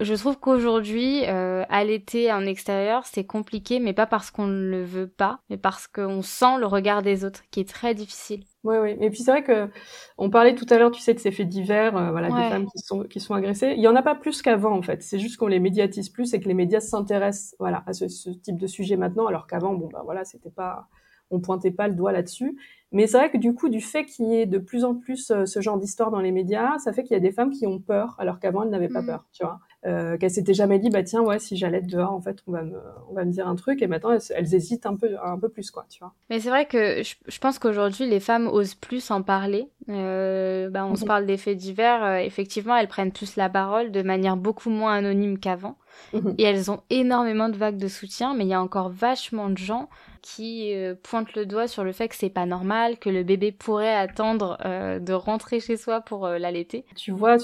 je 0.02 0.14
trouve 0.16 0.38
qu'aujourd'hui, 0.40 1.24
euh, 1.28 1.64
allaiter 1.70 2.32
en 2.32 2.46
extérieur, 2.46 3.06
c'est 3.06 3.26
compliqué, 3.26 3.80
mais 3.80 3.94
pas 3.94 4.06
parce 4.06 4.32
qu'on 4.32 4.48
ne 4.48 4.70
le 4.70 4.84
veut 4.84 5.08
pas, 5.08 5.40
mais 5.50 5.58
parce 5.58 5.88
qu'on 5.88 6.22
sent 6.22 6.58
le 6.60 6.66
regard 6.66 7.02
des 7.02 7.24
autres, 7.26 7.44
qui 7.52 7.60
est 7.60 7.70
très 7.70 7.94
difficile. 7.94 8.44
Oui, 8.64 8.78
oui. 8.78 8.96
Et 9.00 9.10
puis 9.10 9.20
c'est 9.20 9.32
vrai 9.32 9.44
que 9.44 9.70
on 10.18 10.30
parlait 10.30 10.56
tout 10.56 10.66
à 10.70 10.78
l'heure, 10.78 10.92
tu 10.92 11.02
sais, 11.02 11.14
de 11.14 11.20
ces 11.20 11.32
faits 11.32 11.48
divers, 11.48 11.96
euh, 11.98 12.12
voilà, 12.12 12.28
des 12.28 12.50
femmes 12.50 12.68
qui 12.68 12.80
sont 12.80 13.04
qui 13.04 13.20
sont 13.20 13.34
agressées. 13.34 13.74
Il 13.76 13.82
y 13.82 13.88
en 13.88 13.96
a 13.96 14.04
pas 14.04 14.16
plus 14.16 14.42
qu'avant, 14.42 14.76
en 14.76 14.82
fait. 14.82 15.02
C'est 15.02 15.20
juste 15.20 15.38
qu'on 15.38 15.48
les 15.48 15.60
médiatise 15.60 16.10
plus 16.10 16.34
et 16.34 16.40
que 16.40 16.48
les 16.48 16.54
médias 16.54 16.80
s'intéressent, 16.80 17.56
voilà, 17.60 17.84
à 17.88 17.94
ce, 17.94 18.08
ce, 18.08 18.30
type 18.30 18.58
de 18.58 18.68
sujet 18.68 18.98
maintenant, 18.98 19.28
alors 19.28 19.48
qu'avant, 19.48 19.74
bon, 19.74 19.90
bah 19.92 20.02
voilà, 20.04 20.26
c'était 20.26 20.52
pas, 20.52 20.88
on 21.32 21.39
pointait 21.39 21.72
pas 21.72 21.88
le 21.88 21.96
doigt 21.96 22.12
là-dessus. 22.12 22.58
Mais 22.91 23.08
c'est 23.08 23.17
vrai 23.17 23.32
que 23.32 23.38
du 23.38 23.54
coup, 23.54 23.70
du 23.70 23.80
fait 23.80 24.06
qu'il 24.06 24.26
y 24.26 24.36
ait 24.36 24.46
de 24.46 24.58
plus 24.58 24.84
en 24.84 24.96
plus 24.96 25.32
euh, 25.32 25.46
ce 25.46 25.62
genre 25.62 25.78
d'histoire 25.78 26.12
dans 26.12 26.20
les 26.20 26.32
médias, 26.32 26.78
ça 26.80 26.91
fait 26.91 27.04
qu'il 27.04 27.13
y 27.13 27.17
a 27.17 27.22
des 27.22 27.32
femmes 27.32 27.52
qui 27.52 27.65
ont 27.65 27.80
peur, 27.80 28.15
alors 28.20 28.39
qu'avant 28.39 28.63
elles 28.63 28.70
n'avaient 28.70 28.89
pas 28.89 29.02
mmh. 29.02 29.08
peur, 29.08 29.26
tu 29.32 29.44
vois. 29.44 29.60
Euh, 29.84 30.15
qu'elles 30.17 30.32
s'étaient 30.32 30.54
jamais 30.54 30.78
dit, 30.78 30.89
bah 30.89 31.02
tiens, 31.02 31.22
ouais, 31.22 31.39
si 31.39 31.58
j'allais 31.58 31.82
dehors, 31.82 32.12
en 32.12 32.22
fait, 32.22 32.38
on 32.46 32.52
va 32.52 32.62
me, 32.63 32.78
on 33.10 33.13
va 33.13 33.26
me 33.26 33.32
dire 33.32 33.48
un 33.48 33.56
truc, 33.56 33.82
et 33.82 33.88
maintenant 33.88 34.12
elles, 34.12 34.54
hésitent 34.54 34.86
un 34.86 34.96
peu, 34.96 35.15
un 35.24 35.39
peu 35.39 35.50
plus, 35.50 35.72
quoi, 35.72 35.86
tu 35.89 36.00
vois. 36.00 36.13
Mais 36.30 36.39
c'est 36.39 36.50
vrai 36.50 36.65
que 36.65 37.02
je, 37.02 37.15
je 37.26 37.39
pense 37.39 37.58
qu'aujourd'hui 37.58 38.08
les 38.08 38.20
femmes 38.20 38.48
osent 38.48 38.76
plus 38.76 39.10
en 39.10 39.24
parler. 39.24 39.70
Euh, 39.89 40.70
bah, 40.70 40.86
on 40.86 40.96
se 40.96 41.06
mmh. 41.06 41.08
parle 41.08 41.26
des 41.26 41.38
faits 41.38 41.58
divers, 41.58 42.04
euh, 42.04 42.17
effectivement, 42.17 42.76
elles 42.76 42.89
prennent 42.89 43.12
plus 43.12 43.38
la 43.38 43.50
parole 43.50 43.91
de 43.91 44.02
manière 44.02 44.38
beaucoup 44.38 44.70
moins 44.70 44.94
anonyme 44.94 45.39
qu'avant. 45.39 45.78
Mmh. 46.13 46.32
Et 46.38 46.44
elles 46.44 46.70
ont 46.70 46.82
énormément 46.89 47.50
de 47.50 47.58
vagues 47.58 47.78
de 47.78 47.88
soutien, 47.88 48.36
mais 48.36 48.44
il 48.44 48.50
y 48.50 48.54
a 48.54 48.62
encore 48.62 48.89
vachement 48.89 49.50
de 49.50 49.58
gens 49.58 49.89
qui 50.22 50.74
euh, 50.74 50.96
pointe 51.02 51.34
le 51.36 51.46
doigt 51.46 51.68
sur 51.68 51.84
le 51.84 51.92
fait 51.92 52.08
que 52.08 52.16
c'est 52.16 52.30
pas 52.30 52.46
normal, 52.46 53.00
que 53.00 53.10
le 53.10 53.24
bébé 53.24 53.52
pourrait 53.52 53.94
attendre 53.94 54.58
euh, 54.66 55.00
de 55.00 55.14
rentrer 55.14 55.60
chez 55.60 55.78
soi 55.78 56.02
pour 56.02 56.26
euh, 56.26 56.38
l'allaiter. 56.38 56.86
Tu 56.96 57.12
vois, 57.12 57.38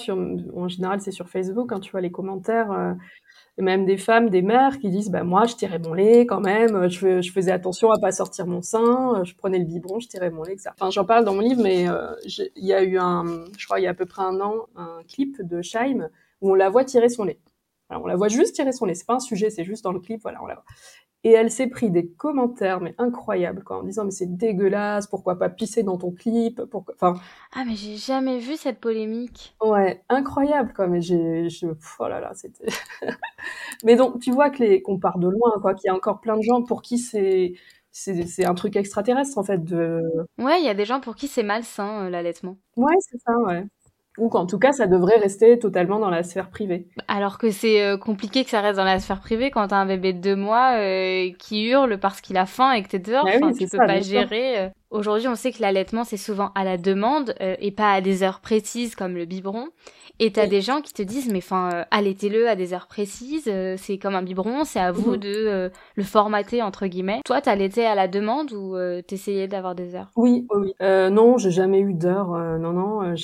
en 0.55 0.67
général, 0.67 1.01
c'est 1.01 1.11
sur 1.11 1.29
Facebook, 1.29 1.69
quand 1.69 1.79
tu 1.79 1.91
vois 1.91 2.01
les 2.01 2.11
commentaires, 2.11 2.95
même 3.57 3.85
des 3.85 3.97
femmes, 3.97 4.29
des 4.29 4.41
mères 4.41 4.77
qui 4.79 4.89
disent, 4.89 5.09
bah 5.09 5.23
moi, 5.23 5.45
je 5.45 5.55
tirais 5.55 5.79
mon 5.79 5.93
lait 5.93 6.25
quand 6.25 6.41
même, 6.41 6.89
je, 6.89 7.31
faisais 7.31 7.51
attention 7.51 7.91
à 7.91 7.99
pas 7.99 8.11
sortir 8.11 8.45
mon 8.45 8.61
sein, 8.61 9.23
je 9.23 9.33
prenais 9.35 9.59
le 9.59 9.65
biberon, 9.65 9.99
je 9.99 10.07
tirais 10.07 10.29
mon 10.29 10.43
lait, 10.43 10.53
etc. 10.53 10.69
Enfin, 10.79 10.91
j'en 10.91 11.05
parle 11.05 11.25
dans 11.25 11.33
mon 11.33 11.41
livre, 11.41 11.61
mais 11.63 11.87
il 12.55 12.65
y 12.65 12.73
a 12.73 12.83
eu 12.83 12.97
un, 12.97 13.45
je 13.57 13.65
crois, 13.65 13.79
il 13.79 13.83
y 13.83 13.87
a 13.87 13.91
à 13.91 13.95
peu 13.95 14.05
près 14.05 14.23
un 14.23 14.39
an, 14.41 14.67
un 14.75 14.99
clip 15.07 15.41
de 15.41 15.61
Scheim 15.61 16.09
où 16.41 16.51
on 16.51 16.55
la 16.55 16.69
voit 16.69 16.85
tirer 16.85 17.09
son 17.09 17.23
lait. 17.23 17.39
Alors, 17.89 18.03
on 18.03 18.07
la 18.07 18.15
voit 18.15 18.27
juste 18.27 18.55
tirer 18.55 18.71
son 18.71 18.85
lait. 18.85 18.95
C'est 18.95 19.05
pas 19.05 19.15
un 19.15 19.19
sujet, 19.19 19.49
c'est 19.49 19.63
juste 19.63 19.83
dans 19.83 19.93
le 19.93 19.99
clip, 19.99 20.21
voilà, 20.21 20.41
on 20.41 20.45
la 20.45 20.55
voit. 20.55 20.65
Et 21.23 21.31
elle 21.31 21.49
s'est 21.51 21.67
pris 21.67 21.89
des 21.89 22.07
commentaires, 22.07 22.79
mais 22.79 22.93
incroyables, 22.97 23.63
quoi, 23.63 23.79
en 23.79 23.83
disant, 23.83 24.05
mais 24.05 24.11
c'est 24.11 24.37
dégueulasse, 24.37 25.07
pourquoi 25.07 25.37
pas 25.37 25.49
pisser 25.49 25.83
dans 25.83 25.97
ton 25.97 26.11
clip, 26.11 26.61
pourquoi, 26.69 26.93
enfin. 26.93 27.15
Ah, 27.53 27.63
mais 27.65 27.75
j'ai 27.75 27.95
jamais 27.95 28.37
vu 28.37 28.55
cette 28.55 28.79
polémique. 28.79 29.55
Ouais, 29.61 30.03
incroyable, 30.09 30.73
quoi, 30.73 30.87
mais 30.87 31.01
j'ai, 31.01 31.49
je, 31.49 31.67
oh 31.99 32.07
là 32.07 32.19
là, 32.19 32.33
c'était. 32.35 32.67
mais 33.83 33.95
donc, 33.95 34.19
tu 34.19 34.31
vois 34.31 34.51
que 34.51 34.63
les, 34.63 34.81
qu'on 34.81 34.99
part 34.99 35.17
de 35.17 35.27
loin, 35.27 35.51
quoi, 35.59 35.73
qu'il 35.73 35.87
y 35.87 35.89
a 35.89 35.95
encore 35.95 36.21
plein 36.21 36.37
de 36.37 36.43
gens 36.43 36.61
pour 36.61 36.81
qui 36.83 36.99
c'est, 36.99 37.55
c'est, 37.91 38.45
un 38.45 38.53
truc 38.53 38.75
extraterrestre, 38.75 39.37
en 39.39 39.43
fait, 39.43 39.63
de. 39.63 40.03
Ouais, 40.37 40.59
il 40.61 40.65
y 40.65 40.69
a 40.69 40.75
des 40.75 40.85
gens 40.85 40.99
pour 40.99 41.15
qui 41.15 41.27
c'est 41.27 41.43
malsain, 41.43 42.05
euh, 42.05 42.09
l'allaitement. 42.09 42.57
Ouais, 42.75 42.95
c'est 42.99 43.17
ça, 43.19 43.35
ouais 43.39 43.65
ou 44.17 44.29
qu'en 44.29 44.45
tout 44.45 44.59
cas 44.59 44.71
ça 44.71 44.87
devrait 44.87 45.17
rester 45.17 45.59
totalement 45.59 45.99
dans 45.99 46.09
la 46.09 46.23
sphère 46.23 46.49
privée. 46.49 46.87
Alors 47.07 47.37
que 47.37 47.51
c'est 47.51 47.81
euh, 47.81 47.97
compliqué 47.97 48.43
que 48.43 48.49
ça 48.49 48.61
reste 48.61 48.77
dans 48.77 48.83
la 48.83 48.99
sphère 48.99 49.19
privée 49.19 49.51
quand 49.51 49.67
t'as 49.67 49.77
un 49.77 49.85
bébé 49.85 50.13
de 50.13 50.19
deux 50.19 50.35
mois 50.35 50.73
euh, 50.77 51.29
qui 51.37 51.65
hurle 51.67 51.99
parce 51.99 52.21
qu'il 52.21 52.37
a 52.37 52.45
faim 52.45 52.71
et 52.73 52.83
que 52.83 52.89
t'es 52.89 52.99
dehors, 52.99 53.25
bah 53.25 53.51
tu 53.57 53.67
peux 53.67 53.77
pas 53.77 54.01
gérer. 54.01 54.59
Euh. 54.59 54.69
Aujourd'hui, 54.89 55.27
on 55.27 55.35
sait 55.35 55.51
que 55.51 55.61
l'allaitement 55.61 56.03
c'est 56.03 56.17
souvent 56.17 56.51
à 56.55 56.63
la 56.63 56.77
demande 56.77 57.35
et 57.39 57.71
pas 57.71 57.91
à 57.91 58.01
des 58.01 58.23
heures 58.23 58.39
précises 58.39 58.95
comme 58.95 59.15
le 59.15 59.25
biberon. 59.25 59.67
Et 60.19 60.31
t'as 60.31 60.47
des 60.47 60.61
gens 60.61 60.81
qui 60.81 60.93
te 60.93 61.03
disent, 61.03 61.31
mais 61.31 61.37
enfin, 61.37 61.69
euh, 61.71 61.83
allaitez-le 61.91 62.47
à 62.47 62.55
des 62.55 62.73
heures 62.73 62.87
précises, 62.87 63.47
euh, 63.47 63.75
c'est 63.77 63.99
comme 63.99 64.15
un 64.15 64.23
biberon, 64.23 64.63
c'est 64.63 64.79
à 64.79 64.91
vous 64.91 65.11
mhm. 65.11 65.17
de 65.17 65.27
euh, 65.27 65.69
le 65.95 66.03
formater, 66.03 66.63
entre 66.63 66.87
guillemets. 66.87 67.21
Toi, 67.23 67.41
t'allaitais 67.41 67.85
à 67.85 67.93
la 67.93 68.07
demande 68.07 68.51
ou 68.51 68.75
t'essayais 69.07 69.47
d'avoir 69.47 69.75
des 69.75 69.95
heures? 69.95 70.11
Oui, 70.15 70.47
oui. 70.55 70.73
non, 70.79 71.37
j'ai 71.37 71.51
jamais 71.51 71.79
eu 71.79 71.93
d'heures. 71.93 72.29
non, 72.59 72.73
non. 72.73 73.15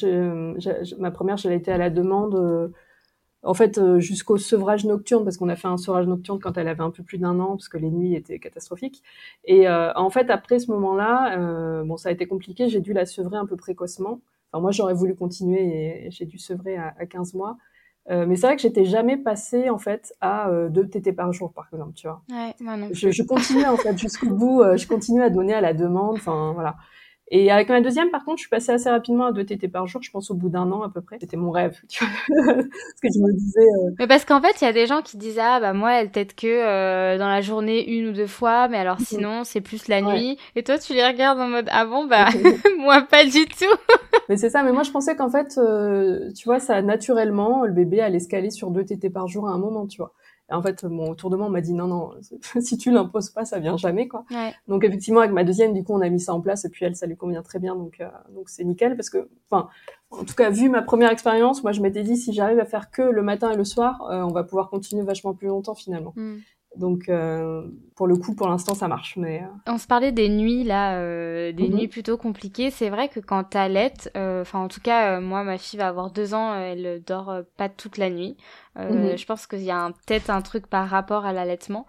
ma 0.99 1.11
première, 1.11 1.37
j'ai 1.37 1.53
été 1.53 1.71
à 1.71 1.77
la 1.77 1.89
demande 1.89 2.71
en 3.45 3.53
fait, 3.53 3.79
jusqu'au 3.99 4.37
sevrage 4.37 4.85
nocturne, 4.85 5.25
parce 5.25 5.35
qu'on 5.37 5.49
a 5.49 5.57
fait 5.57 5.67
un 5.67 5.77
sevrage 5.77 6.07
nocturne 6.07 6.39
quand 6.39 6.57
elle 6.57 6.69
avait 6.69 6.83
un 6.83 6.91
peu 6.91 7.03
plus 7.03 7.17
d'un 7.17 7.39
an, 7.39 7.57
parce 7.57 7.67
que 7.67 7.77
les 7.77 7.89
nuits 7.89 8.15
étaient 8.15 8.39
catastrophiques. 8.39 9.03
Et 9.45 9.67
en 9.69 10.09
fait, 10.09 10.29
après 10.29 10.59
ce 10.59 10.71
moment-là, 10.71 11.83
bon, 11.83 11.97
ça 11.97 12.09
a 12.09 12.11
été 12.11 12.27
compliqué, 12.27 12.69
j'ai 12.69 12.81
dû 12.81 12.93
la 12.93 13.05
sevrer 13.05 13.37
un 13.37 13.45
peu 13.45 13.57
précocement 13.57 14.21
moi, 14.61 14.71
j'aurais 14.71 14.93
voulu 14.93 15.15
continuer 15.15 16.05
et 16.05 16.11
j'ai 16.11 16.25
dû 16.25 16.37
sevrer 16.37 16.77
à, 16.77 16.93
à 16.97 17.05
15 17.05 17.33
mois. 17.33 17.57
Euh, 18.09 18.25
mais 18.25 18.35
c'est 18.35 18.47
vrai 18.47 18.55
que 18.57 18.61
j'étais 18.61 18.83
jamais 18.83 19.15
passée 19.15 19.69
en 19.69 19.77
fait 19.77 20.13
à 20.19 20.49
euh, 20.49 20.67
deux 20.67 20.87
tétés 20.89 21.13
par 21.13 21.31
jour, 21.31 21.53
par 21.53 21.69
exemple, 21.71 21.93
tu 21.93 22.07
vois. 22.07 22.21
Ouais, 22.29 22.53
moi 22.59 22.75
non 22.75 22.89
je, 22.91 23.11
je 23.11 23.23
continuais 23.23 23.65
en 23.65 23.77
fait 23.77 23.97
jusqu'au 23.97 24.29
bout. 24.29 24.61
Euh, 24.61 24.75
je 24.75 24.87
continuais 24.87 25.23
à 25.23 25.29
donner 25.29 25.53
à 25.53 25.61
la 25.61 25.73
demande. 25.73 26.15
Enfin 26.15 26.51
voilà. 26.53 26.75
Et 27.35 27.49
avec 27.49 27.67
ma 27.69 27.81
deuxième, 27.81 28.11
par 28.11 28.23
contre, 28.25 28.37
je 28.37 28.41
suis 28.41 28.49
passée 28.49 28.71
assez 28.71 28.91
rapidement 28.91 29.25
à 29.25 29.31
deux 29.31 29.43
tétés 29.43 29.67
par 29.67 29.87
jour, 29.87 30.03
je 30.03 30.11
pense 30.11 30.29
au 30.29 30.35
bout 30.35 30.49
d'un 30.49 30.71
an 30.71 30.83
à 30.83 30.89
peu 30.89 31.01
près. 31.01 31.17
C'était 31.19 31.35
mon 31.35 31.49
rêve, 31.49 31.81
tu 31.89 32.05
vois. 32.05 32.13
parce 32.45 33.01
que 33.01 33.07
je 33.11 33.19
me 33.19 33.33
disais... 33.33 33.59
Euh... 33.59 33.95
Mais 33.97 34.05
parce 34.05 34.23
qu'en 34.23 34.39
fait, 34.39 34.61
il 34.61 34.65
y 34.65 34.67
a 34.67 34.71
des 34.71 34.85
gens 34.85 35.01
qui 35.01 35.17
disent, 35.17 35.39
ah 35.41 35.59
bah 35.59 35.73
moi, 35.73 35.93
elle 35.93 36.11
tète 36.11 36.35
que 36.35 36.45
euh, 36.45 37.17
dans 37.17 37.27
la 37.27 37.41
journée 37.41 37.89
une 37.89 38.09
ou 38.09 38.11
deux 38.11 38.27
fois, 38.27 38.67
mais 38.67 38.77
alors 38.77 38.99
mhm. 38.99 39.05
sinon, 39.05 39.43
c'est 39.45 39.61
plus 39.61 39.87
la 39.87 40.03
nuit. 40.03 40.37
Et 40.55 40.61
toi, 40.61 40.77
tu 40.77 40.93
les 40.93 41.03
regardes 41.03 41.39
en 41.39 41.47
mode, 41.47 41.69
ah 41.71 41.87
bon, 41.87 42.05
bah 42.05 42.27
moi, 42.77 43.01
pas 43.01 43.25
du 43.25 43.47
tout. 43.47 43.65
mais 44.29 44.37
c'est 44.37 44.51
ça, 44.51 44.61
mais 44.61 44.71
moi, 44.71 44.83
je 44.83 44.91
pensais 44.91 45.15
qu'en 45.15 45.31
fait, 45.31 45.57
euh, 45.57 46.31
tu 46.37 46.45
vois, 46.45 46.59
ça 46.59 46.83
naturellement, 46.83 47.63
le 47.65 47.73
bébé 47.73 47.99
allait 48.01 48.19
se 48.19 48.27
caler 48.27 48.51
sur 48.51 48.69
deux 48.69 48.85
tétés 48.85 49.09
par 49.09 49.27
jour 49.27 49.49
à 49.49 49.53
un 49.53 49.57
moment, 49.57 49.87
tu 49.87 49.97
vois 49.97 50.13
en 50.51 50.61
fait, 50.61 50.83
mon 50.83 51.09
autour 51.09 51.29
de 51.29 51.35
moi, 51.35 51.47
on 51.47 51.49
m'a 51.49 51.61
dit 51.61 51.73
non, 51.73 51.87
non, 51.87 52.11
si 52.61 52.77
tu 52.77 52.91
l'imposes 52.91 53.29
pas, 53.29 53.45
ça 53.45 53.59
vient 53.59 53.77
jamais, 53.77 54.07
quoi. 54.07 54.25
Donc 54.67 54.83
effectivement, 54.83 55.21
avec 55.21 55.31
ma 55.31 55.43
deuxième, 55.43 55.73
du 55.73 55.83
coup, 55.83 55.93
on 55.93 56.01
a 56.01 56.09
mis 56.09 56.19
ça 56.19 56.33
en 56.33 56.41
place 56.41 56.65
et 56.65 56.69
puis 56.69 56.85
elle, 56.85 56.95
ça 56.95 57.05
lui 57.05 57.15
convient 57.15 57.41
très 57.41 57.59
bien, 57.59 57.75
donc 57.75 57.99
euh, 57.99 58.09
donc 58.35 58.49
c'est 58.49 58.63
nickel 58.63 58.95
parce 58.95 59.09
que, 59.09 59.29
enfin, 59.49 59.69
en 60.11 60.25
tout 60.25 60.35
cas, 60.35 60.49
vu 60.49 60.69
ma 60.69 60.81
première 60.81 61.11
expérience, 61.11 61.63
moi, 61.63 61.71
je 61.71 61.81
m'étais 61.81 62.03
dit 62.03 62.17
si 62.17 62.33
j'arrive 62.33 62.59
à 62.59 62.65
faire 62.65 62.91
que 62.91 63.01
le 63.01 63.21
matin 63.21 63.51
et 63.51 63.55
le 63.55 63.63
soir, 63.63 64.01
euh, 64.09 64.21
on 64.21 64.31
va 64.31 64.43
pouvoir 64.43 64.69
continuer 64.69 65.03
vachement 65.03 65.33
plus 65.33 65.47
longtemps 65.47 65.75
finalement. 65.75 66.13
Mm. 66.15 66.37
Donc, 66.75 67.07
euh, 67.07 67.67
pour 67.95 68.07
le 68.07 68.15
coup, 68.15 68.35
pour 68.35 68.47
l'instant, 68.47 68.73
ça 68.73 68.87
marche. 68.87 69.15
Mais 69.17 69.43
on 69.67 69.77
se 69.77 69.87
parlait 69.87 70.11
des 70.11 70.29
nuits 70.29 70.63
là, 70.63 70.97
des 71.51 71.69
mhm. 71.69 71.75
nuits 71.75 71.87
plutôt 71.87 72.17
compliquées. 72.17 72.71
C'est 72.71 72.89
vrai 72.89 73.09
que 73.09 73.19
quand 73.19 73.43
t'allaites, 73.43 74.11
enfin 74.15 74.59
en 74.59 74.67
tout 74.67 74.81
cas, 74.81 75.19
moi, 75.19 75.43
ma 75.43 75.57
fille 75.57 75.79
va 75.79 75.87
avoir 75.87 76.11
deux 76.11 76.33
ans, 76.33 76.55
elle 76.55 77.03
dort 77.05 77.41
pas 77.57 77.69
toute 77.69 77.97
la 77.97 78.09
nuit. 78.09 78.37
Mhm. 78.75 79.17
Je 79.17 79.25
pense 79.25 79.45
qu'il 79.47 79.63
y 79.63 79.71
a 79.71 79.91
peut-être 80.05 80.29
un 80.29 80.41
truc 80.41 80.67
par 80.67 80.89
rapport 80.89 81.25
à 81.25 81.33
l'allaitement. 81.33 81.85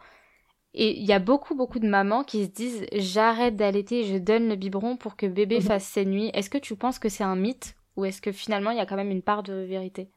Et 0.75 0.99
il 0.99 1.05
y 1.05 1.13
a 1.13 1.21
beaucoup, 1.21 1.55
beaucoup 1.55 1.79
de 1.79 1.89
mamans 1.89 2.25
qui 2.25 2.45
se 2.45 2.51
disent 2.51 2.85
j'arrête 2.93 3.55
d'allaiter, 3.55 4.03
je 4.03 4.19
donne 4.19 4.49
le 4.49 4.57
biberon 4.57 4.97
pour 4.97 5.17
que 5.17 5.27
bébé 5.27 5.57
mhm. 5.57 5.63
fasse 5.63 5.85
ses 5.85 6.05
nuits. 6.05 6.31
Est-ce 6.35 6.51
que 6.51 6.59
tu 6.59 6.75
penses 6.75 6.99
que 6.99 7.09
c'est 7.09 7.25
un 7.25 7.37
mythe 7.37 7.77
ou 7.97 8.05
est-ce 8.05 8.21
que 8.21 8.33
finalement 8.33 8.73
il 8.73 8.79
y 8.79 8.81
a 8.81 8.87
quand 8.87 8.97
même 8.97 9.13
une 9.13 9.23
part 9.23 9.45
de 9.45 9.55
vérité? 9.55 10.11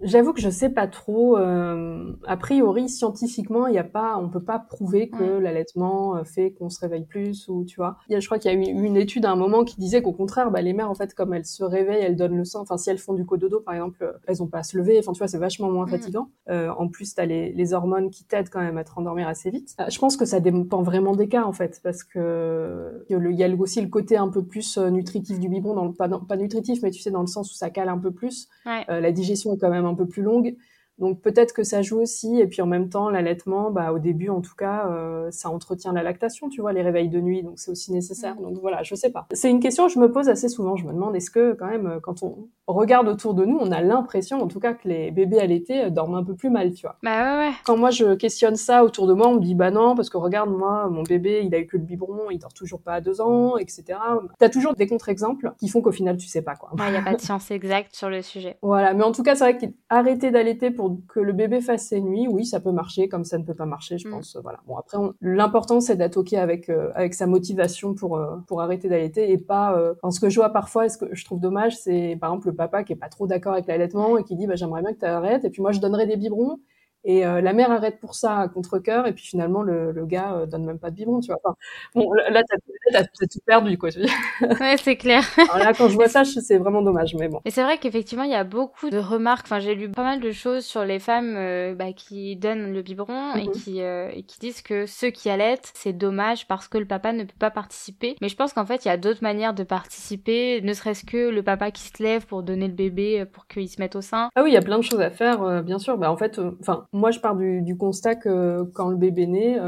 J'avoue 0.00 0.32
que 0.32 0.40
je 0.40 0.50
sais 0.50 0.68
pas 0.68 0.86
trop. 0.86 1.38
Euh, 1.38 2.12
a 2.26 2.36
priori, 2.36 2.88
scientifiquement, 2.88 3.66
il 3.66 3.74
y 3.74 3.78
a 3.78 3.84
pas, 3.84 4.18
on 4.18 4.28
peut 4.28 4.42
pas 4.42 4.58
prouver 4.58 5.08
que 5.08 5.24
l'allaitement 5.24 6.16
euh, 6.16 6.24
fait 6.24 6.52
qu'on 6.52 6.68
se 6.68 6.80
réveille 6.80 7.06
plus 7.06 7.48
ou 7.48 7.64
tu 7.64 7.76
vois. 7.76 7.96
Il 8.08 8.12
y 8.12 8.16
a, 8.16 8.20
je 8.20 8.26
crois 8.26 8.38
qu'il 8.38 8.50
y 8.50 8.54
a 8.54 8.58
eu 8.58 8.62
une 8.62 8.96
étude 8.96 9.24
à 9.24 9.30
un 9.30 9.36
moment 9.36 9.64
qui 9.64 9.76
disait 9.78 10.02
qu'au 10.02 10.12
contraire, 10.12 10.50
bah, 10.50 10.60
les 10.60 10.74
mères 10.74 10.90
en 10.90 10.94
fait, 10.94 11.14
comme 11.14 11.32
elles 11.32 11.46
se 11.46 11.64
réveillent, 11.64 12.02
elles 12.02 12.16
donnent 12.16 12.36
le 12.36 12.44
sang. 12.44 12.60
Enfin, 12.60 12.76
si 12.76 12.90
elles 12.90 12.98
font 12.98 13.14
du 13.14 13.24
cododo 13.24 13.60
par 13.60 13.74
exemple, 13.74 14.02
euh, 14.02 14.12
elles 14.26 14.42
ont 14.42 14.46
pas 14.46 14.58
à 14.58 14.62
se 14.62 14.76
lever. 14.76 14.98
Enfin, 14.98 15.12
tu 15.12 15.18
vois, 15.18 15.28
c'est 15.28 15.38
vachement 15.38 15.70
moins 15.70 15.86
fatigant. 15.86 16.28
Euh, 16.50 16.70
en 16.76 16.88
plus, 16.88 17.14
t'as 17.14 17.24
les, 17.24 17.52
les 17.52 17.72
hormones 17.72 18.10
qui 18.10 18.24
t'aident 18.24 18.50
quand 18.50 18.60
même 18.60 18.76
à 18.76 18.84
te 18.84 18.92
rendormir 18.92 19.28
assez 19.28 19.50
vite. 19.50 19.74
Euh, 19.80 19.84
je 19.88 19.98
pense 19.98 20.18
que 20.18 20.26
ça 20.26 20.40
dépend 20.40 20.82
vraiment 20.82 21.16
des 21.16 21.28
cas 21.28 21.44
en 21.44 21.52
fait, 21.52 21.80
parce 21.82 22.04
que 22.04 23.04
il 23.08 23.38
y 23.38 23.44
a 23.44 23.48
aussi 23.56 23.80
le 23.80 23.88
côté 23.88 24.18
un 24.18 24.28
peu 24.28 24.44
plus 24.44 24.76
nutritif 24.76 25.40
du 25.40 25.48
biberon, 25.48 25.74
dans 25.74 25.86
le, 25.86 25.92
pas, 25.92 26.08
pas 26.08 26.36
nutritif, 26.36 26.82
mais 26.82 26.90
tu 26.90 27.00
sais 27.00 27.10
dans 27.10 27.22
le 27.22 27.26
sens 27.26 27.50
où 27.50 27.54
ça 27.54 27.70
cale 27.70 27.88
un 27.88 27.98
peu 27.98 28.10
plus. 28.10 28.48
Ouais. 28.66 28.84
la 28.88 29.12
digestion 29.12 29.54
est 29.54 29.58
quand 29.58 29.70
même 29.70 29.85
un 29.86 29.94
peu 29.94 30.06
plus 30.06 30.22
longue. 30.22 30.56
Donc 30.98 31.20
peut-être 31.20 31.52
que 31.52 31.62
ça 31.62 31.82
joue 31.82 32.00
aussi, 32.00 32.40
et 32.40 32.46
puis 32.46 32.62
en 32.62 32.66
même 32.66 32.88
temps 32.88 33.10
l'allaitement, 33.10 33.70
bah 33.70 33.92
au 33.92 33.98
début 33.98 34.30
en 34.30 34.40
tout 34.40 34.54
cas, 34.56 34.88
euh, 34.88 35.30
ça 35.30 35.50
entretient 35.50 35.92
la 35.92 36.02
lactation, 36.02 36.48
tu 36.48 36.62
vois, 36.62 36.72
les 36.72 36.82
réveils 36.82 37.08
de 37.08 37.20
nuit, 37.20 37.42
donc 37.42 37.58
c'est 37.58 37.70
aussi 37.70 37.92
nécessaire. 37.92 38.36
Mm. 38.36 38.42
Donc 38.42 38.58
voilà, 38.60 38.82
je 38.82 38.94
sais 38.94 39.10
pas. 39.10 39.26
C'est 39.32 39.50
une 39.50 39.60
question 39.60 39.86
que 39.86 39.92
je 39.92 39.98
me 39.98 40.10
pose 40.10 40.28
assez 40.28 40.48
souvent. 40.48 40.76
Je 40.76 40.86
me 40.86 40.92
demande 40.92 41.14
est-ce 41.14 41.30
que 41.30 41.52
quand 41.52 41.66
même 41.66 41.86
euh, 41.86 42.00
quand 42.00 42.22
on 42.22 42.48
regarde 42.66 43.08
autour 43.08 43.34
de 43.34 43.44
nous, 43.44 43.58
on 43.60 43.70
a 43.72 43.82
l'impression 43.82 44.40
en 44.40 44.46
tout 44.46 44.60
cas 44.60 44.72
que 44.72 44.88
les 44.88 45.10
bébés 45.10 45.38
allaités 45.38 45.84
euh, 45.84 45.90
dorment 45.90 46.16
un 46.16 46.24
peu 46.24 46.34
plus 46.34 46.48
mal, 46.48 46.72
tu 46.72 46.86
vois. 46.86 46.96
Bah 47.02 47.38
ouais, 47.38 47.48
ouais. 47.48 47.54
Quand 47.64 47.76
moi 47.76 47.90
je 47.90 48.14
questionne 48.14 48.56
ça 48.56 48.82
autour 48.82 49.06
de 49.06 49.12
moi, 49.12 49.28
on 49.28 49.34
me 49.34 49.40
dit 49.40 49.54
bah 49.54 49.70
non 49.70 49.94
parce 49.94 50.08
que 50.08 50.16
regarde 50.16 50.50
moi 50.50 50.88
mon 50.88 51.02
bébé 51.02 51.42
il 51.44 51.54
a 51.54 51.58
eu 51.58 51.66
que 51.66 51.76
le 51.76 51.82
biberon, 51.82 52.30
il 52.30 52.38
dort 52.38 52.54
toujours 52.54 52.80
pas 52.80 52.94
à 52.94 53.00
deux 53.02 53.20
ans, 53.20 53.58
etc. 53.58 53.98
T'as 54.38 54.48
toujours 54.48 54.74
des 54.74 54.86
contre-exemples 54.86 55.52
qui 55.58 55.68
font 55.68 55.82
qu'au 55.82 55.92
final 55.92 56.16
tu 56.16 56.26
sais 56.26 56.42
pas 56.42 56.54
quoi. 56.54 56.70
Il 56.88 56.94
y 56.94 56.96
a 56.96 57.02
pas 57.02 57.14
de 57.14 57.20
science 57.20 57.50
exacte 57.50 57.94
sur 57.94 58.08
le 58.08 58.22
sujet. 58.22 58.56
Voilà, 58.62 58.94
mais 58.94 59.04
en 59.04 59.12
tout 59.12 59.22
cas 59.22 59.34
c'est 59.34 59.44
vrai 59.44 59.58
qu'arrêter 59.58 60.30
d'allaiter 60.30 60.70
pour 60.70 60.85
que 61.08 61.20
le 61.20 61.32
bébé 61.32 61.60
fasse 61.60 61.88
ses 61.88 62.00
nuits, 62.00 62.26
oui, 62.28 62.44
ça 62.44 62.60
peut 62.60 62.72
marcher, 62.72 63.08
comme 63.08 63.24
ça 63.24 63.38
ne 63.38 63.44
peut 63.44 63.54
pas 63.54 63.66
marcher, 63.66 63.98
je 63.98 64.08
mm. 64.08 64.10
pense. 64.10 64.38
Voilà. 64.42 64.60
Bon, 64.66 64.76
après, 64.76 64.98
l'important 65.20 65.80
c'est 65.80 65.96
d'être 65.96 66.16
ok 66.16 66.32
avec 66.34 66.68
euh, 66.68 66.90
avec 66.94 67.14
sa 67.14 67.26
motivation 67.26 67.94
pour 67.94 68.16
euh, 68.16 68.36
pour 68.46 68.60
arrêter 68.60 68.88
d'allaiter 68.88 69.30
et 69.30 69.38
pas. 69.38 69.76
Euh... 69.76 69.94
ce 70.10 70.20
que 70.20 70.28
je 70.28 70.36
vois 70.36 70.50
parfois, 70.50 70.86
et 70.86 70.88
ce 70.88 70.98
que 70.98 71.06
je 71.12 71.24
trouve 71.24 71.40
dommage, 71.40 71.76
c'est 71.76 72.16
par 72.20 72.30
exemple 72.30 72.48
le 72.48 72.54
papa 72.54 72.84
qui 72.84 72.92
est 72.92 72.96
pas 72.96 73.08
trop 73.08 73.26
d'accord 73.26 73.54
avec 73.54 73.66
l'allaitement 73.66 74.18
et 74.18 74.24
qui 74.24 74.36
dit 74.36 74.46
bah 74.46 74.56
j'aimerais 74.56 74.82
bien 74.82 74.92
que 74.92 75.00
tu 75.00 75.06
arrêtes 75.06 75.44
et 75.44 75.50
puis 75.50 75.62
moi 75.62 75.72
je 75.72 75.80
donnerai 75.80 76.06
des 76.06 76.16
biberons 76.16 76.58
et 77.08 77.24
euh, 77.24 77.40
la 77.40 77.52
mère 77.52 77.70
arrête 77.70 78.00
pour 78.00 78.16
ça 78.16 78.40
à 78.40 78.48
contre-cœur, 78.48 79.06
et 79.06 79.12
puis 79.12 79.24
finalement 79.24 79.62
le, 79.62 79.92
le 79.92 80.06
gars 80.06 80.34
euh, 80.34 80.46
donne 80.46 80.64
même 80.64 80.80
pas 80.80 80.90
de 80.90 80.96
biberon, 80.96 81.20
tu 81.20 81.28
vois. 81.28 81.38
Enfin, 81.44 81.56
bon, 81.94 82.12
là, 82.12 82.42
t'as 82.42 83.04
tout 83.04 83.38
perdu, 83.46 83.78
quoi. 83.78 83.90
ouais, 84.60 84.76
c'est 84.76 84.96
clair. 84.96 85.22
Alors 85.38 85.58
là, 85.64 85.72
quand 85.72 85.88
je 85.88 85.94
vois 85.94 86.08
ça, 86.08 86.24
c'est 86.24 86.58
vraiment 86.58 86.82
dommage, 86.82 87.14
mais 87.14 87.28
bon. 87.28 87.40
Et 87.44 87.52
c'est 87.52 87.62
vrai 87.62 87.78
qu'effectivement, 87.78 88.24
il 88.24 88.32
y 88.32 88.34
a 88.34 88.42
beaucoup 88.42 88.90
de 88.90 88.98
remarques. 88.98 89.46
Enfin, 89.46 89.60
j'ai 89.60 89.76
lu 89.76 89.88
pas 89.88 90.02
mal 90.02 90.18
de 90.18 90.32
choses 90.32 90.64
sur 90.64 90.84
les 90.84 90.98
femmes 90.98 91.36
euh, 91.36 91.76
bah, 91.76 91.92
qui 91.92 92.34
donnent 92.34 92.72
le 92.72 92.82
biberon 92.82 93.36
et 93.36 93.44
mhm. 93.44 93.52
qui 93.52 93.78
et 93.78 94.24
qui 94.26 94.40
disent 94.40 94.62
que 94.62 94.86
ceux 94.86 95.10
qui 95.10 95.30
allaitent, 95.30 95.70
c'est 95.74 95.92
dommage 95.92 96.48
parce 96.48 96.66
que 96.66 96.76
le 96.76 96.86
papa 96.86 97.12
ne 97.12 97.22
peut 97.22 97.38
pas 97.38 97.52
participer. 97.52 98.16
Mais 98.20 98.28
je 98.28 98.34
pense 98.34 98.52
qu'en 98.52 98.66
fait, 98.66 98.84
il 98.84 98.88
y 98.88 98.90
a 98.90 98.96
d'autres 98.96 99.22
manières 99.22 99.54
de 99.54 99.62
participer, 99.62 100.60
ne 100.60 100.72
serait-ce 100.72 101.04
que 101.04 101.30
le 101.30 101.42
papa 101.44 101.70
qui 101.70 101.82
se 101.82 102.02
lève 102.02 102.26
pour 102.26 102.42
donner 102.42 102.66
le 102.66 102.74
bébé 102.74 103.24
pour 103.32 103.46
qu'il 103.46 103.68
se 103.68 103.80
mette 103.80 103.94
au 103.94 104.00
sein. 104.00 104.28
Ah 104.34 104.42
oui, 104.42 104.50
il 104.50 104.54
y 104.54 104.58
a 104.58 104.62
plein 104.62 104.78
de 104.78 104.82
choses 104.82 105.00
à 105.00 105.10
faire, 105.10 105.62
bien 105.62 105.78
sûr. 105.78 105.98
Bah 105.98 106.10
en 106.10 106.16
fait, 106.16 106.40
enfin 106.60 106.86
moi, 106.96 107.10
je 107.10 107.20
pars 107.20 107.36
du, 107.36 107.76
constat 107.76 108.16
que 108.16 108.64
quand 108.74 108.88
le 108.88 108.96
bébé 108.96 109.26
naît, 109.26 109.58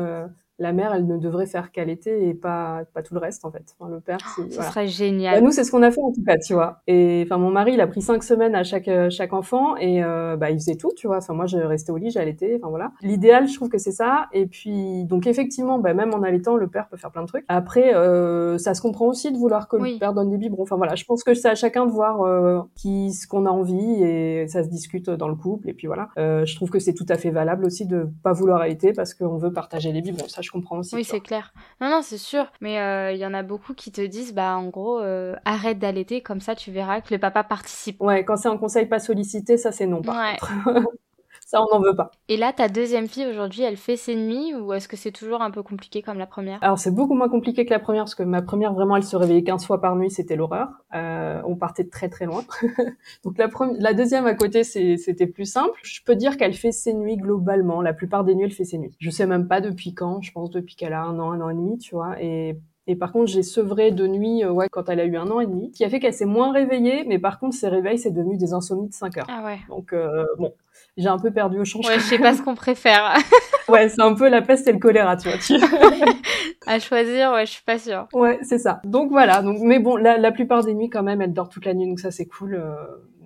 la 0.58 0.72
mère, 0.72 0.92
elle 0.94 1.06
ne 1.06 1.16
devrait 1.16 1.46
faire 1.46 1.72
qu'allaiter 1.72 2.28
et 2.28 2.34
pas 2.34 2.82
pas 2.92 3.02
tout 3.02 3.14
le 3.14 3.20
reste 3.20 3.44
en 3.44 3.50
fait. 3.50 3.74
Enfin, 3.78 3.90
le 3.90 4.00
père, 4.00 4.18
oh, 4.38 4.42
ce 4.50 4.62
serait 4.62 4.88
génial. 4.88 5.36
Bah, 5.36 5.40
nous, 5.40 5.52
c'est 5.52 5.64
ce 5.64 5.70
qu'on 5.70 5.82
a 5.82 5.90
fait 5.90 6.00
en 6.00 6.12
tout 6.12 6.24
cas, 6.24 6.36
tu 6.38 6.54
vois. 6.54 6.82
Et 6.86 7.22
enfin, 7.24 7.38
mon 7.38 7.50
mari, 7.50 7.74
il 7.74 7.80
a 7.80 7.86
pris 7.86 8.02
cinq 8.02 8.22
semaines 8.22 8.54
à 8.54 8.64
chaque 8.64 8.90
chaque 9.10 9.32
enfant 9.32 9.76
et 9.76 10.02
euh, 10.02 10.36
bah 10.36 10.50
il 10.50 10.58
faisait 10.58 10.76
tout, 10.76 10.92
tu 10.96 11.06
vois. 11.06 11.18
Enfin, 11.18 11.34
moi, 11.34 11.46
je 11.46 11.58
restais 11.58 11.92
au 11.92 11.96
lit, 11.96 12.10
j'allaitais. 12.10 12.56
Enfin 12.56 12.68
voilà. 12.68 12.92
L'idéal, 13.02 13.48
je 13.48 13.54
trouve 13.54 13.68
que 13.68 13.78
c'est 13.78 13.92
ça. 13.92 14.26
Et 14.32 14.46
puis 14.46 15.04
donc 15.04 15.26
effectivement, 15.26 15.78
bah, 15.78 15.94
même 15.94 16.14
en 16.14 16.22
allaitant, 16.22 16.56
le 16.56 16.68
père 16.68 16.88
peut 16.88 16.96
faire 16.96 17.10
plein 17.10 17.22
de 17.22 17.28
trucs. 17.28 17.44
Après, 17.48 17.94
euh, 17.94 18.58
ça 18.58 18.74
se 18.74 18.82
comprend 18.82 19.06
aussi 19.06 19.32
de 19.32 19.36
vouloir 19.36 19.68
que 19.68 19.76
le 19.76 19.98
père 19.98 20.14
donne 20.14 20.30
des 20.30 20.38
biberons. 20.38 20.62
Enfin 20.62 20.76
voilà, 20.76 20.94
je 20.94 21.04
pense 21.04 21.22
que 21.24 21.34
c'est 21.34 21.48
à 21.48 21.54
chacun 21.54 21.86
de 21.86 21.90
voir 21.90 22.22
euh, 22.22 22.60
qui 22.74 23.12
ce 23.12 23.26
qu'on 23.26 23.46
a 23.46 23.50
envie 23.50 24.02
et 24.02 24.46
ça 24.48 24.62
se 24.62 24.68
discute 24.68 25.10
dans 25.10 25.28
le 25.28 25.34
couple. 25.34 25.68
Et 25.68 25.74
puis 25.74 25.86
voilà. 25.86 26.08
Euh, 26.18 26.44
je 26.44 26.54
trouve 26.56 26.70
que 26.70 26.78
c'est 26.78 26.94
tout 26.94 27.06
à 27.08 27.16
fait 27.16 27.30
valable 27.30 27.64
aussi 27.64 27.86
de 27.86 28.08
pas 28.22 28.32
vouloir 28.32 28.60
allaiter 28.60 28.92
parce 28.92 29.14
qu'on 29.14 29.36
veut 29.36 29.52
partager 29.52 29.92
les 29.92 30.02
biberons. 30.02 30.28
Ça, 30.28 30.42
je 30.48 30.52
comprends 30.52 30.78
aussi. 30.78 30.94
Oui, 30.94 31.04
c'est 31.04 31.20
clair. 31.20 31.52
Non, 31.80 31.90
non, 31.90 32.00
c'est 32.02 32.18
sûr. 32.18 32.46
Mais 32.60 32.74
il 32.74 32.78
euh, 32.78 33.12
y 33.12 33.26
en 33.26 33.34
a 33.34 33.42
beaucoup 33.42 33.74
qui 33.74 33.92
te 33.92 34.00
disent, 34.00 34.34
bah, 34.34 34.56
en 34.56 34.68
gros, 34.68 34.98
euh, 35.00 35.36
arrête 35.44 35.78
d'allaiter, 35.78 36.22
comme 36.22 36.40
ça, 36.40 36.54
tu 36.54 36.70
verras 36.70 37.00
que 37.00 37.12
le 37.12 37.20
papa 37.20 37.44
participe. 37.44 38.00
Ouais, 38.00 38.24
quand 38.24 38.36
c'est 38.36 38.48
un 38.48 38.56
conseil 38.56 38.86
pas 38.86 38.98
sollicité, 38.98 39.56
ça, 39.58 39.72
c'est 39.72 39.86
non, 39.86 40.00
par 40.02 40.16
ouais. 40.16 40.36
Ça, 41.48 41.62
on 41.62 41.74
n'en 41.74 41.80
veut 41.80 41.96
pas. 41.96 42.10
Et 42.28 42.36
là, 42.36 42.52
ta 42.52 42.68
deuxième 42.68 43.08
fille 43.08 43.26
aujourd'hui, 43.26 43.62
elle 43.62 43.78
fait 43.78 43.96
ses 43.96 44.14
nuits 44.14 44.54
ou 44.54 44.74
est-ce 44.74 44.86
que 44.86 44.98
c'est 44.98 45.12
toujours 45.12 45.40
un 45.40 45.50
peu 45.50 45.62
compliqué 45.62 46.02
comme 46.02 46.18
la 46.18 46.26
première? 46.26 46.58
Alors, 46.62 46.78
c'est 46.78 46.90
beaucoup 46.90 47.14
moins 47.14 47.30
compliqué 47.30 47.64
que 47.64 47.70
la 47.70 47.78
première 47.78 48.02
parce 48.02 48.14
que 48.14 48.22
ma 48.22 48.42
première, 48.42 48.74
vraiment, 48.74 48.96
elle 48.96 49.02
se 49.02 49.16
réveillait 49.16 49.44
15 49.44 49.64
fois 49.64 49.80
par 49.80 49.96
nuit, 49.96 50.10
c'était 50.10 50.36
l'horreur. 50.36 50.68
Euh, 50.94 51.40
on 51.46 51.56
partait 51.56 51.84
de 51.84 51.88
très 51.88 52.10
très 52.10 52.26
loin. 52.26 52.44
Donc 53.24 53.38
la, 53.38 53.48
première, 53.48 53.80
la 53.80 53.94
deuxième 53.94 54.26
à 54.26 54.34
côté, 54.34 54.62
c'était 54.62 55.26
plus 55.26 55.46
simple. 55.46 55.72
Je 55.84 56.02
peux 56.04 56.16
dire 56.16 56.36
qu'elle 56.36 56.52
fait 56.52 56.70
ses 56.70 56.92
nuits 56.92 57.16
globalement. 57.16 57.80
La 57.80 57.94
plupart 57.94 58.24
des 58.24 58.34
nuits, 58.34 58.44
elle 58.44 58.52
fait 58.52 58.66
ses 58.66 58.76
nuits. 58.76 58.94
Je 58.98 59.08
sais 59.08 59.24
même 59.24 59.48
pas 59.48 59.62
depuis 59.62 59.94
quand. 59.94 60.20
Je 60.20 60.32
pense 60.32 60.50
depuis 60.50 60.76
qu'elle 60.76 60.92
a 60.92 61.00
un 61.00 61.18
an, 61.18 61.32
un 61.32 61.40
an 61.40 61.48
et 61.48 61.54
demi, 61.54 61.78
tu 61.78 61.94
vois. 61.94 62.22
Et 62.22 62.58
et 62.88 62.96
par 62.96 63.12
contre, 63.12 63.30
j'ai 63.30 63.42
sevré 63.42 63.90
de 63.90 64.06
nuit, 64.06 64.42
euh, 64.42 64.50
ouais, 64.50 64.68
quand 64.70 64.88
elle 64.88 64.98
a 64.98 65.04
eu 65.04 65.16
un 65.18 65.30
an 65.30 65.40
et 65.40 65.46
demi, 65.46 65.70
qui 65.70 65.84
a 65.84 65.90
fait 65.90 66.00
qu'elle 66.00 66.14
s'est 66.14 66.24
moins 66.24 66.52
réveillée, 66.52 67.04
mais 67.06 67.18
par 67.18 67.38
contre, 67.38 67.54
ses 67.54 67.68
réveils, 67.68 67.98
c'est 67.98 68.10
devenu 68.10 68.38
des 68.38 68.54
insomnies 68.54 68.88
de 68.88 68.94
5 68.94 69.18
heures. 69.18 69.26
Ah 69.28 69.44
ouais. 69.44 69.58
Donc, 69.68 69.92
euh, 69.92 70.24
bon, 70.38 70.54
j'ai 70.98 71.08
un 71.08 71.18
peu 71.18 71.30
perdu 71.30 71.58
au 71.60 71.64
change. 71.64 71.86
Ouais, 71.86 71.94
je 71.94 72.04
sais 72.04 72.18
pas 72.18 72.34
ce 72.34 72.42
qu'on 72.42 72.56
préfère. 72.56 73.14
ouais, 73.68 73.88
c'est 73.88 74.02
un 74.02 74.14
peu 74.14 74.28
la 74.28 74.42
peste 74.42 74.66
et 74.66 74.72
le 74.72 74.78
choléra, 74.78 75.16
tu 75.16 75.28
vois. 75.28 75.38
à 76.66 76.78
choisir, 76.80 77.32
ouais, 77.32 77.46
je 77.46 77.52
suis 77.52 77.62
pas 77.62 77.78
sûre. 77.78 78.08
Ouais, 78.12 78.38
c'est 78.42 78.58
ça. 78.58 78.80
Donc 78.84 79.10
voilà. 79.10 79.40
Donc, 79.40 79.58
mais 79.60 79.78
bon, 79.78 79.96
la, 79.96 80.18
la 80.18 80.32
plupart 80.32 80.64
des 80.64 80.74
nuits, 80.74 80.90
quand 80.90 81.04
même, 81.04 81.22
elle 81.22 81.32
dort 81.32 81.48
toute 81.48 81.64
la 81.64 81.74
nuit, 81.74 81.88
donc 81.88 82.00
ça 82.00 82.10
c'est 82.10 82.26
cool. 82.26 82.56
Euh, 82.56 82.74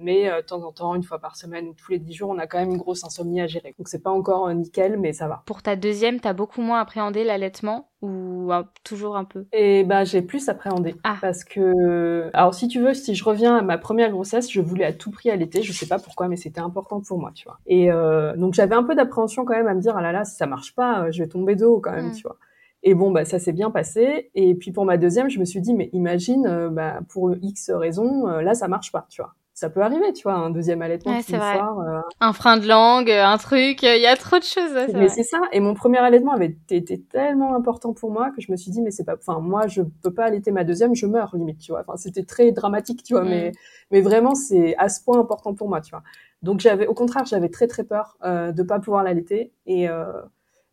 mais 0.03 0.31
euh, 0.31 0.41
de 0.41 0.47
temps 0.47 0.63
en 0.63 0.73
temps, 0.73 0.95
une 0.95 1.03
fois 1.03 1.19
par 1.19 1.37
semaine 1.37 1.69
ou 1.69 1.75
tous 1.75 1.93
les 1.93 1.99
dix 1.99 2.13
jours, 2.13 2.31
on 2.31 2.39
a 2.39 2.47
quand 2.47 2.59
même 2.59 2.71
une 2.71 2.79
grosse 2.79 3.05
insomnie 3.05 3.41
à 3.41 3.47
gérer. 3.47 3.75
Donc 3.79 3.89
c'est 3.89 4.03
pas 4.03 4.11
encore 4.11 4.49
euh, 4.49 4.55
nickel, 4.55 4.99
mais 4.99 5.13
ça 5.13 5.29
va. 5.29 5.43
Pour 5.47 5.63
ta 5.63 5.77
deuxième, 5.77 6.21
t'as 6.21 6.33
beaucoup 6.33 6.61
moins 6.61 6.81
appréhendé 6.81 7.25
l'allaitement 7.25 7.89
ou 8.03 8.51
toujours 8.83 9.17
un 9.17 9.25
peu? 9.25 9.47
Et 9.53 9.85
bah 9.85 10.03
j'ai 10.03 10.23
plus 10.23 10.49
appréhendé 10.49 10.97
ah. 11.05 11.17
parce 11.21 11.45
que 11.45 12.31
alors 12.33 12.53
si 12.53 12.67
tu 12.67 12.81
veux, 12.81 12.95
si 12.95 13.15
je 13.15 13.25
reviens 13.25 13.57
à 13.57 13.63
ma 13.63 13.79
première 13.79 14.11
grossesse, 14.11 14.51
je 14.51 14.61
voulais 14.61 14.85
à 14.85 14.93
tout 14.93 15.13
prix 15.13 15.31
allaiter. 15.31 15.63
Je 15.63 15.73
sais 15.73 15.87
pas 15.87 16.01
pourquoi, 16.01 16.27
mais 16.27 16.37
c'était 16.37 16.61
important 16.61 17.01
pour 17.01 17.19
moi, 17.19 17.31
tu 17.33 17.45
vois. 17.45 17.59
Et 17.67 17.93
euh, 17.93 18.37
donc 18.37 18.55
j'avais 18.55 18.75
un 18.75 18.83
peu 18.83 18.97
d'appréhension 18.97 19.45
quand 19.45 19.55
même 19.55 19.69
à 19.69 19.75
me 19.75 19.81
dire 19.81 19.97
ah 19.97 20.03
là 20.03 20.11
là 20.11 20.25
si 20.25 20.35
ça 20.35 20.47
marche 20.47 20.75
pas, 20.75 21.11
je 21.13 21.23
vais 21.23 21.29
tomber 21.29 21.55
de 21.55 21.65
haut 21.65 21.81
quand 21.81 21.93
même, 21.93 22.09
mm. 22.09 22.15
tu 22.15 22.23
vois. 22.23 22.37
Et 22.85 22.95
bon, 22.95 23.13
bah, 23.13 23.25
ça 23.25 23.39
s'est 23.39 23.53
bien 23.53 23.71
passé. 23.71 24.31
Et 24.35 24.57
puis 24.57 24.73
pour 24.73 24.85
ma 24.85 24.97
deuxième, 24.97 25.31
je 25.31 25.39
me 25.39 25.45
suis 25.45 25.61
dit, 25.61 25.73
mais 25.73 25.89
imagine, 25.93 26.69
bah, 26.73 26.99
pour 27.09 27.33
X 27.41 27.71
raisons, 27.71 28.27
là, 28.27 28.55
ça 28.55 28.67
marche 28.67 28.91
pas, 28.91 29.07
tu 29.09 29.23
vois 29.23 29.35
ça 29.63 29.71
peut 29.71 29.81
arriver, 29.81 30.13
tu 30.13 30.25
vois, 30.25 30.35
un 30.35 30.51
deuxième 30.51 30.83
allaitement 30.83 31.13
ouais, 31.13 31.23
soir. 31.23 31.79
Euh... 31.79 32.01
Un 32.19 32.33
frein 32.33 32.57
de 32.57 32.67
langue, 32.67 33.09
un 33.09 33.39
truc, 33.39 33.85
il 33.85 34.01
y 34.01 34.09
a 34.09 34.17
trop 34.17 34.41
de 34.41 34.43
choses. 34.43 34.75
mais 34.93 35.09
c'est 35.09 35.23
ça. 35.23 35.41
Et 35.53 35.61
mon 35.61 35.75
premier 35.75 35.99
allaitement 35.99 36.33
avait 36.33 36.57
été 36.69 37.01
tellement 37.01 37.55
important 37.55 37.93
pour 37.93 38.11
moi 38.11 38.33
que 38.33 38.43
je 38.43 38.51
me 38.51 38.57
suis 38.57 38.73
dit, 38.73 38.83
mais 38.83 38.91
c'est 38.91 39.05
pas, 39.05 39.15
enfin, 39.15 39.39
moi, 39.39 39.69
je 39.69 39.83
peux 40.03 40.13
pas 40.13 40.25
allaiter 40.25 40.51
ma 40.51 40.65
deuxième, 40.65 40.97
je 40.97 41.07
meurs 41.07 41.37
limite, 41.37 41.59
tu 41.59 41.71
vois. 41.71 41.83
Enfin, 41.83 41.97
c'était 41.97 42.25
très 42.25 42.51
dramatique, 42.51 43.05
tu 43.05 43.15
vois, 43.15 43.23
mais, 43.23 43.51
mm. 43.51 43.53
mais 43.93 44.01
vraiment, 44.01 44.35
c'est 44.35 44.75
à 44.79 44.89
ce 44.89 45.01
point 45.05 45.21
important 45.21 45.55
pour 45.55 45.69
moi, 45.69 45.81
tu 45.81 45.91
vois. 45.91 46.03
Donc 46.43 46.59
j'avais, 46.59 46.89
au 46.89 46.95
contraire, 46.95 47.25
j'avais 47.25 47.49
très 47.49 47.69
très 47.69 47.85
peur 47.85 48.17
euh, 48.25 48.51
de 48.51 48.65
pas 48.65 48.81
pouvoir 48.81 49.05
l'allaiter 49.05 49.53
et 49.67 49.89
euh, 49.89 50.11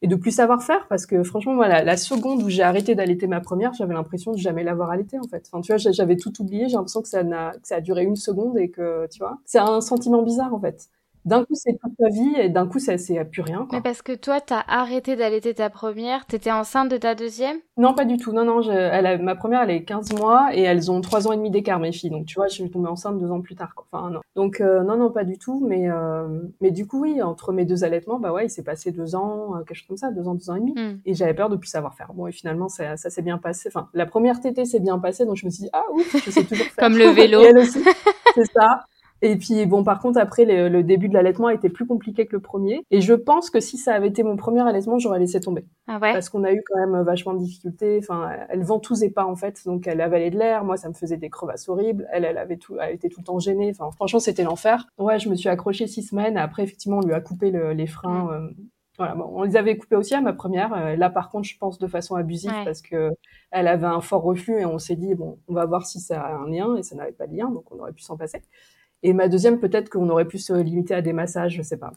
et 0.01 0.07
de 0.07 0.15
plus 0.15 0.31
savoir 0.31 0.63
faire 0.63 0.87
parce 0.87 1.05
que 1.05 1.23
franchement 1.23 1.53
moi 1.53 1.67
la, 1.67 1.97
seconde 1.97 2.41
où 2.43 2.49
j'ai 2.49 2.63
arrêté 2.63 2.95
d'allaiter 2.95 3.27
ma 3.27 3.41
première 3.41 3.73
j'avais 3.73 3.93
l'impression 3.93 4.31
de 4.31 4.37
jamais 4.37 4.63
l'avoir 4.63 4.91
allaité 4.91 5.19
en 5.19 5.27
fait. 5.27 5.49
Enfin 5.51 5.61
tu 5.61 5.73
vois 5.73 5.77
j'avais 5.77 6.15
tout 6.15 6.41
oublié 6.41 6.69
j'ai 6.69 6.75
l'impression 6.75 7.01
que 7.01 7.09
ça 7.09 7.23
n'a 7.23 7.51
que 7.51 7.67
ça 7.67 7.75
a 7.75 7.81
duré 7.81 8.03
une 8.03 8.15
seconde 8.15 8.57
et 8.57 8.69
que 8.69 9.07
tu 9.11 9.19
vois. 9.19 9.39
C'est 9.45 9.59
un 9.59 9.81
sentiment 9.81 10.23
bizarre 10.23 10.53
en 10.53 10.59
fait 10.59 10.89
d'un 11.25 11.43
coup, 11.43 11.53
c'est 11.53 11.77
toute 11.81 11.95
ta 11.97 12.09
vie 12.09 12.33
et 12.37 12.49
d'un 12.49 12.67
coup, 12.67 12.79
c'est 12.79 12.97
plus 13.25 13.41
rien. 13.41 13.67
Mais 13.71 13.81
parce 13.81 14.01
que 14.01 14.13
toi, 14.13 14.41
t'as 14.41 14.63
arrêté 14.67 15.15
d'allaiter 15.15 15.53
ta 15.53 15.69
première, 15.69 16.25
t'étais 16.25 16.51
enceinte 16.51 16.89
de 16.89 16.97
ta 16.97 17.15
deuxième? 17.15 17.57
Non, 17.77 17.93
pas 17.93 18.05
du 18.05 18.17
tout. 18.17 18.31
Non, 18.31 18.45
non, 18.45 18.61
elle 18.61 19.21
ma 19.21 19.35
première, 19.35 19.61
elle 19.63 19.71
est 19.71 19.83
15 19.83 20.13
mois 20.13 20.49
et 20.53 20.61
elles 20.61 20.91
ont 20.91 21.01
3 21.01 21.27
ans 21.27 21.31
et 21.31 21.37
demi 21.37 21.51
d'écart, 21.51 21.79
mes 21.79 21.91
filles. 21.91 22.09
Donc, 22.09 22.25
tu 22.25 22.35
vois, 22.35 22.47
je 22.47 22.53
suis 22.53 22.69
tombée 22.69 22.89
enceinte 22.89 23.17
deux 23.19 23.31
ans 23.31 23.41
plus 23.41 23.55
tard. 23.55 23.73
Quoi. 23.75 23.85
Enfin, 23.91 24.09
non. 24.09 24.19
Donc, 24.35 24.61
euh, 24.61 24.83
non, 24.83 24.97
non, 24.97 25.11
pas 25.11 25.23
du 25.23 25.37
tout. 25.37 25.65
Mais, 25.65 25.89
euh, 25.89 26.27
mais 26.61 26.71
du 26.71 26.87
coup, 26.87 27.01
oui, 27.01 27.21
entre 27.21 27.51
mes 27.51 27.65
deux 27.65 27.83
allaitements, 27.83 28.19
bah 28.19 28.31
ouais, 28.31 28.45
il 28.45 28.49
s'est 28.49 28.63
passé 28.63 28.91
deux 28.91 29.15
ans, 29.15 29.55
euh, 29.55 29.63
quelque 29.63 29.77
chose 29.77 29.87
comme 29.87 29.97
ça, 29.97 30.11
deux 30.11 30.27
ans, 30.27 30.35
deux 30.35 30.49
ans 30.49 30.55
et 30.55 30.59
demi. 30.59 30.73
Hmm. 30.73 30.99
Et 31.05 31.13
j'avais 31.13 31.33
peur 31.33 31.49
de 31.49 31.55
plus 31.55 31.69
savoir 31.69 31.95
faire. 31.95 32.13
Bon, 32.13 32.27
et 32.27 32.31
finalement, 32.31 32.69
ça, 32.69 32.97
ça 32.97 33.09
s'est 33.09 33.21
bien 33.21 33.37
passé. 33.37 33.69
Enfin, 33.69 33.89
la 33.93 34.05
première 34.05 34.39
tétée 34.39 34.65
s'est 34.65 34.79
bien 34.79 34.99
passée, 34.99 35.25
donc 35.25 35.35
je 35.35 35.45
me 35.45 35.51
suis 35.51 35.63
dit, 35.63 35.69
ah 35.73 35.83
ouf, 35.93 36.15
je 36.25 36.31
sais 36.31 36.43
toujours 36.43 36.65
faire. 36.67 36.83
Comme 36.83 36.97
le 36.97 37.07
vélo. 37.07 37.41
c'est 38.35 38.45
ça. 38.45 38.85
Et 39.21 39.35
puis 39.37 39.65
bon, 39.65 39.83
par 39.83 39.99
contre, 39.99 40.19
après, 40.19 40.45
le, 40.45 40.83
début 40.83 41.09
de 41.09 41.13
l'allaitement 41.13 41.47
a 41.47 41.53
été 41.53 41.69
plus 41.69 41.85
compliqué 41.85 42.25
que 42.25 42.33
le 42.33 42.41
premier. 42.41 42.83
Et 42.91 43.01
je 43.01 43.13
pense 43.13 43.49
que 43.49 43.59
si 43.59 43.77
ça 43.77 43.93
avait 43.93 44.07
été 44.07 44.23
mon 44.23 44.35
premier 44.35 44.61
allaitement, 44.61 44.97
j'aurais 44.99 45.19
laissé 45.19 45.39
tomber. 45.39 45.65
Ah 45.87 45.99
ouais? 45.99 46.13
Parce 46.13 46.29
qu'on 46.29 46.43
a 46.43 46.51
eu 46.51 46.61
quand 46.65 46.79
même 46.79 47.01
vachement 47.03 47.33
de 47.33 47.39
difficultés. 47.39 47.99
Enfin, 48.01 48.29
elle 48.49 48.63
ventousait 48.63 49.09
pas 49.09 49.25
en 49.25 49.35
fait, 49.35 49.61
donc 49.65 49.87
elle 49.87 50.01
avalait 50.01 50.29
de 50.29 50.37
l'air. 50.37 50.63
Moi, 50.63 50.77
ça 50.77 50.89
me 50.89 50.93
faisait 50.93 51.17
des 51.17 51.29
crevasses 51.29 51.67
horribles. 51.67 52.07
Elle, 52.11 52.25
elle 52.25 52.37
avait 52.37 52.57
tout, 52.57 52.77
elle 52.79 52.95
était 52.95 53.09
tout 53.09 53.19
le 53.19 53.25
temps 53.25 53.39
gênée. 53.39 53.71
Enfin, 53.71 53.91
franchement, 53.91 54.19
c'était 54.19 54.43
l'enfer. 54.43 54.87
Ouais, 54.97 55.19
je 55.19 55.29
me 55.29 55.35
suis 55.35 55.49
accrochée 55.49 55.87
six 55.87 56.03
semaines. 56.03 56.37
Après, 56.37 56.63
effectivement, 56.63 56.99
on 56.99 57.05
lui 57.05 57.13
a 57.13 57.21
coupé 57.21 57.51
les 57.51 57.87
freins. 57.87 58.29
Euh, 58.31 58.49
voilà, 58.99 59.15
bon, 59.15 59.29
on 59.33 59.43
les 59.43 59.55
avait 59.55 59.77
coupés 59.77 59.95
aussi 59.95 60.13
à 60.13 60.19
ma 60.19 60.33
première. 60.33 60.73
Euh, 60.73 60.97
là, 60.97 61.09
par 61.09 61.29
contre, 61.29 61.47
je 61.47 61.57
pense 61.57 61.79
de 61.79 61.87
façon 61.87 62.15
abusive 62.15 62.51
parce 62.65 62.81
que 62.81 63.11
elle 63.49 63.69
avait 63.69 63.87
un 63.87 64.01
fort 64.01 64.23
reflux 64.23 64.59
et 64.59 64.65
on 64.65 64.77
s'est 64.77 64.97
dit 64.97 65.15
bon, 65.15 65.39
on 65.47 65.53
va 65.53 65.65
voir 65.65 65.85
si 65.85 66.01
ça 66.01 66.21
a 66.21 66.33
un 66.33 66.49
lien 66.49 66.75
et 66.75 66.83
ça 66.83 66.95
n'avait 66.97 67.13
pas 67.13 67.25
de 67.25 67.33
lien, 67.33 67.49
donc 67.49 67.63
on 67.71 67.79
aurait 67.79 67.93
pu 67.93 68.01
s'en 68.01 68.17
passer. 68.17 68.41
Et 69.01 69.13
ma 69.13 69.27
deuxième, 69.27 69.59
peut-être 69.59 69.89
qu'on 69.89 70.09
aurait 70.09 70.27
pu 70.27 70.37
se 70.37 70.53
limiter 70.53 70.93
à 70.93 71.01
des 71.01 71.13
massages, 71.13 71.55
je 71.55 71.61
sais 71.61 71.77
pas. 71.77 71.91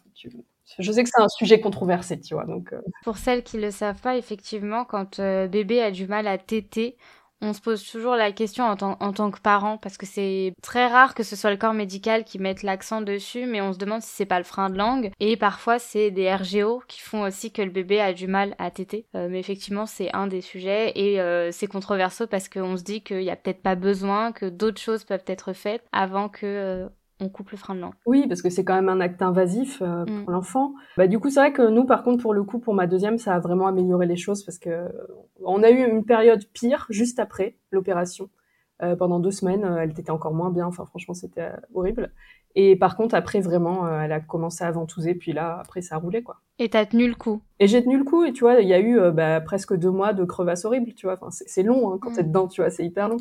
Je 0.79 0.93
sais 0.93 1.03
que 1.03 1.11
c'est 1.13 1.23
un 1.23 1.29
sujet 1.29 1.61
controversé, 1.61 2.21
tu 2.21 2.35
vois. 2.35 2.45
Donc, 2.45 2.73
euh. 2.73 2.81
Pour 3.05 3.19
celles 3.19 3.43
qui 3.43 3.59
le 3.59 3.71
savent 3.71 4.01
pas, 4.01 4.17
effectivement, 4.17 4.85
quand 4.85 5.19
euh, 5.19 5.49
bébé 5.49 5.83
a 5.83 5.91
du 5.91 6.07
mal 6.07 6.27
à 6.27 6.39
téter, 6.39 6.97
on 7.43 7.53
se 7.53 7.61
pose 7.61 7.85
toujours 7.85 8.15
la 8.15 8.33
question 8.33 8.65
en, 8.65 8.77
tant 8.77 9.31
que 9.31 9.41
parent 9.41 9.77
parce 9.77 9.99
que 9.99 10.07
c'est 10.07 10.55
très 10.63 10.87
rare 10.87 11.15
que 11.15 11.25
ce 11.25 11.35
soit 11.35 11.51
le 11.51 11.57
corps 11.57 11.75
médical 11.75 12.25
qui 12.25 12.39
mette 12.39 12.63
l'accent 12.63 13.03
dessus, 13.03 13.47
mais 13.47 13.61
on 13.61 13.73
se 13.73 13.79
demande 13.79 14.01
si 14.01 14.11
c'est 14.11 14.27
pas 14.27 14.39
le 14.39 14.45
frein 14.45 14.71
de 14.71 14.79
langue. 14.79 15.11
Et 15.19 15.37
parfois 15.37 15.79
c'est 15.79 16.11
des 16.11 16.33
RGO 16.33 16.83
qui 16.87 17.01
font 17.01 17.23
aussi 17.23 17.53
que 17.53 17.61
le 17.61 17.71
bébé 17.71 18.01
a 18.01 18.13
du 18.13 18.29
mal 18.29 18.55
à 18.59 18.71
téter. 18.71 19.07
Euh, 19.17 19.29
mais 19.29 19.41
effectivement 19.41 19.87
c'est 19.87 20.15
un 20.15 20.29
des 20.29 20.41
sujets 20.41 20.93
et 20.95 21.21
euh, 21.21 21.51
c'est 21.51 21.67
controversé 21.67 22.27
parce 22.29 22.49
qu'on 22.49 22.77
se 22.77 22.85
dit 22.85 23.03
qu'il 23.03 23.23
y 23.23 23.31
a 23.31 23.37
peut-être 23.37 23.63
pas 23.63 23.75
besoin, 23.75 24.31
que 24.31 24.47
d'autres 24.47 24.81
choses 24.81 25.03
peuvent 25.05 25.25
être 25.27 25.53
faites 25.53 25.85
avant 25.93 26.29
que 26.29 26.47
euh, 26.47 26.89
on 27.23 27.29
coupe 27.29 27.51
le 27.51 27.57
frein 27.57 27.75
de 27.75 27.81
langue. 27.81 27.95
Oui, 28.07 28.27
parce 28.27 28.43
que 28.43 28.51
c'est 28.51 28.65
quand 28.65 28.75
même 28.75 28.89
un 28.89 29.01
acte 29.01 29.23
invasif 29.23 29.81
euh, 29.81 30.05
pour 30.05 30.31
mm. 30.31 30.33
l'enfant. 30.33 30.75
Bah, 30.97 31.07
du 31.07 31.19
coup, 31.19 31.31
c'est 31.31 31.41
vrai 31.41 31.53
que 31.53 31.69
nous, 31.69 31.85
par 31.85 32.03
contre, 32.03 32.23
pour 32.23 32.35
le 32.35 32.43
coup, 32.43 32.59
pour 32.59 32.75
ma 32.75 32.87
deuxième, 32.87 33.19
ça 33.19 33.35
a 33.35 33.39
vraiment 33.39 33.67
amélioré 33.67 34.07
les 34.07 34.17
choses 34.17 34.45
parce 34.45 34.59
que 34.59 34.89
on 35.45 35.63
a 35.63 35.71
eu 35.71 35.89
une 35.89 36.05
période 36.05 36.45
pire 36.53 36.87
juste 36.91 37.19
après 37.19 37.57
l'opération. 37.71 38.29
Euh, 38.83 38.97
pendant 38.97 39.21
deux 39.21 39.31
semaines, 39.31 39.65
euh, 39.65 39.77
elle 39.77 39.91
était 39.91 40.11
encore 40.11 40.35
moins 40.35 40.51
bien. 40.51 40.67
Enfin, 40.67 40.85
franchement, 40.85 41.15
c'était 41.15 41.51
horrible. 41.73 42.13
Et 42.55 42.75
par 42.75 42.97
contre, 42.97 43.15
après, 43.15 43.41
vraiment, 43.41 43.89
elle 43.89 44.13
a 44.13 44.21
commencé 44.21 44.65
à 44.65 44.71
ventouser. 44.73 45.15
Puis 45.15 45.33
là, 45.33 45.59
après, 45.61 45.81
ça 45.81 45.95
a 45.95 45.99
roulé, 45.99 46.23
quoi. 46.23 46.41
Et 46.59 46.69
t'as 46.69 46.85
tenu 46.85 47.09
le 47.09 47.15
coup 47.15 47.41
Et 47.61 47.67
j'ai 47.67 47.83
tenu 47.83 47.97
le 47.97 48.05
coup. 48.05 48.25
Et 48.25 48.33
tu 48.33 48.41
vois, 48.41 48.61
il 48.61 48.69
y 48.69 48.75
a 48.75 48.81
eu 48.81 48.99
bah, 49.13 49.41
presque 49.41 49.75
deux 49.75 49.91
mois 49.91 50.13
de 50.13 50.25
crevasse 50.25 50.65
horrible, 50.65 50.93
tu 50.95 51.07
vois. 51.07 51.15
Enfin, 51.15 51.29
c'est 51.31 51.63
long 51.63 51.93
hein, 51.93 51.99
quand 52.01 52.11
mm. 52.11 52.15
t'es 52.15 52.25
dedans, 52.25 52.49
tu 52.49 52.61
vois. 52.61 52.71
C'est 52.71 52.85
hyper 52.85 53.09
long. 53.09 53.19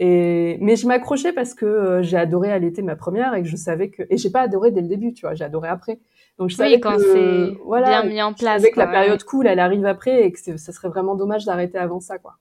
Et 0.00 0.58
mais 0.60 0.76
je 0.76 0.86
m'accrochais 0.86 1.32
parce 1.32 1.54
que 1.54 1.66
euh, 1.66 2.02
j'ai 2.02 2.16
adoré 2.16 2.52
allaiter 2.52 2.82
ma 2.82 2.94
première 2.94 3.34
et 3.34 3.42
que 3.42 3.48
je 3.48 3.56
savais 3.56 3.90
que 3.90 4.04
et 4.10 4.16
j'ai 4.16 4.30
pas 4.30 4.42
adoré 4.42 4.70
dès 4.70 4.80
le 4.80 4.88
début, 4.88 5.12
tu 5.12 5.22
vois, 5.22 5.34
j'ai 5.34 5.44
adoré 5.44 5.68
après. 5.68 5.98
Donc 6.38 6.50
je 6.50 6.56
savais 6.56 6.78
quand 6.78 6.98
c'est 6.98 7.58
voilà, 7.64 8.02
bien 8.02 8.04
mis 8.04 8.22
en 8.22 8.32
place. 8.32 8.58
Je 8.58 8.62
savais 8.62 8.70
que 8.72 8.78
la 8.78 8.86
période 8.86 9.22
cool, 9.24 9.48
elle 9.48 9.58
arrive 9.58 9.84
après 9.86 10.22
et 10.24 10.32
que 10.32 10.38
ça 10.38 10.72
serait 10.72 10.88
vraiment 10.88 11.16
dommage 11.16 11.44
d'arrêter 11.44 11.78
avant 11.78 11.98
ça, 11.98 12.18
quoi. 12.18 12.36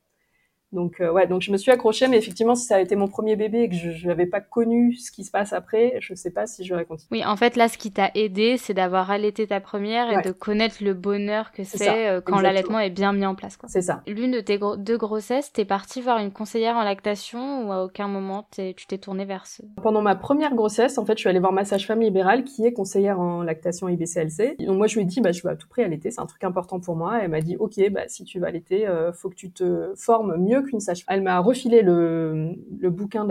Donc 0.77 1.01
euh, 1.01 1.11
ouais, 1.11 1.25
donc 1.25 1.41
je 1.41 1.51
me 1.51 1.57
suis 1.57 1.71
accrochée, 1.71 2.07
mais 2.07 2.19
effectivement, 2.19 2.53
si 2.53 2.67
ça 2.67 2.75
a 2.75 2.79
été 2.79 2.95
mon 2.95 3.07
premier 3.07 3.35
bébé 3.35 3.63
et 3.63 3.69
que 3.69 3.75
je 3.75 4.07
n'avais 4.07 4.27
pas 4.27 4.41
connu 4.41 4.93
ce 4.93 5.09
qui 5.09 5.23
se 5.23 5.31
passe 5.31 5.51
après, 5.51 5.97
je 6.01 6.13
sais 6.13 6.29
pas 6.29 6.45
si 6.45 6.63
j'aurais 6.63 6.85
continué. 6.85 7.07
Oui, 7.11 7.25
en 7.25 7.35
fait, 7.35 7.55
là, 7.55 7.67
ce 7.67 7.79
qui 7.79 7.91
t'a 7.91 8.11
aidé, 8.13 8.57
c'est 8.57 8.75
d'avoir 8.75 9.09
allaité 9.09 9.47
ta 9.47 9.59
première 9.59 10.11
et 10.11 10.21
de 10.21 10.31
connaître 10.31 10.75
le 10.81 10.93
bonheur 10.93 11.51
que 11.51 11.63
c'est 11.63 12.07
euh, 12.07 12.21
quand 12.21 12.39
l'allaitement 12.41 12.79
est 12.79 12.91
bien 12.91 13.11
mis 13.11 13.25
en 13.25 13.33
place. 13.33 13.57
C'est 13.67 13.81
ça. 13.81 14.03
L'une 14.05 14.29
de 14.29 14.39
tes 14.39 14.59
deux 14.77 14.97
grossesses, 14.99 15.51
t'es 15.51 15.65
partie 15.65 15.99
voir 15.99 16.19
une 16.19 16.31
conseillère 16.31 16.75
en 16.75 16.83
lactation 16.83 17.67
ou 17.67 17.71
à 17.71 17.83
aucun 17.83 18.07
moment 18.07 18.47
tu 18.51 18.85
t'es 18.87 18.99
tournée 18.99 19.25
vers 19.25 19.47
ce... 19.47 19.63
Pendant 19.81 20.03
ma 20.03 20.15
première 20.15 20.53
grossesse, 20.53 20.99
en 20.99 21.05
fait, 21.07 21.13
je 21.13 21.21
suis 21.21 21.29
allée 21.29 21.39
voir 21.39 21.53
ma 21.53 21.65
sage-femme 21.65 22.01
libérale 22.01 22.43
qui 22.43 22.67
est 22.67 22.71
conseillère 22.71 23.19
en 23.19 23.41
lactation 23.41 23.89
IBCLC. 23.89 24.57
Donc 24.59 24.77
moi, 24.77 24.85
je 24.85 24.95
lui 24.95 25.01
ai 25.01 25.05
dit, 25.05 25.21
bah, 25.21 25.31
je 25.31 25.41
veux 25.41 25.49
à 25.49 25.55
tout 25.55 25.67
prix 25.67 25.81
allaiter, 25.81 26.11
c'est 26.11 26.21
un 26.21 26.27
truc 26.27 26.43
important 26.43 26.79
pour 26.79 26.95
moi. 26.95 27.17
Elle 27.19 27.31
m'a 27.31 27.41
dit, 27.41 27.57
ok, 27.57 27.89
bah, 27.89 28.03
si 28.07 28.25
tu 28.25 28.39
vas 28.39 28.47
allaiter, 28.47 28.87
euh, 28.87 29.11
faut 29.11 29.29
que 29.29 29.35
tu 29.35 29.51
te 29.51 29.91
formes 29.95 30.37
mieux 30.37 30.61
Elle 31.07 31.21
m'a 31.21 31.39
refilé 31.39 31.81
le, 31.81 32.55
bouquin 32.89 33.25
de 33.25 33.29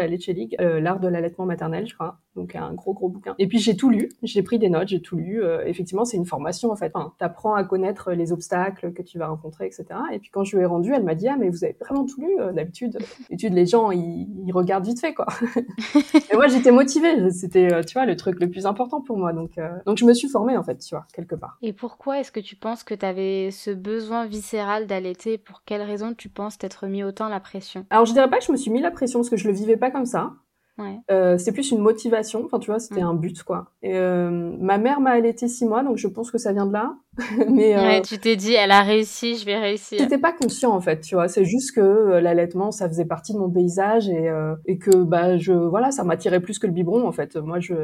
euh, 0.61 0.81
l'art 0.81 1.01
de 1.01 1.09
l'allaitement 1.09 1.47
maternel, 1.47 1.87
je 1.87 1.95
crois. 1.95 2.19
Donc 2.37 2.55
un 2.55 2.73
gros 2.75 2.93
gros 2.93 3.09
bouquin. 3.09 3.35
Et 3.39 3.47
puis 3.47 3.59
j'ai 3.59 3.77
tout 3.77 3.91
lu, 3.91 4.11
j'ai 4.23 4.43
pris 4.43 4.59
des 4.59 4.69
notes, 4.69 4.89
j'ai 4.89 5.01
tout 5.01 5.17
lu. 5.17 5.43
Euh, 5.43 5.65
effectivement, 5.67 6.05
c'est 6.05 6.17
une 6.17 6.27
formation 6.27 6.71
en 6.71 6.77
fait. 6.77 6.93
Enfin, 6.95 7.13
T'apprends 7.19 7.55
à 7.55 7.65
connaître 7.65 8.13
les 8.13 8.33
obstacles 8.33 8.93
que 8.93 9.03
tu 9.03 9.19
vas 9.19 9.29
rencontrer, 9.29 9.67
etc. 9.67 9.87
Et 10.13 10.19
puis 10.19 10.31
quand 10.31 10.45
je 10.45 10.57
lui 10.57 10.63
ai 10.63 10.67
rendu, 10.67 10.93
elle 10.93 11.03
m'a 11.03 11.15
dit 11.15 11.29
ah 11.29 11.37
mais 11.39 11.49
vous 11.49 11.65
avez 11.65 11.77
vraiment 11.81 12.05
tout 12.05 12.21
lu. 12.21 12.39
Euh, 12.39 12.53
d'habitude, 12.53 12.99
d'habitude 13.29 13.55
les 13.55 13.67
gens 13.67 13.91
ils, 13.91 14.29
ils, 14.47 14.53
regardent 14.53 14.85
vite 14.85 15.01
fait 15.01 15.15
quoi. 15.15 15.27
et 16.33 16.37
moi 16.37 16.47
j'étais 16.49 16.73
motivée. 16.73 17.31
C'était 17.31 17.85
tu 17.85 17.95
vois 17.95 18.07
le 18.07 18.17
truc 18.17 18.39
le 18.41 18.51
plus 18.51 18.67
important 18.67 19.01
pour 19.01 19.17
moi. 19.17 19.33
Donc 19.33 19.59
donc 19.87 19.97
je 19.97 20.05
me 20.05 20.13
suis 20.13 20.29
formée 20.29 20.57
en 20.57 20.63
fait, 20.63 20.79
tu 20.79 20.95
vois 20.95 21.07
quelque 21.15 21.35
part. 21.35 21.59
Et 21.63 21.73
pourquoi 21.73 22.21
est-ce 22.21 22.33
que 22.33 22.41
tu 22.41 22.57
penses 22.57 22.85
que 22.85 22.95
tu 22.95 23.07
avais 23.07 23.51
ce 23.51 23.71
besoin 23.71 24.27
viscéral 24.27 24.87
d'allaiter? 24.87 25.39
Pour 25.39 25.63
quelle 25.65 25.83
raison 25.83 26.13
tu 26.15 26.29
penses 26.29 26.59
t'être 26.59 26.87
mis 26.87 27.03
autant 27.03 27.29
la 27.29 27.41
pression? 27.41 27.87
Alors 27.91 28.05
je 28.05 28.13
dirais 28.13 28.29
pas 28.29 28.39
que 28.39 28.45
je 28.45 28.53
me 28.53 28.57
suis 28.57 28.71
mis 28.71 28.81
la 28.81 28.91
pression 28.91 29.21
parce 29.21 29.31
que 29.31 29.37
je 29.37 29.49
le 29.49 29.55
vivais 29.55 29.77
pas 29.77 29.91
comme 29.91 30.07
ça. 30.07 30.33
Ouais. 30.79 30.99
Euh, 31.11 31.39
c'est 31.39 31.53
plus 31.53 31.71
une 31.71 31.79
motivation. 31.81 32.45
Enfin, 32.45 32.59
tu 32.59 32.71
vois, 32.71 32.79
c'était 32.79 33.01
un 33.01 33.15
but, 33.15 33.43
quoi. 33.43 33.71
Et 33.83 33.97
euh, 33.97 34.31
ma 34.59 34.77
mère 34.77 35.01
m'a 35.01 35.11
allaité 35.11 35.49
six 35.49 35.65
mois, 35.65 35.83
donc 35.83 35.97
je 35.97 36.07
pense 36.07 36.31
que 36.31 36.37
ça 36.37 36.53
vient 36.53 36.67
de 36.67 36.73
là. 36.73 36.95
Mais 37.51 37.75
euh, 37.75 37.81
ouais, 37.81 38.03
tu 38.03 38.19
t'es 38.19 38.37
dit, 38.37 38.53
elle 38.53 38.71
a 38.71 38.83
réussi, 38.83 39.39
je 39.39 39.47
vais 39.47 39.57
réussir. 39.57 39.99
J'étais 39.99 40.19
pas 40.19 40.33
conscient 40.33 40.73
en 40.73 40.83
fait, 40.83 41.01
tu 41.01 41.15
vois. 41.15 41.29
C'est 41.29 41.47
juste 41.47 41.75
que 41.75 42.19
l'allaitement, 42.19 42.73
ça 42.73 42.89
faisait 42.89 43.07
partie 43.07 43.33
de 43.33 43.39
mon 43.39 43.49
paysage 43.49 44.11
et 44.11 44.31
et 44.67 44.77
que 44.77 45.03
bah 45.03 45.39
je 45.39 45.55
voilà, 45.55 45.91
ça 45.93 46.05
m'attirait 46.05 46.41
plus 46.41 46.59
que 46.59 46.67
le 46.67 46.75
biberon 46.75 47.09
en 47.09 47.13
fait. 47.13 47.37
Moi, 47.37 47.59
je 47.59 47.75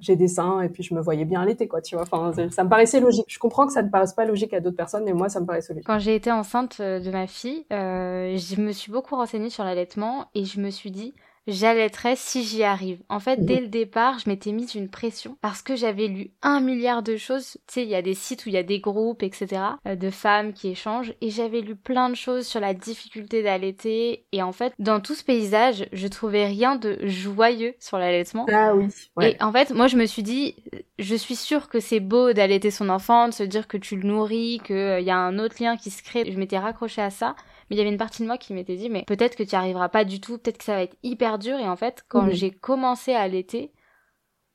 j'ai 0.00 0.14
des 0.14 0.28
seins 0.28 0.60
et 0.60 0.68
puis 0.68 0.82
je 0.82 0.94
me 0.94 1.00
voyais 1.00 1.24
bien 1.24 1.40
allaiter, 1.40 1.68
quoi. 1.68 1.80
Tu 1.80 1.94
vois. 1.94 2.04
Enfin, 2.04 2.32
ça 2.50 2.64
me 2.64 2.68
paraissait 2.68 3.00
logique. 3.00 3.24
Je 3.28 3.38
comprends 3.38 3.66
que 3.66 3.72
ça 3.72 3.82
ne 3.82 3.88
paraisse 3.88 4.12
pas 4.12 4.26
logique 4.26 4.52
à 4.52 4.60
d'autres 4.60 4.76
personnes, 4.76 5.04
mais 5.06 5.14
moi, 5.14 5.30
ça 5.30 5.40
me 5.40 5.46
paraissait 5.46 5.72
logique. 5.72 5.86
Quand 5.86 5.98
j'ai 5.98 6.14
été 6.14 6.30
enceinte 6.30 6.82
de 6.82 7.10
ma 7.10 7.26
fille, 7.26 7.64
je 7.70 8.60
me 8.60 8.72
suis 8.72 8.92
beaucoup 8.92 9.16
renseignée 9.16 9.48
sur 9.48 9.64
l'allaitement 9.64 10.26
et 10.34 10.44
je 10.44 10.60
me 10.60 10.68
suis 10.68 10.90
dit 10.90 11.14
j'allaiterai 11.46 12.14
si 12.16 12.44
j'y 12.44 12.62
arrive. 12.62 13.00
En 13.08 13.20
fait, 13.20 13.44
dès 13.44 13.60
le 13.60 13.68
départ, 13.68 14.18
je 14.18 14.28
m'étais 14.28 14.52
mise 14.52 14.74
une 14.74 14.88
pression 14.88 15.36
parce 15.40 15.62
que 15.62 15.76
j'avais 15.76 16.06
lu 16.06 16.30
un 16.42 16.60
milliard 16.60 17.02
de 17.02 17.16
choses. 17.16 17.58
Tu 17.66 17.74
sais, 17.74 17.82
il 17.82 17.88
y 17.88 17.94
a 17.94 18.02
des 18.02 18.14
sites 18.14 18.46
où 18.46 18.48
il 18.48 18.54
y 18.54 18.58
a 18.58 18.62
des 18.62 18.80
groupes, 18.80 19.22
etc., 19.22 19.62
euh, 19.86 19.96
de 19.96 20.10
femmes 20.10 20.52
qui 20.52 20.68
échangent, 20.68 21.14
et 21.20 21.30
j'avais 21.30 21.60
lu 21.60 21.76
plein 21.76 22.08
de 22.10 22.14
choses 22.14 22.46
sur 22.46 22.60
la 22.60 22.74
difficulté 22.74 23.42
d'allaiter. 23.42 24.24
Et 24.32 24.42
en 24.42 24.52
fait, 24.52 24.72
dans 24.78 25.00
tout 25.00 25.14
ce 25.14 25.24
paysage, 25.24 25.86
je 25.92 26.06
trouvais 26.08 26.46
rien 26.46 26.76
de 26.76 26.98
joyeux 27.02 27.74
sur 27.80 27.98
l'allaitement. 27.98 28.46
Ah 28.52 28.74
oui. 28.74 28.88
Et 29.22 29.36
en 29.42 29.52
fait, 29.52 29.70
moi, 29.72 29.86
je 29.86 29.96
me 29.96 30.06
suis 30.06 30.22
dit, 30.22 30.56
je 30.98 31.14
suis 31.14 31.36
sûre 31.36 31.68
que 31.68 31.80
c'est 31.80 32.00
beau 32.00 32.32
d'allaiter 32.32 32.70
son 32.70 32.88
enfant, 32.88 33.28
de 33.28 33.34
se 33.34 33.42
dire 33.42 33.68
que 33.68 33.76
tu 33.76 33.96
le 33.96 34.08
nourris, 34.08 34.60
qu'il 34.64 34.76
euh, 34.76 35.00
y 35.00 35.10
a 35.10 35.16
un 35.16 35.38
autre 35.38 35.56
lien 35.60 35.76
qui 35.76 35.90
se 35.90 36.02
crée. 36.02 36.30
Je 36.30 36.38
m'étais 36.38 36.58
raccrochée 36.58 37.02
à 37.02 37.10
ça. 37.10 37.34
Mais 37.68 37.76
il 37.76 37.78
y 37.78 37.80
avait 37.80 37.90
une 37.90 37.98
partie 37.98 38.22
de 38.22 38.26
moi 38.26 38.38
qui 38.38 38.52
m'était 38.52 38.76
dit, 38.76 38.90
mais 38.90 39.04
peut-être 39.06 39.36
que 39.36 39.42
tu 39.42 39.54
n'y 39.54 39.58
arriveras 39.58 39.88
pas 39.88 40.04
du 40.04 40.20
tout, 40.20 40.38
peut-être 40.38 40.58
que 40.58 40.64
ça 40.64 40.74
va 40.74 40.82
être 40.82 40.96
hyper 41.02 41.38
dur. 41.38 41.58
Et 41.58 41.68
en 41.68 41.76
fait, 41.76 42.04
quand 42.08 42.30
j'ai 42.30 42.50
commencé 42.50 43.12
à 43.12 43.20
allaiter, 43.20 43.72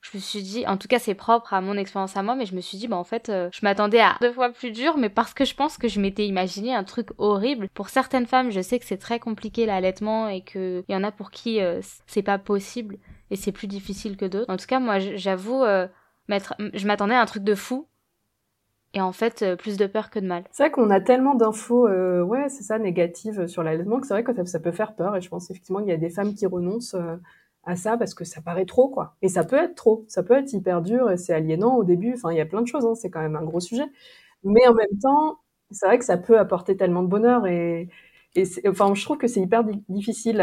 je 0.02 0.18
me 0.18 0.22
suis 0.22 0.42
dit, 0.42 0.66
en 0.68 0.78
tout 0.78 0.88
cas 0.88 1.00
c'est 1.00 1.16
propre 1.16 1.54
à 1.54 1.62
mon 1.62 1.76
expérience 1.76 2.16
à 2.16 2.24
moi, 2.24 2.36
mais 2.36 2.46
je 2.46 2.56
me 2.56 2.62
suis 2.62 2.78
dit, 2.78 2.88
bah 2.88 2.96
en 2.96 3.04
fait, 3.04 3.30
euh, 3.30 3.50
je 3.52 3.60
m'attendais 3.64 4.00
à 4.00 4.16
deux 4.22 4.32
fois 4.32 4.50
plus 4.52 4.72
dur, 4.72 4.98
mais 4.98 5.10
parce 5.10 5.34
que 5.34 5.46
je 5.46 5.56
pense 5.56 5.78
que 5.78 5.88
je 5.88 6.00
m'étais 6.00 6.26
imaginé 6.28 6.74
un 6.74 6.84
truc 6.84 7.10
horrible. 7.18 7.68
Pour 7.74 7.90
certaines 7.90 8.28
femmes, 8.28 8.52
je 8.52 8.62
sais 8.62 8.80
que 8.80 8.86
c'est 8.86 8.98
très 8.98 9.20
compliqué 9.20 9.66
l'allaitement 9.66 10.28
et 10.30 10.42
qu'il 10.42 10.84
y 10.88 10.96
en 10.96 11.04
a 11.04 11.12
pour 11.12 11.32
qui 11.32 11.62
euh, 11.62 11.82
c'est 12.06 12.22
pas 12.22 12.38
possible 12.38 12.98
et 13.32 13.36
c'est 13.36 13.52
plus 13.52 13.68
difficile 13.68 14.16
que 14.18 14.26
d'autres. 14.26 14.52
En 14.52 14.58
tout 14.58 14.68
cas, 14.68 14.80
moi 14.80 15.00
j'avoue, 15.00 15.64
euh, 15.64 15.88
je 16.30 16.88
m'attendais 16.88 17.16
à 17.16 17.22
un 17.22 17.26
truc 17.26 17.44
de 17.44 17.56
fou 17.56 17.88
et 18.94 19.02
en 19.02 19.12
fait 19.12 19.42
euh, 19.42 19.56
plus 19.56 19.78
de 19.78 19.86
peur 19.86 20.10
que 20.10 20.20
de 20.20 20.28
mal. 20.28 20.44
C'est 20.52 20.64
vrai 20.64 20.72
qu'on 20.72 20.90
a 20.90 21.00
tellement 21.00 21.36
d'infos, 21.36 21.88
euh, 21.88 22.22
ouais, 22.22 22.50
c'est 22.50 22.64
ça, 22.64 22.80
négatives 22.80 23.48
sur 23.48 23.64
l'allaitement 23.64 24.00
que 24.00 24.08
c'est 24.08 24.14
vrai 24.14 24.24
que 24.24 24.46
ça, 24.46 24.60
peut 24.60 24.72
faire 24.72 24.96
peur 24.96 25.16
et 25.16 25.22
je 25.22 25.30
pense 25.30 25.50
effectivement 25.50 25.80
qu'il 25.80 25.90
y 25.90 25.94
a 25.94 25.98
des 25.98 26.10
femmes 26.10 26.34
qui 26.34 26.46
renoncent 26.46 26.96
euh, 26.96 27.16
à 27.64 27.76
ça 27.76 27.98
parce 27.98 28.14
que 28.14 28.24
ça 28.24 28.42
paraît 28.42 28.66
trop 28.66 28.90
quoi. 28.90 29.16
Et 29.22 29.30
ça 29.30 29.44
peut 29.44 29.58
être 29.58 29.76
trop, 29.76 30.06
ça 30.08 30.24
peut 30.24 30.36
être 30.36 30.54
hyper 30.54 30.82
dur 30.82 31.12
et 31.12 31.18
c'est 31.18 31.34
aliénant 31.34 31.76
au 31.76 31.84
début. 31.84 32.14
Enfin, 32.14 32.32
il 32.32 32.38
y 32.38 32.42
a 32.42 32.46
plein 32.46 32.62
de 32.62 32.68
choses, 32.68 32.86
hein, 32.86 32.96
c'est 32.96 33.10
quand 33.10 33.22
même 33.22 33.36
un 33.36 33.44
gros 33.44 33.60
sujet. 33.60 33.86
Mais 34.44 34.68
en 34.68 34.74
même 34.74 35.00
temps, 35.02 35.40
c'est 35.72 35.86
vrai 35.86 36.00
que 36.00 36.06
ça 36.06 36.18
peut 36.18 36.40
apporter 36.40 36.78
tellement 36.78 37.04
de 37.04 37.08
bonheur 37.10 37.46
et, 37.48 37.90
et 38.36 38.46
enfin, 38.68 38.94
je 38.94 39.04
trouve 39.04 39.18
que 39.18 39.28
c'est 39.28 39.42
hyper 39.42 39.64
difficile 39.90 40.42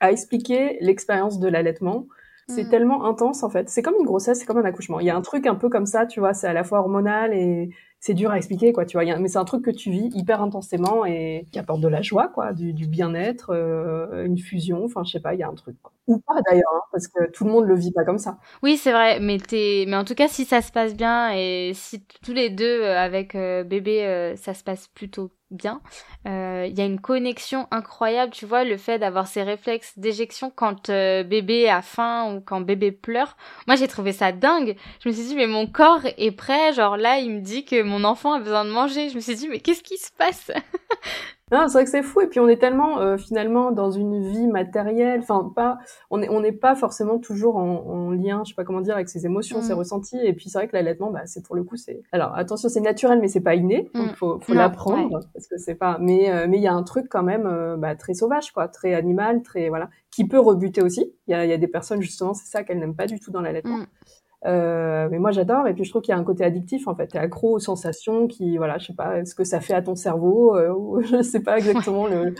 à 0.00 0.12
expliquer 0.12 0.78
l'expérience 0.80 1.38
de 1.38 1.48
l'allaitement 1.48 2.06
C'est 2.48 2.64
mm. 2.64 2.68
tellement 2.68 3.04
intense 3.04 3.42
en 3.42 3.50
fait. 3.50 3.68
C'est 3.68 3.82
comme 3.82 3.96
une 3.98 4.06
grossesse, 4.06 4.38
c'est 4.38 4.46
comme 4.46 4.58
un 4.58 4.64
accouchement. 4.64 5.00
Il 5.00 5.06
y 5.06 5.10
a 5.10 5.16
un 5.16 5.22
truc 5.22 5.46
un 5.46 5.56
peu 5.56 5.68
comme 5.68 5.86
ça, 5.86 6.06
tu 6.06 6.20
vois, 6.20 6.32
c'est 6.32 6.46
à 6.46 6.52
la 6.52 6.62
fois 6.62 6.78
hormonal 6.78 7.34
et 7.34 7.70
c'est 7.98 8.14
dur 8.14 8.30
à 8.30 8.36
expliquer 8.36 8.72
quoi, 8.72 8.84
tu 8.84 8.96
vois. 8.96 9.18
mais 9.18 9.28
c'est 9.28 9.38
un 9.38 9.44
truc 9.44 9.64
que 9.64 9.70
tu 9.70 9.90
vis 9.90 10.10
hyper 10.14 10.40
intensément 10.40 11.04
et 11.04 11.46
qui 11.50 11.58
apporte 11.58 11.80
de 11.80 11.88
la 11.88 12.02
joie 12.02 12.28
quoi, 12.28 12.52
du, 12.52 12.86
bien-être, 12.86 13.50
euh, 13.50 14.24
une 14.24 14.38
fusion. 14.38 14.84
Enfin, 14.84 15.02
je 15.04 15.10
sais 15.10 15.20
pas, 15.20 15.34
il 15.34 15.40
y 15.40 15.42
a 15.42 15.48
un 15.48 15.54
truc. 15.54 15.76
Quoi. 15.82 15.92
Ou 16.06 16.18
pas 16.18 16.40
d'ailleurs, 16.48 16.72
hein, 16.72 16.82
parce 16.92 17.08
que 17.08 17.30
tout 17.32 17.44
le 17.44 17.50
monde 17.50 17.66
le 17.66 17.74
vit 17.74 17.92
pas 17.92 18.04
comme 18.04 18.18
ça. 18.18 18.38
Oui, 18.62 18.76
c'est 18.76 18.92
vrai, 18.92 19.18
mais 19.18 19.38
t'es, 19.38 19.84
mais 19.88 19.96
en 19.96 20.04
tout 20.04 20.14
cas, 20.14 20.28
si 20.28 20.44
ça 20.44 20.62
se 20.62 20.70
passe 20.70 20.94
bien 20.94 21.32
et 21.34 21.72
si 21.74 22.04
tous 22.22 22.32
les 22.32 22.50
deux 22.50 22.82
euh, 22.82 22.96
avec 22.96 23.34
euh, 23.34 23.64
bébé, 23.64 24.34
ça 24.36 24.54
se 24.54 24.62
passe 24.62 24.86
plutôt 24.88 25.30
bien. 25.50 25.80
Euh, 26.26 26.66
il 26.68 26.76
y 26.76 26.80
a 26.80 26.84
une 26.84 27.00
connexion 27.00 27.68
incroyable, 27.70 28.32
tu 28.32 28.46
vois, 28.46 28.64
le 28.64 28.76
fait 28.76 28.98
d'avoir 28.98 29.26
ces 29.26 29.42
réflexes 29.42 29.98
d'éjection 29.98 30.50
quand 30.54 30.90
euh, 30.90 31.22
bébé 31.22 31.68
a 31.68 31.82
faim 31.82 32.34
ou 32.34 32.40
quand 32.40 32.60
bébé 32.60 32.92
pleure. 32.92 33.36
Moi, 33.66 33.76
j'ai 33.76 33.88
trouvé 33.88 34.12
ça 34.12 34.32
dingue. 34.32 34.76
Je 35.00 35.08
me 35.08 35.14
suis 35.14 35.24
dit, 35.24 35.36
mais 35.36 35.46
mon 35.46 35.66
corps 35.66 36.04
est 36.04 36.32
prêt. 36.32 36.72
Genre 36.72 36.96
là, 36.96 37.18
il 37.18 37.30
me 37.30 37.40
dit 37.40 37.64
que 37.64 37.82
mon 37.82 38.04
enfant 38.04 38.32
a 38.32 38.40
besoin 38.40 38.64
de 38.64 38.70
manger. 38.70 39.08
Je 39.10 39.16
me 39.16 39.20
suis 39.20 39.36
dit, 39.36 39.48
mais 39.48 39.60
qu'est-ce 39.60 39.82
qui 39.82 39.98
se 39.98 40.10
passe? 40.12 40.50
Non, 41.52 41.68
c'est 41.68 41.74
vrai 41.74 41.84
que 41.84 41.90
c'est 41.90 42.02
fou. 42.02 42.20
Et 42.22 42.26
puis 42.26 42.40
on 42.40 42.48
est 42.48 42.56
tellement 42.56 42.98
euh, 42.98 43.16
finalement 43.16 43.70
dans 43.70 43.92
une 43.92 44.20
vie 44.20 44.48
matérielle. 44.48 45.20
Enfin, 45.20 45.52
pas. 45.54 45.78
On 46.10 46.18
n'est 46.18 46.28
on 46.28 46.42
pas 46.52 46.74
forcément 46.74 47.18
toujours 47.18 47.56
en, 47.56 47.84
en, 47.86 48.10
lien, 48.10 48.42
je 48.44 48.50
sais 48.50 48.54
pas 48.56 48.64
comment 48.64 48.80
dire, 48.80 48.96
avec 48.96 49.08
ses 49.08 49.26
émotions, 49.26 49.62
ses 49.62 49.72
mm. 49.72 49.78
ressentis. 49.78 50.18
Et 50.18 50.32
puis 50.32 50.50
c'est 50.50 50.58
vrai 50.58 50.66
que 50.66 50.74
l'allaitement, 50.74 51.12
bah, 51.12 51.22
c'est 51.26 51.44
pour 51.44 51.54
le 51.54 51.62
coup, 51.62 51.76
c'est. 51.76 52.02
Alors 52.10 52.34
attention, 52.34 52.68
c'est 52.68 52.80
naturel, 52.80 53.20
mais 53.20 53.28
c'est 53.28 53.40
pas 53.40 53.54
inné. 53.54 53.88
Donc 53.94 54.12
mm. 54.12 54.14
faut, 54.16 54.40
faut 54.40 54.54
l'apprendre 54.54 55.20
parce 55.32 55.46
que 55.46 55.56
c'est 55.56 55.76
pas. 55.76 55.98
Mais 56.00 56.32
euh, 56.32 56.46
mais 56.48 56.56
il 56.56 56.62
y 56.64 56.68
a 56.68 56.74
un 56.74 56.82
truc 56.82 57.06
quand 57.08 57.22
même 57.22 57.46
euh, 57.46 57.76
bah, 57.76 57.94
très 57.94 58.14
sauvage, 58.14 58.50
quoi, 58.50 58.66
très 58.66 58.94
animal, 58.94 59.42
très 59.42 59.68
voilà, 59.68 59.88
qui 60.10 60.26
peut 60.26 60.40
rebuter 60.40 60.82
aussi. 60.82 61.14
Il 61.28 61.30
y 61.30 61.34
a, 61.34 61.46
y 61.46 61.52
a 61.52 61.58
des 61.58 61.68
personnes 61.68 62.02
justement, 62.02 62.34
c'est 62.34 62.46
ça 62.46 62.64
qu'elles 62.64 62.80
n'aiment 62.80 62.96
pas 62.96 63.06
du 63.06 63.20
tout 63.20 63.30
dans 63.30 63.40
l'allaitement. 63.40 63.78
Mm. 63.78 63.86
Euh, 64.44 65.08
mais 65.10 65.18
moi 65.18 65.30
j'adore 65.30 65.66
et 65.66 65.74
puis 65.74 65.84
je 65.84 65.90
trouve 65.90 66.02
qu'il 66.02 66.12
y 66.12 66.14
a 66.14 66.20
un 66.20 66.24
côté 66.24 66.44
addictif 66.44 66.86
en 66.88 66.94
fait. 66.94 67.08
T'es 67.08 67.18
accro 67.18 67.54
aux 67.54 67.58
sensations 67.58 68.26
qui, 68.26 68.58
voilà, 68.58 68.78
je 68.78 68.86
sais 68.86 68.94
pas, 68.94 69.24
ce 69.24 69.34
que 69.34 69.44
ça 69.44 69.60
fait 69.60 69.74
à 69.74 69.82
ton 69.82 69.94
cerveau, 69.94 70.56
euh, 70.56 70.72
ou 70.72 71.00
je 71.02 71.22
sais 71.22 71.40
pas 71.40 71.58
exactement 71.58 72.06
le 72.06 72.34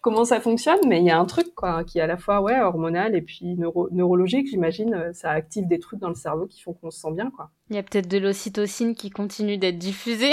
comment 0.00 0.24
ça 0.24 0.40
fonctionne, 0.40 0.80
mais 0.86 1.00
il 1.00 1.04
y 1.04 1.10
a 1.10 1.18
un 1.18 1.26
truc 1.26 1.54
quoi 1.54 1.84
qui 1.84 1.98
est 1.98 2.02
à 2.02 2.06
la 2.06 2.16
fois 2.16 2.40
ouais 2.40 2.58
hormonal 2.58 3.14
et 3.14 3.22
puis 3.22 3.56
neurologique, 3.56 4.48
j'imagine. 4.48 4.94
Euh, 4.94 5.12
ça 5.12 5.30
active 5.30 5.66
des 5.66 5.78
trucs 5.78 6.00
dans 6.00 6.08
le 6.08 6.14
cerveau 6.14 6.46
qui 6.46 6.62
font 6.62 6.72
qu'on 6.72 6.90
se 6.90 7.00
sent 7.00 7.12
bien 7.12 7.30
quoi. 7.30 7.50
Il 7.68 7.76
y 7.76 7.78
a 7.78 7.82
peut-être 7.82 8.08
de 8.08 8.18
l'ocytocine 8.18 8.94
qui 8.94 9.10
continue 9.10 9.58
d'être 9.58 9.78
diffusée. 9.78 10.32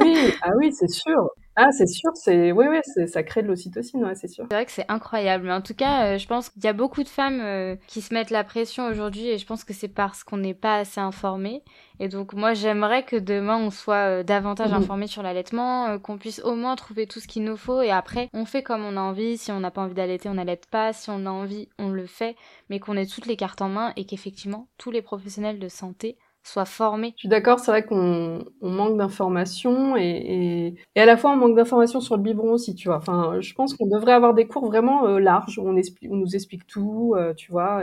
oui, 0.00 0.16
ah 0.42 0.50
oui, 0.58 0.72
c'est 0.72 0.90
sûr. 0.90 1.30
Ah, 1.60 1.72
c'est 1.72 1.88
sûr, 1.88 2.12
c'est 2.14 2.52
oui, 2.52 2.66
oui, 2.68 3.08
ça 3.08 3.24
crée 3.24 3.42
de 3.42 3.48
l'ocytocine, 3.48 4.04
ouais, 4.04 4.14
c'est 4.14 4.28
sûr. 4.28 4.46
C'est 4.48 4.54
vrai 4.54 4.64
que 4.64 4.70
c'est 4.70 4.88
incroyable, 4.88 5.46
mais 5.46 5.52
en 5.52 5.60
tout 5.60 5.74
cas, 5.74 6.04
euh, 6.04 6.18
je 6.18 6.28
pense 6.28 6.50
qu'il 6.50 6.62
y 6.62 6.68
a 6.68 6.72
beaucoup 6.72 7.02
de 7.02 7.08
femmes 7.08 7.40
euh, 7.42 7.74
qui 7.88 8.00
se 8.00 8.14
mettent 8.14 8.30
la 8.30 8.44
pression 8.44 8.86
aujourd'hui, 8.86 9.26
et 9.26 9.38
je 9.38 9.44
pense 9.44 9.64
que 9.64 9.74
c'est 9.74 9.88
parce 9.88 10.22
qu'on 10.22 10.36
n'est 10.36 10.54
pas 10.54 10.76
assez 10.76 11.00
informé. 11.00 11.64
Et 11.98 12.06
donc 12.06 12.32
moi, 12.32 12.54
j'aimerais 12.54 13.02
que 13.02 13.16
demain 13.16 13.56
on 13.56 13.70
soit 13.70 14.20
euh, 14.20 14.22
davantage 14.22 14.70
mmh. 14.70 14.74
informé 14.74 15.06
sur 15.08 15.24
l'allaitement, 15.24 15.98
qu'on 15.98 16.16
puisse 16.16 16.40
au 16.44 16.54
moins 16.54 16.76
trouver 16.76 17.08
tout 17.08 17.18
ce 17.18 17.26
qu'il 17.26 17.42
nous 17.42 17.56
faut, 17.56 17.82
et 17.82 17.90
après 17.90 18.28
on 18.34 18.44
fait 18.44 18.62
comme 18.62 18.84
on 18.84 18.96
a 18.96 19.00
envie. 19.00 19.36
Si 19.36 19.50
on 19.50 19.58
n'a 19.58 19.72
pas 19.72 19.82
envie 19.82 19.94
d'allaiter, 19.94 20.28
on 20.28 20.34
n'allaite 20.34 20.66
pas. 20.70 20.92
Si 20.92 21.10
on 21.10 21.26
a 21.26 21.30
envie, 21.30 21.68
on 21.80 21.88
le 21.88 22.06
fait, 22.06 22.36
mais 22.70 22.78
qu'on 22.78 22.96
ait 22.96 23.06
toutes 23.06 23.26
les 23.26 23.36
cartes 23.36 23.62
en 23.62 23.68
main 23.68 23.92
et 23.96 24.04
qu'effectivement 24.04 24.68
tous 24.78 24.92
les 24.92 25.02
professionnels 25.02 25.58
de 25.58 25.68
santé 25.68 26.18
soit 26.42 26.64
formé. 26.64 27.12
Je 27.16 27.20
suis 27.20 27.28
d'accord, 27.28 27.58
c'est 27.58 27.70
vrai 27.70 27.84
qu'on 27.84 28.44
manque 28.62 28.96
d'informations 28.96 29.96
et, 29.96 30.74
à 30.96 31.04
la 31.04 31.16
fois 31.16 31.32
on 31.32 31.36
manque 31.36 31.56
d'informations 31.56 32.00
sur 32.00 32.16
le 32.16 32.22
biberon 32.22 32.52
aussi, 32.52 32.74
tu 32.74 32.88
vois. 32.88 32.96
Enfin, 32.96 33.40
je 33.40 33.54
pense 33.54 33.74
qu'on 33.74 33.86
devrait 33.86 34.12
avoir 34.12 34.34
des 34.34 34.46
cours 34.46 34.66
vraiment 34.66 35.06
euh, 35.06 35.18
larges 35.18 35.58
où 35.58 35.68
on, 35.68 35.72
nous 35.72 36.34
explique 36.34 36.66
tout, 36.66 37.14
euh, 37.16 37.34
tu 37.34 37.52
vois, 37.52 37.82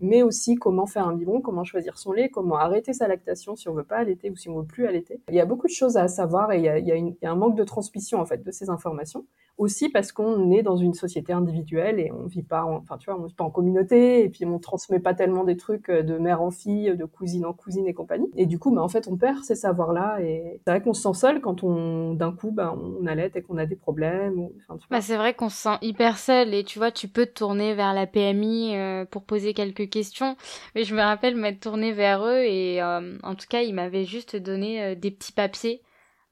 mais 0.00 0.22
aussi 0.22 0.56
comment 0.56 0.86
faire 0.86 1.06
un 1.06 1.14
biberon, 1.14 1.40
comment 1.40 1.64
choisir 1.64 1.98
son 1.98 2.12
lait, 2.12 2.28
comment 2.28 2.56
arrêter 2.56 2.92
sa 2.92 3.08
lactation 3.08 3.56
si 3.56 3.68
on 3.68 3.74
veut 3.74 3.84
pas 3.84 3.98
allaiter 3.98 4.30
ou 4.30 4.36
si 4.36 4.48
on 4.48 4.60
veut 4.60 4.66
plus 4.66 4.86
allaiter. 4.86 5.20
Il 5.28 5.34
y 5.34 5.40
a 5.40 5.46
beaucoup 5.46 5.66
de 5.66 5.72
choses 5.72 5.96
à 5.96 6.08
savoir 6.08 6.52
et 6.52 6.58
il 6.58 6.64
y 6.64 6.68
a, 6.68 6.78
il 6.78 7.16
y 7.22 7.26
a 7.26 7.30
un 7.30 7.36
manque 7.36 7.56
de 7.56 7.64
transmission 7.64 8.20
en 8.20 8.26
fait 8.26 8.42
de 8.42 8.50
ces 8.50 8.70
informations 8.70 9.24
aussi 9.58 9.88
parce 9.88 10.12
qu'on 10.12 10.50
est 10.50 10.62
dans 10.62 10.76
une 10.76 10.92
société 10.92 11.32
individuelle 11.32 11.98
et 11.98 12.12
on 12.12 12.26
vit 12.26 12.42
pas, 12.42 12.64
en, 12.64 12.76
enfin 12.76 12.98
tu 12.98 13.10
vois, 13.10 13.18
on 13.18 13.24
vit 13.24 13.34
pas 13.34 13.44
en 13.44 13.50
communauté 13.50 14.22
et 14.22 14.28
puis 14.28 14.44
on 14.44 14.58
transmet 14.58 15.00
pas 15.00 15.14
tellement 15.14 15.44
des 15.44 15.56
trucs 15.56 15.88
euh, 15.88 16.02
de 16.02 16.18
mère 16.18 16.42
en 16.42 16.50
fille, 16.50 16.94
de 16.94 17.04
cousine 17.04 17.46
en 17.46 17.54
cousine 17.54 17.86
et 17.86 17.94
compagnie. 17.94 18.30
Et 18.36 18.46
du 18.46 18.58
coup, 18.58 18.74
bah 18.74 18.82
en 18.82 18.88
fait, 18.88 19.08
on 19.08 19.16
perd 19.16 19.42
ces 19.44 19.54
savoirs-là 19.54 20.20
et 20.20 20.60
c'est 20.64 20.70
vrai 20.70 20.82
qu'on 20.82 20.92
se 20.92 21.02
sent 21.02 21.14
seul 21.14 21.40
quand 21.40 21.62
on 21.62 22.14
d'un 22.14 22.32
coup, 22.32 22.50
bah 22.50 22.76
on 22.76 23.06
allait 23.06 23.30
et 23.34 23.42
qu'on 23.42 23.56
a 23.56 23.66
des 23.66 23.76
problèmes. 23.76 24.38
Ou, 24.38 24.52
enfin, 24.68 24.78
bah, 24.90 25.00
c'est 25.00 25.16
vrai 25.16 25.32
qu'on 25.32 25.48
se 25.48 25.56
sent 25.56 25.78
hyper 25.80 26.18
seul 26.18 26.52
et 26.52 26.62
tu 26.62 26.78
vois, 26.78 26.90
tu 26.90 27.08
peux 27.08 27.26
te 27.26 27.32
tourner 27.32 27.74
vers 27.74 27.94
la 27.94 28.06
PMI 28.06 28.76
euh, 28.76 29.04
pour 29.06 29.22
poser 29.22 29.54
quelques 29.54 29.88
questions. 29.88 30.36
Mais 30.74 30.84
je 30.84 30.94
me 30.94 31.00
rappelle 31.00 31.34
m'être 31.34 31.60
tournée 31.60 31.92
vers 31.92 32.24
eux 32.24 32.42
et 32.44 32.82
euh, 32.82 33.16
en 33.22 33.34
tout 33.34 33.46
cas, 33.48 33.62
ils 33.62 33.74
m'avaient 33.74 34.04
juste 34.04 34.36
donné 34.36 34.94
des 34.96 35.10
petits 35.10 35.32
papiers 35.32 35.80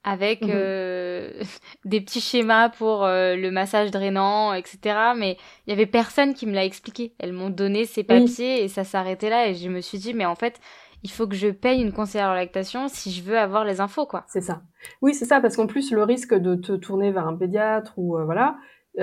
avec 0.04 0.42
mmh 0.42 0.50
euh, 0.50 1.30
des 1.84 2.00
petits 2.00 2.20
schémas 2.20 2.68
pour 2.68 3.04
euh, 3.04 3.34
le 3.34 3.50
massage 3.50 3.90
drainant, 3.90 4.52
etc. 4.52 4.78
Mais 5.16 5.36
il 5.66 5.70
y 5.70 5.72
avait 5.72 5.86
personne 5.86 6.34
qui 6.34 6.46
me 6.46 6.52
l'a 6.52 6.64
expliqué. 6.64 7.14
Elles 7.18 7.32
m'ont 7.32 7.50
donné 7.50 7.86
ces 7.86 8.04
papiers 8.04 8.62
et 8.62 8.68
ça 8.68 8.84
s'arrêtait 8.84 9.30
là. 9.30 9.48
Et 9.48 9.54
je 9.54 9.68
me 9.68 9.80
suis 9.80 9.98
dit, 9.98 10.14
mais 10.14 10.26
en 10.26 10.34
fait, 10.34 10.60
il 11.04 11.10
faut 11.10 11.26
que 11.26 11.36
je 11.36 11.48
paye 11.48 11.82
une 11.82 11.92
conseillère 11.92 12.28
en 12.28 12.34
lactation 12.34 12.88
si 12.88 13.12
je 13.12 13.22
veux 13.22 13.38
avoir 13.38 13.64
les 13.64 13.80
infos, 13.80 14.06
quoi. 14.06 14.24
C'est 14.26 14.40
ça. 14.40 14.62
Oui, 15.02 15.14
c'est 15.14 15.26
ça, 15.26 15.40
parce 15.40 15.56
qu'en 15.56 15.66
plus, 15.66 15.92
le 15.92 16.02
risque 16.02 16.34
de 16.34 16.54
te 16.54 16.72
tourner 16.72 17.12
vers 17.12 17.28
un 17.28 17.36
pédiatre 17.36 17.92
ou 17.96 18.16
euh, 18.16 18.24
voilà, 18.24 18.56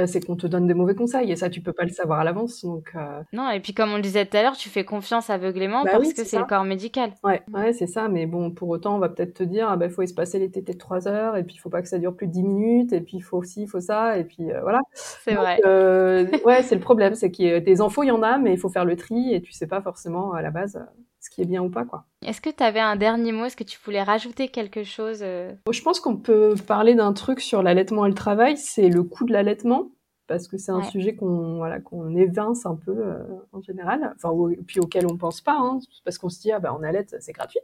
c'est 0.06 0.26
qu'on 0.26 0.36
te 0.36 0.48
donne 0.48 0.68
des 0.68 0.74
mauvais 0.74 0.96
conseils 0.96 1.32
et 1.32 1.36
ça 1.36 1.50
tu 1.50 1.62
peux 1.62 1.74
pas 1.74 1.84
le 1.84 1.90
savoir 1.90 2.20
à 2.20 2.24
l'avance 2.24 2.64
donc 2.64 2.92
euh... 2.96 3.22
non 3.34 3.50
et 3.50 3.60
puis 3.60 3.74
comme 3.74 3.92
on 3.92 3.98
le 3.98 4.02
disait 4.02 4.26
tout 4.26 4.38
à 4.38 4.42
l'heure 4.42 4.56
tu 4.56 4.70
fais 4.70 4.86
confiance 4.86 5.30
aveuglément 5.30 5.84
bah 5.84 5.92
parce 5.94 6.14
que 6.14 6.24
c'est 6.24 6.40
le 6.40 6.46
corps 6.46 6.64
médical. 6.64 7.12
Ouais 7.24 7.42
ouais 7.54 7.74
c'est 7.74 7.88
ça 7.88 8.08
mais 8.08 8.26
bon 8.26 8.52
pour 8.52 8.70
autant 8.70 8.96
on 8.96 9.00
va 9.00 9.10
peut-être 9.10 9.34
te 9.34 9.44
dire 9.44 9.68
ah 9.70 9.78
ben 9.78 9.90
faut 9.90 10.02
espacer 10.02 10.40
les 10.40 10.50
tétés 10.50 10.74
de 10.74 10.78
3 10.78 11.08
heures 11.08 11.38
et 11.38 11.44
puis 11.44 11.56
il 11.56 11.60
faut 11.60 11.70
pas 11.70 11.82
que 11.82 11.88
ça 11.88 12.00
dure 12.00 12.16
plus 12.16 12.28
de 12.28 12.32
10 12.32 12.44
minutes 12.44 12.94
et 12.94 13.02
puis 13.02 13.18
il 13.18 13.22
faut 13.22 13.38
aussi 13.38 13.64
il 13.64 13.68
faut 13.68 13.80
ça 13.80 14.18
et 14.18 14.24
puis 14.24 14.52
euh, 14.52 14.62
voilà. 14.62 14.80
C'est 14.94 15.34
vrai. 15.34 15.60
Euh, 15.66 16.26
ouais 16.46 16.64
c'est 16.64 16.76
le 16.76 16.82
problème 16.82 17.16
c'est 17.16 17.32
que 17.32 17.60
des 17.60 17.82
infos 17.82 18.04
il 18.04 18.08
y 18.08 18.12
en 18.12 18.24
a 18.24 18.38
mais 18.38 18.54
il 18.54 18.58
faut 18.58 18.70
faire 18.70 18.86
le 18.86 18.96
tri 18.96 19.34
et 19.34 19.42
tu 19.42 19.52
sais 19.52 19.68
pas 19.68 19.82
forcément 19.82 20.34
à 20.34 20.42
la 20.42 20.52
base 20.52 20.80
ce 21.22 21.30
qui 21.30 21.42
est 21.42 21.46
bien 21.46 21.62
ou 21.62 21.70
pas 21.70 21.86
quoi. 21.86 22.06
Est-ce 22.26 22.42
que 22.42 22.50
tu 22.50 22.64
avais 22.64 22.80
un 22.80 22.96
dernier 22.96 23.32
mot? 23.32 23.46
Est-ce 23.46 23.56
que 23.56 23.64
tu 23.64 23.80
voulais 23.84 24.04
rajouter 24.04 24.50
quelque 24.50 24.84
chose 24.84 25.20
euh? 25.22 25.54
Je 25.72 25.82
pense 25.82 26.00
qu'on 26.00 26.18
peut 26.18 26.56
parler 26.68 26.96
d'un 26.96 27.14
truc 27.14 27.40
sur 27.40 27.64
l'allaitement 27.64 28.06
et 28.06 28.10
le 28.10 28.16
travail, 28.16 28.58
c'est 28.58 28.90
le 28.90 29.04
coût 29.04 29.26
de 29.26 29.32
l'allaitement 29.32 29.92
parce 30.28 30.48
que 30.48 30.58
c'est 30.58 30.72
un 30.72 30.84
sujet 30.84 31.14
qu'on 31.14 31.58
voilà 31.58 31.82
qu'on 31.82 32.16
évince 32.16 32.66
un 32.66 32.76
peu 32.76 32.92
euh, 32.92 33.20
en 33.52 33.62
général, 33.62 34.14
enfin 34.16 34.34
puis 34.66 34.80
auquel 34.80 35.06
on 35.06 35.18
pense 35.18 35.42
pas, 35.42 35.58
hein, 35.58 35.80
parce 36.06 36.18
qu'on 36.18 36.30
se 36.30 36.40
dit 36.40 36.54
ah 36.54 36.60
bah 36.60 36.76
on 36.78 36.84
allait, 36.84 37.06
c'est 37.20 37.34
gratuit, 37.34 37.60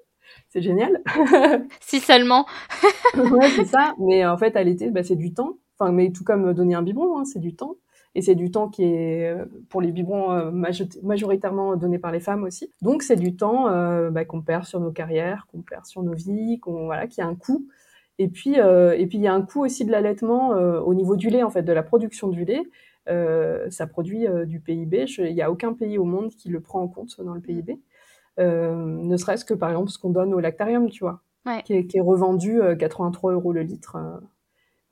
c'est 0.50 0.62
génial. 0.62 1.02
si 1.80 2.02
seulement. 2.02 2.46
ouais 3.16 3.50
c'est 3.56 3.66
ça, 3.66 3.96
mais 4.00 4.26
en 4.26 4.38
fait 4.38 4.58
allaiter 4.58 4.92
bah, 4.92 5.04
c'est 5.04 5.16
du 5.16 5.34
temps, 5.34 5.60
enfin 5.80 5.94
mais 5.94 6.12
tout 6.12 6.26
comme 6.26 6.54
donner 6.54 6.76
un 6.76 6.82
biberon, 6.82 7.20
hein, 7.20 7.24
c'est 7.24 7.40
du 7.40 7.56
temps 7.56 7.78
et 8.18 8.22
c'est 8.24 8.34
du 8.34 8.50
temps 8.50 8.68
qui 8.68 8.84
est 8.84 9.30
euh, 9.30 9.46
pour 9.70 9.80
les 9.80 9.92
biberons 9.92 10.32
euh, 10.32 10.52
majoritairement 11.04 11.76
donné 11.76 12.00
par 12.00 12.12
les 12.12 12.20
femmes 12.20 12.46
aussi. 12.46 12.74
Donc 12.82 13.04
c'est 13.04 13.16
du 13.16 13.36
temps 13.36 13.70
euh, 13.70 14.10
bah, 14.10 14.26
qu'on 14.26 14.42
perd 14.42 14.64
sur 14.64 14.80
nos 14.80 14.92
carrières, 14.92 15.46
qu'on 15.52 15.62
perd 15.62 15.86
sur 15.86 16.02
nos 16.02 16.16
vies, 16.16 16.60
qu'on 16.60 16.86
voilà, 16.86 17.06
qui 17.06 17.22
a 17.22 17.28
un 17.28 17.36
coût. 17.36 17.68
Et 18.18 18.28
puis 18.28 18.56
et 18.56 19.06
puis 19.06 19.20
il 19.20 19.22
y 19.22 19.28
a 19.28 19.34
un 19.36 19.44
coût 19.44 19.64
aussi 19.64 19.86
de 19.86 19.92
l'allaitement 19.92 20.50
au 20.50 20.96
niveau 20.96 21.16
du 21.16 21.30
lait 21.30 21.44
en 21.44 21.52
fait, 21.52 21.62
de 21.62 21.72
la 21.72 21.84
production 21.84 22.30
du 22.30 22.46
lait. 22.46 22.64
ça 23.70 23.86
produit 23.86 24.26
du 24.48 24.60
PIB. 24.60 25.06
Il 25.20 25.36
n'y 25.36 25.44
a 25.44 25.52
aucun 25.52 25.74
pays 25.74 26.00
au 26.00 26.04
monde 26.04 26.30
qui 26.30 26.50
le 26.50 26.60
prend 26.60 26.82
en 26.82 26.88
compte 26.88 27.22
dans 27.22 27.36
le 27.36 27.42
PIB. 27.42 27.78
ne 28.40 29.18
serait-ce 29.18 29.46
que 29.46 29.54
par 29.54 29.70
exemple 29.70 29.92
ce 29.92 30.00
qu'on 30.00 30.10
donne 30.10 30.34
au 30.34 30.40
lactarium, 30.40 30.90
tu 30.90 31.04
vois, 31.04 31.22
qui, 31.64 31.74
est, 31.74 31.86
qui, 31.86 31.98
est, 32.00 32.02
revendu 32.02 32.60
83 32.80 33.34
euros 33.34 33.54
le 33.54 33.62
litre 33.62 33.98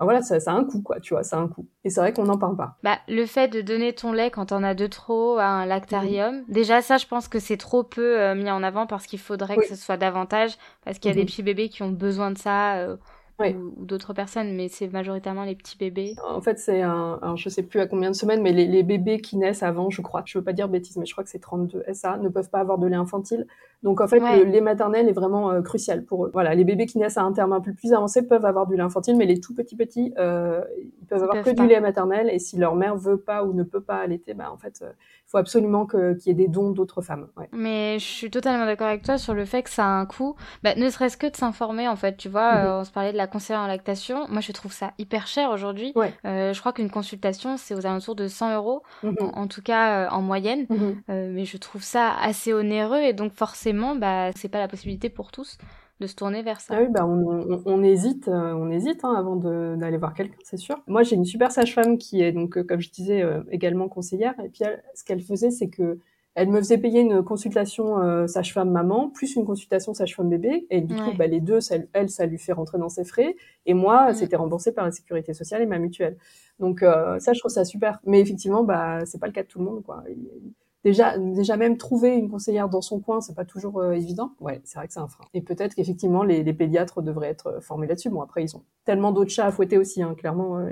voilà, 0.03 0.21
ça, 0.21 0.39
ça, 0.39 0.51
a 0.51 0.55
un 0.55 0.65
coût, 0.65 0.81
quoi, 0.81 0.99
tu 0.99 1.13
vois, 1.13 1.23
ça 1.23 1.37
a 1.37 1.39
un 1.39 1.47
coût. 1.47 1.65
Et 1.85 1.89
c'est 1.89 2.01
vrai 2.01 2.11
qu'on 2.11 2.25
n'en 2.25 2.37
parle 2.37 2.57
pas. 2.57 2.77
Bah, 2.83 2.97
le 3.07 3.25
fait 3.25 3.47
de 3.47 3.61
donner 3.61 3.93
ton 3.93 4.11
lait 4.11 4.29
quand 4.29 4.51
on 4.51 4.61
a 4.61 4.73
de 4.73 4.87
trop 4.87 5.37
à 5.37 5.45
un 5.45 5.65
lactarium, 5.65 6.43
déjà 6.49 6.81
ça, 6.81 6.97
je 6.97 7.07
pense 7.07 7.29
que 7.29 7.39
c'est 7.39 7.57
trop 7.57 7.83
peu 7.83 8.19
euh, 8.19 8.35
mis 8.35 8.49
en 8.51 8.61
avant 8.61 8.87
parce 8.87 9.07
qu'il 9.07 9.19
faudrait 9.19 9.55
que 9.55 9.67
ce 9.67 9.75
soit 9.75 9.97
davantage, 9.97 10.57
parce 10.83 10.99
qu'il 10.99 11.09
y 11.09 11.13
a 11.13 11.15
des 11.15 11.21
mhm. 11.21 11.27
petits 11.27 11.43
bébés 11.43 11.69
qui 11.69 11.83
ont 11.83 11.91
besoin 11.91 12.31
de 12.31 12.37
ça. 12.37 12.75
Euh, 12.75 12.97
ou, 13.39 13.85
d'autres 13.85 14.13
personnes, 14.13 14.55
mais 14.55 14.69
c'est 14.69 14.87
majoritairement 14.87 15.43
les 15.43 15.55
petits 15.55 15.77
bébés. 15.77 16.15
En 16.25 16.39
fait, 16.39 16.57
c'est 16.57 16.81
un, 16.81 17.19
alors 17.21 17.35
je 17.35 17.49
sais 17.49 17.63
plus 17.63 17.81
à 17.81 17.85
combien 17.85 18.09
de 18.09 18.15
semaines, 18.15 18.41
mais 18.41 18.53
les, 18.53 18.65
les, 18.65 18.81
bébés 18.81 19.19
qui 19.19 19.35
naissent 19.35 19.61
avant, 19.61 19.89
je 19.89 20.01
crois, 20.01 20.23
je 20.25 20.37
veux 20.37 20.43
pas 20.43 20.53
dire 20.53 20.69
bêtises, 20.69 20.95
mais 20.95 21.05
je 21.05 21.11
crois 21.11 21.25
que 21.25 21.29
c'est 21.29 21.39
32 21.39 21.83
SA, 21.91 22.17
ne 22.17 22.29
peuvent 22.29 22.49
pas 22.49 22.59
avoir 22.59 22.77
de 22.77 22.87
lait 22.87 22.95
infantile 22.95 23.45
Donc 23.85 24.01
en 24.01 24.07
fait, 24.07 24.19
le 24.19 24.43
lait 24.43 24.59
maternel 24.59 25.07
est 25.07 25.13
vraiment 25.13 25.61
crucial 25.61 26.03
pour 26.03 26.25
eux. 26.25 26.31
Voilà, 26.33 26.53
les 26.55 26.65
bébés 26.65 26.87
qui 26.87 26.97
naissent 26.97 27.17
à 27.17 27.23
un 27.23 27.31
terme 27.31 27.53
un 27.53 27.61
peu 27.61 27.71
plus 27.71 27.93
avancé 27.93 28.27
peuvent 28.27 28.45
avoir 28.45 28.67
du 28.67 28.75
lait 28.75 28.81
infantile, 28.81 29.15
mais 29.15 29.25
les 29.25 29.39
tout 29.39 29.53
petits 29.53 29.77
petits, 29.77 30.11
ils 30.17 31.07
peuvent 31.07 31.23
avoir 31.23 31.41
que 31.43 31.51
du 31.51 31.67
lait 31.67 31.79
maternel. 31.79 32.29
Et 32.31 32.39
si 32.39 32.57
leur 32.57 32.75
mère 32.75 32.97
veut 32.97 33.19
pas 33.19 33.43
ou 33.43 33.53
ne 33.53 33.63
peut 33.63 33.81
pas 33.81 33.97
allaiter, 33.97 34.33
bah 34.33 34.51
en 34.51 34.57
fait, 34.57 34.81
il 34.81 35.29
faut 35.29 35.37
absolument 35.37 35.85
qu'il 35.85 36.17
y 36.25 36.29
ait 36.29 36.33
des 36.33 36.47
dons 36.47 36.71
d'autres 36.71 37.01
femmes. 37.01 37.27
Mais 37.51 37.99
je 37.99 38.05
suis 38.05 38.31
totalement 38.31 38.65
d'accord 38.65 38.87
avec 38.87 39.03
toi 39.03 39.17
sur 39.17 39.33
le 39.33 39.45
fait 39.45 39.63
que 39.63 39.69
ça 39.69 39.85
a 39.85 39.87
un 39.87 40.05
coût. 40.05 40.35
Bah, 40.63 40.75
ne 40.75 40.89
serait-ce 40.89 41.17
que 41.17 41.27
de 41.27 41.35
s'informer 41.35 41.87
en 41.87 41.95
fait. 41.95 42.17
Tu 42.17 42.29
vois, 42.29 42.55
mhm. 42.55 42.69
on 42.69 42.83
se 42.83 42.91
parlait 42.91 43.11
de 43.11 43.17
la 43.17 43.27
conseillère 43.27 43.61
en 43.61 43.67
lactation. 43.67 44.27
Moi, 44.29 44.41
je 44.41 44.51
trouve 44.51 44.71
ça 44.71 44.93
hyper 44.97 45.27
cher 45.27 45.51
aujourd'hui. 45.51 45.93
je 46.23 46.59
crois 46.59 46.73
qu'une 46.73 46.89
consultation, 46.89 47.57
c'est 47.57 47.75
aux 47.75 47.85
alentours 47.85 48.15
de 48.15 48.27
100 48.27 48.55
euros, 48.55 48.83
mhm. 49.03 49.15
en, 49.33 49.47
tout 49.47 49.61
cas 49.61 50.09
en 50.09 50.21
moyenne. 50.21 50.65
Mhm. 50.69 50.95
mais 51.07 51.45
je 51.45 51.57
trouve 51.57 51.83
ça 51.83 52.13
assez 52.21 52.53
onéreux 52.53 53.01
et 53.01 53.13
donc 53.13 53.33
forcément, 53.33 53.74
bah, 53.95 54.31
c'est 54.35 54.49
pas 54.49 54.59
la 54.59 54.67
possibilité 54.67 55.09
pour 55.09 55.31
tous 55.31 55.57
de 56.01 56.07
se 56.07 56.15
tourner 56.15 56.41
vers 56.41 56.59
ça. 56.59 56.75
Ah 56.77 56.81
oui, 56.81 56.87
bah 56.89 57.05
on, 57.05 57.83
hésite, 57.83 58.27
on 58.27 58.69
hésite 58.69 59.03
euh, 59.03 59.07
hein, 59.07 59.15
avant 59.17 59.35
d'aller 59.37 59.97
voir 59.97 60.13
quelqu'un, 60.13 60.37
c'est 60.43 60.57
sûr. 60.57 60.75
Moi, 60.87 61.03
j'ai 61.03 61.15
une 61.15 61.25
super 61.25 61.51
sage-femme 61.51 61.97
qui 61.97 62.21
est 62.21 62.33
donc, 62.33 62.57
euh, 62.57 62.63
comme 62.63 62.81
je 62.81 62.89
disais, 62.89 63.21
euh, 63.21 63.41
également 63.49 63.87
conseillère. 63.87 64.33
Et 64.43 64.49
puis, 64.49 64.63
ce 64.93 65.03
qu'elle 65.05 65.21
faisait, 65.21 65.51
c'est 65.51 65.69
que 65.69 65.99
elle 66.37 66.49
me 66.49 66.57
faisait 66.57 66.77
payer 66.77 66.99
une 66.99 67.23
consultation 67.23 68.27
sage-femme 68.27 68.69
maman 68.69 69.09
plus 69.09 69.37
une 69.37 69.45
consultation 69.45 69.93
sage-femme 69.93 70.27
bébé. 70.27 70.67
Et 70.69 70.81
du 70.81 70.93
coup, 70.93 71.13
bah, 71.17 71.27
les 71.27 71.39
deux, 71.39 71.59
elle, 71.93 72.09
ça 72.09 72.25
lui 72.25 72.37
fait 72.37 72.51
rentrer 72.51 72.77
dans 72.77 72.89
ses 72.89 73.05
frais. 73.05 73.37
Et 73.65 73.73
moi, 73.73 74.11
mm. 74.11 74.15
c'était 74.15 74.35
remboursé 74.35 74.73
par 74.73 74.83
la 74.83 74.91
sécurité 74.91 75.33
sociale 75.33 75.61
et 75.61 75.65
ma 75.65 75.79
mutuelle. 75.79 76.17
Donc 76.59 76.81
ça, 76.81 77.31
je 77.31 77.39
trouve 77.39 77.51
ça 77.51 77.63
super. 77.63 77.99
Mais 78.05 78.19
effectivement, 78.19 78.65
bah, 78.65 79.05
c'est 79.05 79.17
pas 79.17 79.27
le 79.27 79.31
cas 79.31 79.43
de 79.43 79.47
tout 79.47 79.59
le 79.59 79.65
monde, 79.65 79.81
quoi 79.85 80.03
déjà 80.85 81.17
déjà 81.17 81.57
même 81.57 81.77
trouver 81.77 82.15
une 82.15 82.29
conseillère 82.29 82.69
dans 82.69 82.81
son 82.81 82.99
coin, 82.99 83.19
c'est 83.19 83.35
pas 83.35 83.43
toujours 83.43 83.79
euh, 83.81 83.93
évident. 83.93 84.31
Ouais, 84.39 84.61
c'est 84.63 84.77
vrai 84.77 84.87
que 84.87 84.93
c'est 84.93 84.99
un 84.99 85.07
frein. 85.07 85.25
Et 85.33 85.41
peut-être 85.41 85.73
qu'effectivement 85.73 86.23
les, 86.23 86.43
les, 86.43 86.53
pédiatres 86.53 87.01
devraient 87.01 87.29
être 87.29 87.47
euh, 87.47 87.59
formés 87.59 87.87
là-dessus. 87.87 88.09
Bon 88.09 88.21
après 88.21 88.43
ils 88.43 88.55
ont 88.55 88.63
tellement 88.85 89.11
d'autres 89.11 89.31
chats 89.31 89.47
à 89.47 89.51
fouetter 89.51 89.79
aussi, 89.79 90.03
hein, 90.03 90.13
clairement 90.15 90.59
euh, 90.59 90.69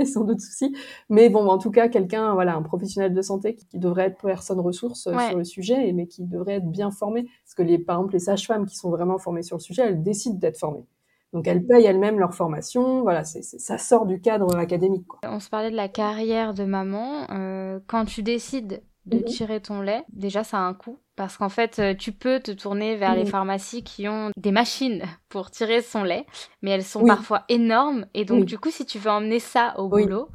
ils 0.00 0.18
ont 0.18 0.24
d'autres 0.24 0.40
soucis. 0.40 0.74
Mais 1.10 1.28
bon 1.28 1.48
en 1.48 1.58
tout 1.58 1.72
cas 1.72 1.88
quelqu'un 1.88 2.32
voilà 2.34 2.54
un 2.54 2.62
professionnel 2.62 3.12
de 3.12 3.22
santé 3.22 3.56
qui, 3.56 3.66
devrait 3.78 4.04
être 4.04 4.22
personne 4.22 4.60
ressource 4.60 5.02
sur 5.02 5.36
le 5.36 5.44
sujet, 5.44 5.92
mais 5.92 6.06
qui 6.06 6.22
devrait 6.22 6.54
être 6.54 6.70
bien 6.70 6.90
formé. 6.90 7.24
Parce 7.44 7.54
que 7.56 7.62
les 7.62 7.78
par 7.78 7.96
exemple 7.96 8.14
les 8.14 8.20
sages-femmes 8.20 8.66
qui 8.66 8.76
sont 8.76 8.90
vraiment 8.90 9.18
formées 9.18 9.42
sur 9.42 9.56
le 9.56 9.62
sujet, 9.62 9.82
elles 9.82 10.02
décident 10.02 10.38
d'être 10.38 10.58
formées. 10.58 10.86
Donc 11.32 11.48
elles 11.48 11.66
payent 11.66 11.84
elles-mêmes 11.84 12.18
leur 12.18 12.34
formation. 12.34 13.02
Voilà, 13.02 13.24
ça 13.24 13.78
sort 13.78 14.06
du 14.06 14.20
cadre 14.20 14.56
académique. 14.56 15.06
Quoi. 15.06 15.20
On 15.24 15.40
se 15.40 15.50
parlait 15.50 15.70
de 15.70 15.76
la 15.76 15.88
carrière 15.88 16.54
de 16.54 16.64
maman. 16.64 17.26
Euh, 17.30 17.80
quand 17.86 18.04
tu 18.04 18.22
décides 18.22 18.82
de 19.06 19.18
mhm. 19.18 19.24
tirer 19.24 19.60
ton 19.60 19.80
lait, 19.80 20.04
déjà 20.12 20.44
ça 20.44 20.58
a 20.58 20.60
un 20.60 20.74
coût. 20.74 20.98
Parce 21.16 21.38
qu'en 21.38 21.48
fait, 21.48 21.78
euh, 21.78 21.94
tu 21.94 22.12
peux 22.12 22.40
te 22.40 22.50
tourner 22.50 22.96
vers 22.96 23.14
les 23.14 23.24
mhm. 23.24 23.30
pharmacies 23.30 23.82
qui 23.82 24.06
ont 24.06 24.30
des 24.36 24.52
machines 24.52 25.02
pour 25.28 25.50
tirer 25.50 25.80
son 25.80 26.02
lait, 26.02 26.26
mais 26.62 26.72
elles 26.72 26.84
sont 26.84 27.04
parfois 27.04 27.44
énormes. 27.48 28.06
Et 28.12 28.24
donc, 28.24 28.44
du 28.44 28.58
coup, 28.58 28.70
si 28.70 28.84
tu 28.84 28.98
veux 28.98 29.10
emmener 29.10 29.40
ça 29.40 29.74
au 29.78 29.88
boulot, 29.88 30.28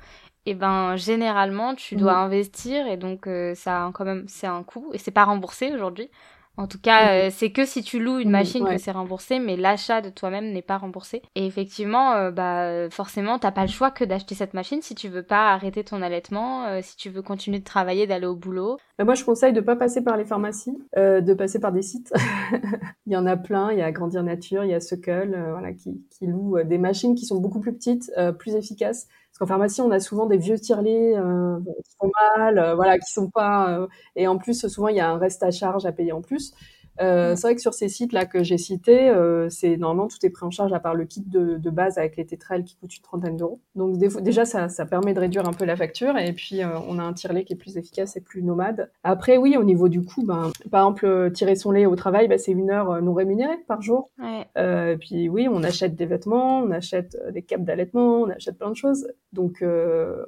et 0.47 0.51
eh 0.51 0.53
ben 0.55 0.95
généralement 0.95 1.75
tu 1.75 1.95
dois 1.95 2.13
mhm. 2.13 2.25
investir 2.25 2.87
et 2.87 2.97
donc 2.97 3.27
euh, 3.27 3.53
ça 3.53 3.85
a 3.85 3.91
quand 3.91 4.05
même 4.05 4.25
c'est 4.27 4.47
un 4.47 4.63
coût 4.63 4.89
et 4.91 4.97
c'est 4.97 5.11
pas 5.11 5.23
remboursé 5.23 5.71
aujourd'hui. 5.71 6.09
En 6.57 6.67
tout 6.67 6.79
cas, 6.79 7.03
mhm. 7.03 7.09
euh, 7.09 7.29
c'est 7.31 7.51
que 7.51 7.65
si 7.65 7.81
tu 7.81 7.99
loues 7.99 8.19
une 8.19 8.27
mhm, 8.27 8.31
machine 8.31 8.65
que 8.65 8.77
c'est 8.77 8.91
remboursé, 8.91 9.39
mais 9.39 9.55
l'achat 9.55 10.01
de 10.01 10.09
toi-même 10.09 10.51
n'est 10.51 10.61
pas 10.61 10.77
remboursé. 10.77 11.21
Et 11.35 11.45
effectivement, 11.45 12.13
euh, 12.13 12.31
bah 12.31 12.89
forcément, 12.89 13.39
t'as 13.39 13.51
pas 13.51 13.61
le 13.61 13.69
choix 13.69 13.89
que 13.89 14.03
d'acheter 14.03 14.35
cette 14.35 14.53
machine 14.53 14.81
si 14.81 14.93
tu 14.93 15.07
veux 15.07 15.23
pas 15.23 15.53
arrêter 15.53 15.83
ton 15.83 16.01
allaitement, 16.01 16.65
euh, 16.65 16.79
si 16.83 16.97
tu 16.97 17.09
veux 17.09 17.21
continuer 17.21 17.59
de 17.59 17.63
travailler, 17.63 18.05
d'aller 18.05 18.25
au 18.25 18.35
boulot. 18.35 18.77
Bah, 18.97 19.05
moi, 19.05 19.15
je 19.15 19.23
conseille 19.23 19.53
de 19.53 19.61
pas 19.61 19.75
passer 19.75 20.03
par 20.03 20.17
les 20.17 20.25
pharmacies, 20.25 20.77
de 20.95 21.33
passer 21.33 21.59
par 21.59 21.71
des 21.71 21.81
sites. 21.81 22.13
il 23.05 23.13
y 23.13 23.17
en 23.17 23.25
a 23.25 23.37
plein. 23.37 23.71
Il 23.71 23.79
y 23.79 23.81
a 23.81 23.91
Grandir 23.91 24.23
Nature, 24.23 24.63
il 24.63 24.71
y 24.71 24.73
a 24.73 24.79
Suckle, 24.79 25.35
voilà, 25.51 25.73
qui, 25.73 26.03
qui 26.11 26.27
louent 26.27 26.61
des 26.63 26.77
machines 26.77 27.15
qui 27.15 27.25
sont 27.25 27.39
beaucoup 27.39 27.59
plus 27.59 27.73
petites, 27.73 28.11
plus 28.37 28.55
efficaces 28.55 29.07
en 29.41 29.47
pharmacie, 29.47 29.81
on 29.81 29.91
a 29.91 29.99
souvent 29.99 30.27
des 30.27 30.37
vieux 30.37 30.59
tirelets 30.59 31.17
euh, 31.17 31.57
qui 31.83 31.95
font 31.99 32.11
mal, 32.37 32.59
euh, 32.59 32.75
voilà, 32.75 32.99
qui 32.99 33.11
sont 33.11 33.29
pas. 33.29 33.69
Euh, 33.71 33.87
et 34.15 34.27
en 34.27 34.37
plus, 34.37 34.67
souvent, 34.67 34.87
il 34.87 34.97
y 34.97 34.99
a 34.99 35.09
un 35.09 35.17
reste 35.17 35.43
à 35.43 35.51
charge 35.51 35.85
à 35.85 35.91
payer 35.91 36.11
en 36.11 36.21
plus. 36.21 36.53
Euh, 36.99 37.35
c'est 37.35 37.47
vrai 37.47 37.55
que 37.55 37.61
sur 37.61 37.73
ces 37.73 37.89
sites-là 37.89 38.25
que 38.25 38.43
j'ai 38.43 38.57
cités, 38.57 39.09
euh, 39.09 39.47
c'est 39.49 39.77
normalement 39.77 40.07
tout 40.07 40.23
est 40.23 40.29
pris 40.29 40.45
en 40.45 40.51
charge 40.51 40.73
à 40.73 40.79
part 40.79 40.95
le 40.95 41.05
kit 41.05 41.23
de, 41.25 41.57
de 41.57 41.69
base 41.69 41.97
avec 41.97 42.17
les 42.17 42.25
tétrelles 42.25 42.63
qui 42.63 42.75
coûte 42.75 42.95
une 42.95 43.03
trentaine 43.03 43.37
d'euros. 43.37 43.59
Donc 43.75 43.97
déjà 43.97 44.45
ça, 44.45 44.69
ça 44.69 44.85
permet 44.85 45.13
de 45.13 45.19
réduire 45.19 45.47
un 45.47 45.53
peu 45.53 45.65
la 45.65 45.75
facture 45.75 46.17
et 46.17 46.33
puis 46.33 46.61
euh, 46.61 46.67
on 46.87 46.99
a 46.99 47.03
un 47.03 47.13
tire-lait 47.13 47.43
qui 47.43 47.53
est 47.53 47.57
plus 47.57 47.77
efficace 47.77 48.17
et 48.17 48.21
plus 48.21 48.43
nomade. 48.43 48.91
Après 49.03 49.37
oui, 49.37 49.55
au 49.57 49.63
niveau 49.63 49.89
du 49.89 50.03
coût, 50.03 50.23
ben 50.25 50.51
par 50.69 50.87
exemple 50.87 51.31
tirer 51.31 51.55
son 51.55 51.71
lait 51.71 51.85
au 51.85 51.95
travail, 51.95 52.27
ben, 52.27 52.37
c'est 52.37 52.51
une 52.51 52.69
heure 52.69 53.01
non 53.01 53.13
rémunérée 53.13 53.57
par 53.67 53.81
jour. 53.81 54.09
Ouais. 54.19 54.47
et 54.55 54.97
puis 54.97 55.29
oui, 55.29 55.47
on 55.49 55.63
achète 55.63 55.95
des 55.95 56.05
vêtements, 56.05 56.59
on 56.59 56.71
achète 56.71 57.17
des 57.31 57.41
capes 57.41 57.63
d'allaitement, 57.63 58.21
on 58.21 58.29
achète 58.29 58.57
plein 58.57 58.69
de 58.69 58.75
choses. 58.75 59.07
Donc 59.33 59.63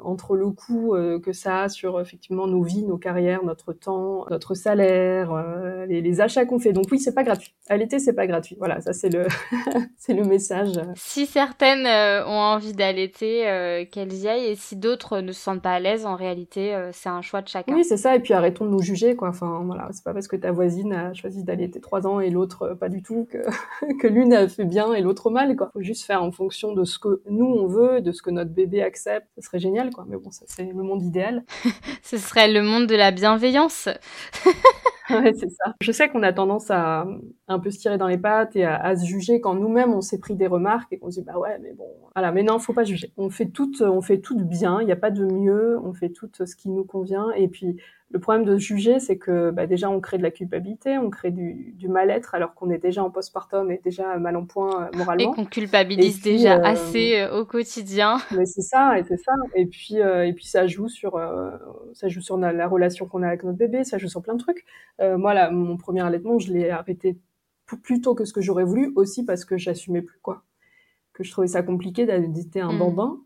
entre 0.01 0.35
le 0.35 0.49
coût 0.49 0.95
que 1.23 1.33
ça 1.33 1.63
a 1.63 1.69
sur 1.69 1.99
effectivement 1.99 2.47
nos 2.47 2.63
vies, 2.63 2.85
nos 2.85 2.97
carrières, 2.97 3.43
notre 3.43 3.73
temps, 3.73 4.25
notre 4.29 4.53
salaire, 4.55 5.85
les, 5.87 6.01
les 6.01 6.21
achats 6.21 6.45
qu'on 6.53 6.59
fait. 6.59 6.73
Donc 6.73 6.85
oui, 6.91 6.99
c'est 6.99 7.13
pas 7.13 7.23
gratuit. 7.23 7.53
À 7.69 7.77
l'été, 7.77 7.99
c'est 7.99 8.13
pas 8.13 8.27
gratuit. 8.27 8.55
Voilà, 8.57 8.81
ça 8.81 8.93
c'est 8.93 9.09
le 9.09 9.25
c'est 9.97 10.13
le 10.13 10.23
message. 10.23 10.79
Si 10.95 11.25
certaines 11.25 11.85
euh, 11.85 12.25
ont 12.25 12.39
envie 12.39 12.73
d'allaiter, 12.73 13.47
euh, 13.47 13.85
qu'elles 13.85 14.13
y 14.13 14.27
aillent, 14.27 14.45
et 14.45 14.55
si 14.55 14.75
d'autres 14.75 15.19
ne 15.19 15.31
se 15.31 15.41
sentent 15.41 15.61
pas 15.61 15.73
à 15.73 15.79
l'aise, 15.79 16.05
en 16.05 16.15
réalité, 16.15 16.73
euh, 16.73 16.91
c'est 16.93 17.09
un 17.09 17.21
choix 17.21 17.41
de 17.41 17.47
chacun. 17.47 17.73
Oui, 17.73 17.83
c'est 17.83 17.97
ça. 17.97 18.15
Et 18.15 18.19
puis 18.19 18.33
arrêtons 18.33 18.65
de 18.65 18.71
nous 18.71 18.81
juger, 18.81 19.15
quoi. 19.15 19.29
Enfin 19.29 19.63
voilà, 19.65 19.89
c'est 19.91 20.03
pas 20.03 20.13
parce 20.13 20.27
que 20.27 20.35
ta 20.35 20.51
voisine 20.51 20.93
a 20.93 21.13
choisi 21.13 21.43
d'allaiter 21.43 21.81
trois 21.81 22.05
ans 22.05 22.19
et 22.19 22.29
l'autre 22.29 22.75
pas 22.79 22.89
du 22.89 23.01
tout 23.01 23.27
que 23.29 23.37
que 23.99 24.07
l'une 24.07 24.33
a 24.33 24.47
fait 24.47 24.65
bien 24.65 24.93
et 24.93 25.01
l'autre 25.01 25.29
mal, 25.29 25.55
quoi. 25.55 25.69
Faut 25.73 25.81
juste 25.81 26.05
faire 26.05 26.23
en 26.23 26.31
fonction 26.31 26.73
de 26.73 26.83
ce 26.83 26.99
que 26.99 27.21
nous 27.29 27.45
on 27.45 27.67
veut, 27.67 28.01
de 28.01 28.11
ce 28.11 28.21
que 28.21 28.29
notre 28.29 28.51
bébé 28.51 28.81
accepte. 28.81 29.27
Ce 29.35 29.41
serait 29.41 29.59
génial, 29.59 29.89
quoi. 29.91 30.05
Mais 30.07 30.17
bon, 30.17 30.31
ça 30.31 30.45
c'est 30.47 30.63
le 30.63 30.83
monde 30.83 31.01
idéal. 31.01 31.43
ce 32.03 32.17
serait 32.17 32.51
le 32.51 32.61
monde 32.61 32.87
de 32.87 32.95
la 32.95 33.11
bienveillance. 33.11 33.89
c'est 35.09 35.49
ça. 35.49 35.73
Je 35.81 35.91
sais 35.91 36.09
qu'on 36.09 36.23
a 36.23 36.31
tendance 36.33 36.71
à 36.71 37.05
un 37.47 37.59
peu 37.59 37.71
se 37.71 37.79
tirer 37.79 37.97
dans 37.97 38.07
les 38.07 38.17
pattes 38.17 38.55
et 38.55 38.65
à, 38.65 38.95
se 38.95 39.05
juger 39.05 39.41
quand 39.41 39.55
nous-mêmes 39.55 39.93
on 39.93 40.01
s'est 40.01 40.19
pris 40.19 40.35
des 40.35 40.47
remarques 40.47 40.91
et 40.93 40.97
qu'on 40.97 41.11
se 41.11 41.19
dit 41.19 41.25
bah 41.25 41.37
ouais 41.37 41.59
mais 41.61 41.73
bon 41.73 41.87
voilà 42.15 42.31
mais 42.31 42.43
non 42.43 42.59
faut 42.59 42.73
pas 42.73 42.83
juger. 42.83 43.11
On 43.17 43.29
fait 43.29 43.47
tout 43.47 43.71
on 43.81 44.01
fait 44.01 44.19
tout 44.19 44.39
bien, 44.39 44.81
il 44.81 44.85
n'y 44.85 44.91
a 44.91 44.97
pas 44.97 45.11
de 45.11 45.25
mieux, 45.25 45.79
on 45.83 45.93
fait 45.93 46.09
tout 46.09 46.29
ce 46.33 46.55
qui 46.55 46.69
nous 46.69 46.85
convient 46.85 47.31
et 47.31 47.47
puis 47.47 47.77
le 48.13 48.19
problème 48.19 48.45
de 48.45 48.57
juger, 48.57 48.99
c'est 48.99 49.17
que 49.17 49.49
bah, 49.49 49.65
déjà 49.65 49.89
on 49.89 49.99
crée 49.99 50.19
de 50.19 50.23
la 50.23 50.29
culpabilité, 50.29 50.99
on 50.99 51.09
crée 51.09 51.31
du, 51.31 51.73
du 51.75 51.87
mal-être 51.87 52.35
alors 52.35 52.53
qu'on 52.53 52.69
est 52.69 52.77
déjà 52.77 53.03
en 53.03 53.09
postpartum 53.09 53.71
et 53.71 53.81
déjà 53.83 54.19
mal 54.19 54.37
en 54.37 54.45
point 54.45 54.83
euh, 54.83 54.97
moralement. 54.97 55.33
Et 55.33 55.35
qu'on 55.35 55.45
culpabilise 55.45 56.21
déjà 56.21 56.59
euh, 56.59 56.63
assez 56.63 57.19
euh, 57.19 57.39
au 57.39 57.45
quotidien. 57.45 58.19
Mais 58.37 58.45
c'est 58.45 58.61
ça, 58.61 58.99
et 58.99 59.03
c'est 59.03 59.17
ça. 59.17 59.33
Et 59.55 59.65
puis 59.65 59.95
et 59.95 60.33
puis 60.33 60.45
ça 60.45 60.67
joue 60.67 60.87
sur 60.87 61.19
ça 61.93 62.07
joue 62.07 62.21
sur 62.21 62.37
la, 62.37 62.67
relation 62.67 63.07
qu'on 63.07 63.23
a 63.23 63.27
avec 63.27 63.43
notre 63.43 63.57
bébé, 63.57 63.83
ça 63.83 63.97
joue 63.97 64.07
sur 64.07 64.21
plein 64.21 64.35
de 64.35 64.39
trucs. 64.39 64.63
moi 64.99 65.33
là, 65.33 65.49
mon 65.49 65.75
premier 65.77 66.01
allaitement, 66.01 66.37
je 66.37 66.53
l'ai 66.53 66.69
arrêté 66.69 67.17
plus 67.81 67.99
tôt 67.99 68.13
que 68.13 68.25
ce 68.25 68.33
que 68.33 68.41
j'aurais 68.41 68.63
voulu, 68.63 68.93
aussi 68.95 69.25
parce 69.25 69.43
que 69.43 69.57
j'assumais 69.57 70.03
plus 70.03 70.19
quoi, 70.21 70.43
que 71.13 71.23
je 71.23 71.31
trouvais 71.31 71.47
ça 71.47 71.63
compliqué 71.63 72.05
d'allaiter 72.05 72.61
un 72.61 72.73
mmh. 72.73 72.79
bambin. 72.79 73.17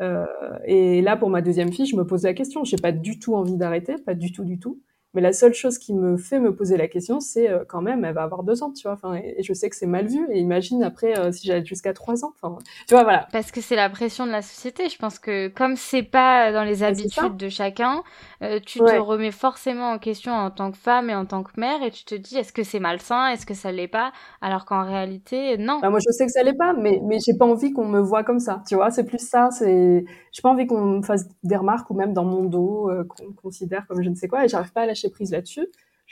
Euh, 0.00 0.26
et 0.64 1.02
là, 1.02 1.16
pour 1.16 1.30
ma 1.30 1.42
deuxième 1.42 1.72
fille, 1.72 1.86
je 1.86 1.96
me 1.96 2.06
posais 2.06 2.28
la 2.28 2.34
question. 2.34 2.64
J'ai 2.64 2.76
pas 2.76 2.92
du 2.92 3.18
tout 3.18 3.34
envie 3.34 3.56
d'arrêter, 3.56 3.96
pas 3.98 4.14
du 4.14 4.32
tout, 4.32 4.44
du 4.44 4.58
tout. 4.58 4.80
Mais 5.16 5.22
la 5.22 5.32
seule 5.32 5.54
chose 5.54 5.78
qui 5.78 5.94
me 5.94 6.18
fait 6.18 6.38
me 6.38 6.54
poser 6.54 6.76
la 6.76 6.88
question, 6.88 7.20
c'est 7.20 7.48
euh, 7.48 7.64
quand 7.66 7.80
même, 7.80 8.04
elle 8.04 8.12
va 8.14 8.22
avoir 8.22 8.42
deux 8.42 8.62
ans, 8.62 8.70
tu 8.70 8.82
vois. 8.82 8.92
Enfin, 8.92 9.14
et, 9.14 9.42
je 9.42 9.52
sais 9.54 9.70
que 9.70 9.76
c'est 9.76 9.86
mal 9.86 10.06
vu. 10.08 10.26
Et 10.30 10.40
imagine 10.40 10.82
après 10.82 11.18
euh, 11.18 11.32
si 11.32 11.46
j'allais 11.46 11.64
jusqu'à 11.64 11.94
trois 11.94 12.22
ans. 12.22 12.34
Enfin, 12.42 12.58
tu 12.86 12.92
vois, 12.94 13.02
voilà. 13.02 13.26
Parce 13.32 13.50
que 13.50 13.62
c'est 13.62 13.76
la 13.76 13.88
pression 13.88 14.26
de 14.26 14.30
la 14.30 14.42
société. 14.42 14.90
Je 14.90 14.98
pense 14.98 15.18
que 15.18 15.48
comme 15.48 15.76
c'est 15.76 16.02
pas 16.02 16.52
dans 16.52 16.64
les 16.64 16.82
habitudes 16.82 17.38
de 17.38 17.48
chacun, 17.48 18.02
euh, 18.42 18.60
tu 18.64 18.78
te 18.78 18.98
remets 18.98 19.30
forcément 19.30 19.92
en 19.92 19.98
question 19.98 20.32
en 20.32 20.50
tant 20.50 20.70
que 20.70 20.76
femme 20.76 21.08
et 21.08 21.14
en 21.14 21.24
tant 21.24 21.42
que 21.42 21.58
mère, 21.58 21.82
et 21.82 21.90
tu 21.90 22.04
te 22.04 22.14
dis 22.14 22.36
est-ce 22.36 22.52
que 22.52 22.62
c'est 22.62 22.80
malsain, 22.80 23.28
est-ce 23.28 23.46
que 23.46 23.54
ça 23.54 23.72
l'est 23.72 23.88
pas, 23.88 24.12
alors 24.42 24.66
qu'en 24.66 24.84
réalité, 24.84 25.56
non. 25.56 25.80
Bah, 25.80 25.88
moi, 25.88 25.98
je 26.06 26.12
sais 26.12 26.26
que 26.26 26.32
ça 26.32 26.42
l'est 26.42 26.52
pas, 26.52 26.74
mais 26.74 27.00
mais 27.02 27.18
j'ai 27.24 27.32
pas 27.38 27.46
envie 27.46 27.72
qu'on 27.72 27.88
me 27.88 28.00
voit 28.00 28.22
comme 28.22 28.40
ça. 28.40 28.62
Tu 28.68 28.74
vois, 28.74 28.90
c'est 28.90 29.04
plus 29.04 29.26
ça. 29.26 29.48
C'est 29.50 30.04
j'ai 30.32 30.42
pas 30.42 30.50
envie 30.50 30.66
qu'on 30.66 30.98
me 30.98 31.02
fasse 31.02 31.26
des 31.42 31.56
remarques 31.56 31.88
ou 31.90 31.94
même 31.94 32.12
dans 32.12 32.24
mon 32.24 32.44
dos 32.44 32.90
qu'on 33.08 33.32
considère 33.32 33.86
comme 33.86 34.02
je 34.02 34.10
ne 34.10 34.14
sais 34.14 34.28
quoi. 34.28 34.44
Et 34.44 34.48
j'arrive 34.48 34.72
pas 34.72 34.82
à 34.82 34.86
lâcher 34.86 35.05
prise 35.10 35.32
là-dessus 35.32 35.68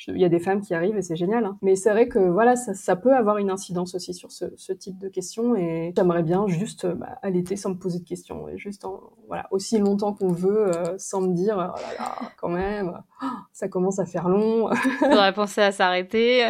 il 0.09 0.18
y 0.18 0.24
a 0.24 0.28
des 0.28 0.40
femmes 0.40 0.61
qui 0.61 0.74
arrivent 0.74 0.97
et 0.97 1.03
c'est 1.03 1.16
génial. 1.16 1.45
Hein. 1.45 1.59
Mais 1.62 1.76
c'est 1.76 1.90
vrai 1.90 2.09
que 2.09 2.18
voilà, 2.18 2.57
ça, 2.57 2.74
ça, 2.74 2.97
peut 2.97 3.14
avoir 3.14 3.38
une 3.38 3.51
incidence 3.51 3.95
aussi 3.95 4.14
sur 4.14 4.32
ce, 4.32 4.47
ce 4.57 4.72
type 4.72 4.99
de 4.99 5.09
questions 5.09 5.55
et 5.57 5.92
j'aimerais 5.97 6.22
bien 6.22 6.47
juste 6.47 6.86
bah, 6.86 7.18
allaiter 7.22 7.57
sans 7.57 7.70
me 7.70 7.78
poser 7.78 8.01
de 8.01 8.05
questions 8.05 8.49
et 8.49 8.57
juste 8.59 8.84
en, 8.84 9.01
voilà 9.28 9.47
aussi 9.51 9.78
longtemps 9.78 10.12
qu'on 10.12 10.32
veut 10.32 10.68
euh, 10.68 10.99
sans 10.99 11.20
me 11.20 11.34
dire 11.34 11.55
oh 11.57 11.78
là 11.78 11.95
là 11.99 12.14
quand 12.38 12.49
même 12.49 13.01
oh, 13.22 13.26
ça 13.53 13.68
commence 13.68 13.99
à 13.99 14.07
faire 14.07 14.28
long. 14.28 14.68
Faudrait 14.99 15.32
penser 15.32 15.61
à 15.61 15.72
s'arrêter. 15.72 16.45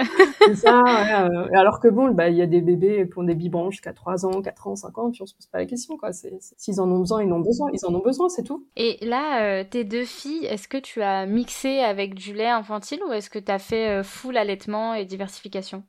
c'est 0.47 0.57
ça. 0.57 0.83
Ouais, 0.83 1.31
euh, 1.31 1.49
alors 1.59 1.81
que 1.81 1.89
bon, 1.89 2.11
bah 2.13 2.29
il 2.29 2.37
y 2.37 2.43
a 2.43 2.47
des 2.47 2.61
bébés 2.61 3.09
qui 3.13 3.19
ont 3.19 3.25
des 3.25 3.35
biberons 3.35 3.71
jusqu'à 3.71 3.93
3 3.93 4.27
ans, 4.27 4.43
4 4.43 4.67
ans, 4.69 4.77
5 4.77 4.99
ans 4.99 5.11
puis 5.11 5.23
on 5.23 5.27
se 5.27 5.35
pose 5.35 5.47
pas 5.47 5.59
la 5.59 5.67
question 5.67 5.97
quoi. 5.97 6.11
S'ils 6.13 6.81
en 6.81 6.91
ont 6.91 7.01
besoin, 7.01 7.23
ils 7.23 7.33
en 7.33 7.37
ont 7.37 7.41
besoin, 7.41 7.71
ils 7.73 7.85
en 7.85 7.95
ont 7.95 8.03
besoin, 8.03 8.29
c'est 8.29 8.43
tout. 8.43 8.67
Et 8.77 8.99
là, 9.03 9.43
euh, 9.43 9.65
tes 9.69 9.85
deux 9.85 10.05
filles, 10.05 10.47
est-ce 10.47 10.69
que 10.69 10.79
tu 10.79 11.03
as 11.03 11.27
mixé 11.27 11.81
avec 11.81 12.15
du 12.15 12.33
lait 12.33 12.49
infantile 12.49 13.01
ou 13.09 13.13
est-ce 13.13 13.31
que 13.31 13.34
tu 13.39 13.51
as 13.53 13.59
fait 13.59 14.03
full 14.05 14.37
allaitement 14.37 14.95
et 14.95 15.05
diversification? 15.05 15.85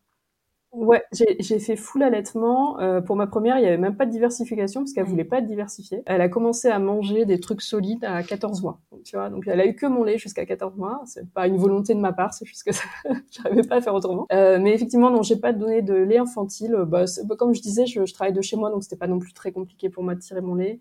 Ouais, 0.75 1.01
j'ai 1.11 1.59
fait 1.59 1.77
full 1.77 2.03
allaitement. 2.03 2.77
Euh, 2.81 2.99
pour 2.99 3.15
ma 3.15 3.27
première, 3.27 3.57
il 3.57 3.63
y 3.63 3.65
avait 3.65 3.77
même 3.77 3.95
pas 3.95 4.05
de 4.05 4.11
diversification 4.11 4.81
parce 4.81 4.91
qu'elle 4.91 5.05
voulait 5.05 5.23
pas 5.23 5.37
être 5.37 5.45
diversifiée. 5.45 6.03
Elle 6.05 6.19
a 6.19 6.27
commencé 6.27 6.67
à 6.67 6.79
manger 6.79 7.23
des 7.23 7.39
trucs 7.39 7.61
solides 7.61 8.03
à 8.03 8.21
14 8.23 8.61
mois. 8.61 8.81
Donc, 8.91 9.03
tu 9.03 9.15
vois, 9.15 9.29
donc 9.29 9.47
elle 9.47 9.61
a 9.61 9.65
eu 9.65 9.75
que 9.75 9.85
mon 9.85 10.03
lait 10.03 10.17
jusqu'à 10.17 10.45
14 10.45 10.75
mois. 10.75 11.01
C'est 11.05 11.31
pas 11.31 11.47
une 11.47 11.55
volonté 11.55 11.95
de 11.95 12.01
ma 12.01 12.11
part, 12.11 12.33
c'est 12.33 12.45
juste 12.45 12.63
que 12.63 12.71
j'arrivais 13.31 13.61
pas 13.61 13.75
à 13.77 13.81
faire 13.81 13.93
autrement. 13.95 14.27
Euh, 14.33 14.59
mais 14.61 14.73
effectivement, 14.73 15.09
non, 15.09 15.21
j'ai 15.21 15.37
pas 15.37 15.53
donné 15.53 15.81
de 15.81 15.93
lait 15.93 16.17
infantile. 16.17 16.75
Bah, 16.87 17.05
bah 17.23 17.35
comme 17.37 17.55
je 17.55 17.61
disais, 17.61 17.85
je, 17.85 18.05
je 18.05 18.13
travaille 18.13 18.33
de 18.33 18.41
chez 18.41 18.57
moi, 18.57 18.69
donc 18.69 18.83
c'était 18.83 18.97
pas 18.97 19.07
non 19.07 19.19
plus 19.19 19.31
très 19.31 19.53
compliqué 19.53 19.89
pour 19.89 20.03
moi 20.03 20.13
de 20.13 20.19
tirer 20.19 20.41
mon 20.41 20.55
lait. 20.55 20.79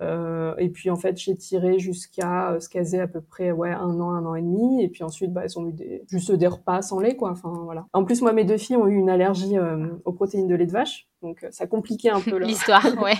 Euh, 0.00 0.54
et 0.56 0.70
puis 0.70 0.90
en 0.90 0.96
fait, 0.96 1.18
j'ai 1.18 1.36
tiré 1.36 1.78
jusqu'à 1.78 2.52
euh, 2.52 2.60
qu'elles 2.70 2.94
aient 2.94 3.00
à 3.00 3.08
peu 3.08 3.20
près 3.20 3.52
ouais 3.52 3.70
un 3.70 4.00
an, 4.00 4.10
un 4.10 4.24
an 4.24 4.34
et 4.34 4.42
demi. 4.42 4.82
Et 4.82 4.88
puis 4.88 5.04
ensuite, 5.04 5.32
bah, 5.32 5.42
elles 5.44 5.58
ont 5.58 5.68
eu 5.68 5.72
des, 5.72 6.04
juste 6.08 6.32
des 6.32 6.46
repas 6.46 6.82
sans 6.82 7.00
lait, 7.00 7.16
quoi. 7.16 7.30
Enfin 7.30 7.52
voilà. 7.64 7.86
En 7.92 8.04
plus, 8.04 8.22
moi, 8.22 8.32
mes 8.32 8.44
deux 8.44 8.56
filles 8.56 8.76
ont 8.76 8.86
eu 8.88 8.94
une 8.94 9.10
allergie 9.10 9.58
euh, 9.58 9.88
aux 10.04 10.12
protéines 10.12 10.48
de 10.48 10.54
lait 10.54 10.66
de 10.66 10.72
vache. 10.72 11.08
Donc 11.22 11.44
euh, 11.44 11.48
ça 11.50 11.66
compliquait 11.66 12.10
un 12.10 12.20
peu 12.20 12.36
l'histoire, 12.38 12.84
ouais. 13.02 13.14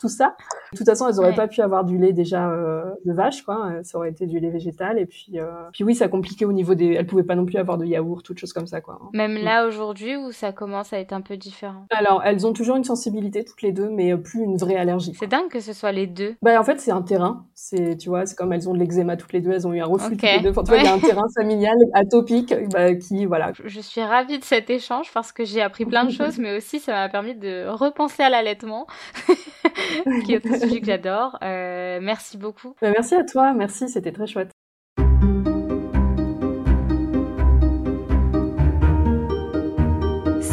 tout 0.00 0.08
ça. 0.08 0.36
De 0.72 0.78
toute 0.78 0.86
façon, 0.86 1.08
elles 1.08 1.18
auraient 1.18 1.34
pas 1.34 1.48
pu 1.48 1.60
avoir 1.60 1.84
du 1.84 1.98
lait 1.98 2.12
déjà 2.12 2.50
euh, 2.50 2.84
de 3.04 3.12
vache, 3.12 3.42
quoi. 3.42 3.70
Euh, 3.70 3.82
ça 3.82 3.98
aurait 3.98 4.10
été 4.10 4.26
du 4.26 4.40
lait 4.40 4.50
végétal. 4.50 4.98
Et 4.98 5.06
puis, 5.06 5.38
puis 5.72 5.84
oui, 5.84 5.94
ça 5.94 6.08
compliquait 6.08 6.44
au 6.44 6.52
niveau 6.52 6.74
des. 6.74 6.94
Elles 6.94 7.06
pouvaient 7.06 7.22
pas 7.22 7.36
non 7.36 7.44
plus 7.44 7.58
avoir 7.58 7.78
de 7.78 7.84
yaourt, 7.84 8.24
toutes 8.24 8.38
choses 8.38 8.52
comme 8.52 8.66
ça, 8.66 8.80
quoi. 8.80 8.98
Même 9.12 9.34
mm. 9.34 9.44
là 9.44 9.66
aujourd'hui, 9.66 10.16
où 10.16 10.32
ça 10.32 10.52
commence 10.52 10.92
à 10.92 10.98
être 10.98 11.12
un 11.12 11.20
peu 11.20 11.36
différent? 11.36 11.86
Alors, 11.90 12.22
elles 12.24 12.46
ont 12.46 12.52
toujours 12.52 12.76
une 12.76 12.84
sensibilité 12.84 13.44
toutes 13.44 13.62
les 13.62 13.72
deux, 13.72 13.90
mais 13.90 14.16
plus 14.16 14.42
une 14.42 14.56
vraie 14.56 14.76
allergie. 14.76 15.14
C'est 15.18 15.26
dingue 15.26 15.48
que 15.48 15.60
ce 15.60 15.72
soit 15.72 15.92
les 15.92 16.06
deux. 16.06 16.34
Bah 16.42 16.58
en 16.58 16.64
fait, 16.64 16.80
c'est 16.80 16.90
un 16.90 17.02
terrain. 17.02 17.46
C'est, 17.54 17.96
tu 17.96 18.08
vois, 18.08 18.26
c'est 18.26 18.36
comme 18.36 18.52
elles 18.52 18.68
ont 18.68 18.74
de 18.74 18.78
l'eczéma 18.78 19.16
toutes 19.16 19.32
les 19.32 19.40
deux, 19.40 19.52
elles 19.52 19.66
ont 19.66 19.72
eu 19.72 19.80
un 19.80 19.86
reflux 19.86 20.16
toutes 20.16 20.22
les 20.22 20.40
deux. 20.40 20.50
Enfin, 20.50 20.62
tu 20.62 20.70
vois, 20.70 20.78
il 20.78 20.84
y 20.84 20.88
a 20.88 20.94
un 20.94 20.98
terrain 20.98 21.26
familial 21.36 21.76
atopique, 21.94 22.54
bah, 22.70 22.94
qui, 22.94 23.26
voilà. 23.26 23.52
Je 23.64 23.80
suis 23.80 24.02
ravie 24.02 24.38
de 24.38 24.44
cet 24.44 24.70
échange 24.70 25.12
parce 25.12 25.32
que 25.32 25.44
j'ai 25.44 25.60
appris 25.60 25.84
plein 25.84 26.04
de 26.04 26.10
choses, 26.22 26.38
mais 26.38 26.56
aussi 26.56 26.80
ça 26.80 26.92
m'a 26.92 27.08
permis 27.08 27.34
de 27.34 27.41
repenser 27.68 28.22
à 28.22 28.30
l'allaitement, 28.30 28.86
qui 30.24 30.34
est 30.34 30.46
un 30.46 30.58
sujet 30.58 30.80
que 30.80 30.86
j'adore. 30.86 31.38
Euh, 31.42 31.98
merci 32.02 32.36
beaucoup. 32.36 32.74
Bah, 32.80 32.90
merci 32.92 33.14
à 33.14 33.24
toi, 33.24 33.52
merci, 33.52 33.88
c'était 33.88 34.12
très 34.12 34.26
chouette. 34.26 34.50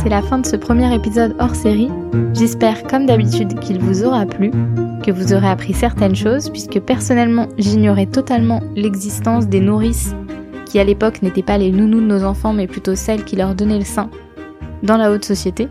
C'est 0.01 0.09
la 0.09 0.21
fin 0.21 0.37
de 0.37 0.45
ce 0.45 0.55
premier 0.55 0.95
épisode 0.95 1.35
hors 1.39 1.55
série. 1.55 1.89
J'espère, 2.33 2.83
comme 2.83 3.05
d'habitude, 3.05 3.59
qu'il 3.59 3.79
vous 3.79 4.05
aura 4.05 4.25
plu, 4.25 4.49
que 5.03 5.11
vous 5.11 5.33
aurez 5.33 5.49
appris 5.49 5.73
certaines 5.73 6.15
choses, 6.15 6.49
puisque 6.49 6.79
personnellement, 6.79 7.47
j'ignorais 7.57 8.05
totalement 8.05 8.61
l'existence 8.75 9.47
des 9.47 9.59
nourrices, 9.59 10.15
qui 10.65 10.79
à 10.79 10.85
l'époque 10.85 11.21
n'étaient 11.21 11.43
pas 11.43 11.57
les 11.57 11.71
nounous 11.71 11.99
de 11.99 12.05
nos 12.05 12.23
enfants, 12.23 12.53
mais 12.53 12.65
plutôt 12.65 12.95
celles 12.95 13.25
qui 13.25 13.35
leur 13.35 13.55
donnaient 13.55 13.77
le 13.77 13.83
sein, 13.83 14.09
dans 14.83 14.95
la 14.95 15.11
haute 15.11 15.25
société. 15.25 15.67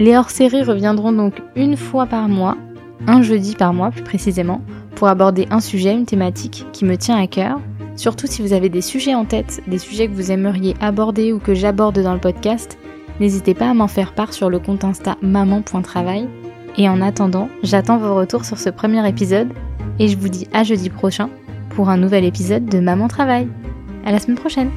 Les 0.00 0.16
hors-séries 0.16 0.62
reviendront 0.62 1.12
donc 1.12 1.34
une 1.56 1.76
fois 1.76 2.06
par 2.06 2.26
mois, 2.26 2.56
un 3.06 3.20
jeudi 3.20 3.54
par 3.54 3.74
mois 3.74 3.90
plus 3.90 4.02
précisément, 4.02 4.62
pour 4.94 5.08
aborder 5.08 5.46
un 5.50 5.60
sujet, 5.60 5.92
une 5.92 6.06
thématique 6.06 6.64
qui 6.72 6.86
me 6.86 6.96
tient 6.96 7.20
à 7.20 7.26
cœur. 7.26 7.60
Surtout 7.96 8.26
si 8.26 8.40
vous 8.40 8.54
avez 8.54 8.70
des 8.70 8.80
sujets 8.80 9.14
en 9.14 9.26
tête, 9.26 9.60
des 9.66 9.76
sujets 9.76 10.08
que 10.08 10.14
vous 10.14 10.32
aimeriez 10.32 10.74
aborder 10.80 11.34
ou 11.34 11.38
que 11.38 11.52
j'aborde 11.52 11.98
dans 11.98 12.14
le 12.14 12.18
podcast, 12.18 12.78
n'hésitez 13.20 13.52
pas 13.52 13.68
à 13.68 13.74
m'en 13.74 13.88
faire 13.88 14.14
part 14.14 14.32
sur 14.32 14.48
le 14.48 14.58
compte 14.58 14.84
Insta 14.84 15.18
maman.travail. 15.20 16.26
Et 16.78 16.88
en 16.88 17.02
attendant, 17.02 17.50
j'attends 17.62 17.98
vos 17.98 18.14
retours 18.14 18.46
sur 18.46 18.56
ce 18.56 18.70
premier 18.70 19.06
épisode 19.06 19.52
et 19.98 20.08
je 20.08 20.16
vous 20.16 20.30
dis 20.30 20.48
à 20.54 20.64
jeudi 20.64 20.88
prochain 20.88 21.28
pour 21.76 21.90
un 21.90 21.98
nouvel 21.98 22.24
épisode 22.24 22.64
de 22.64 22.80
Maman 22.80 23.08
Travail. 23.08 23.48
À 24.06 24.12
la 24.12 24.18
semaine 24.18 24.38
prochaine! 24.38 24.70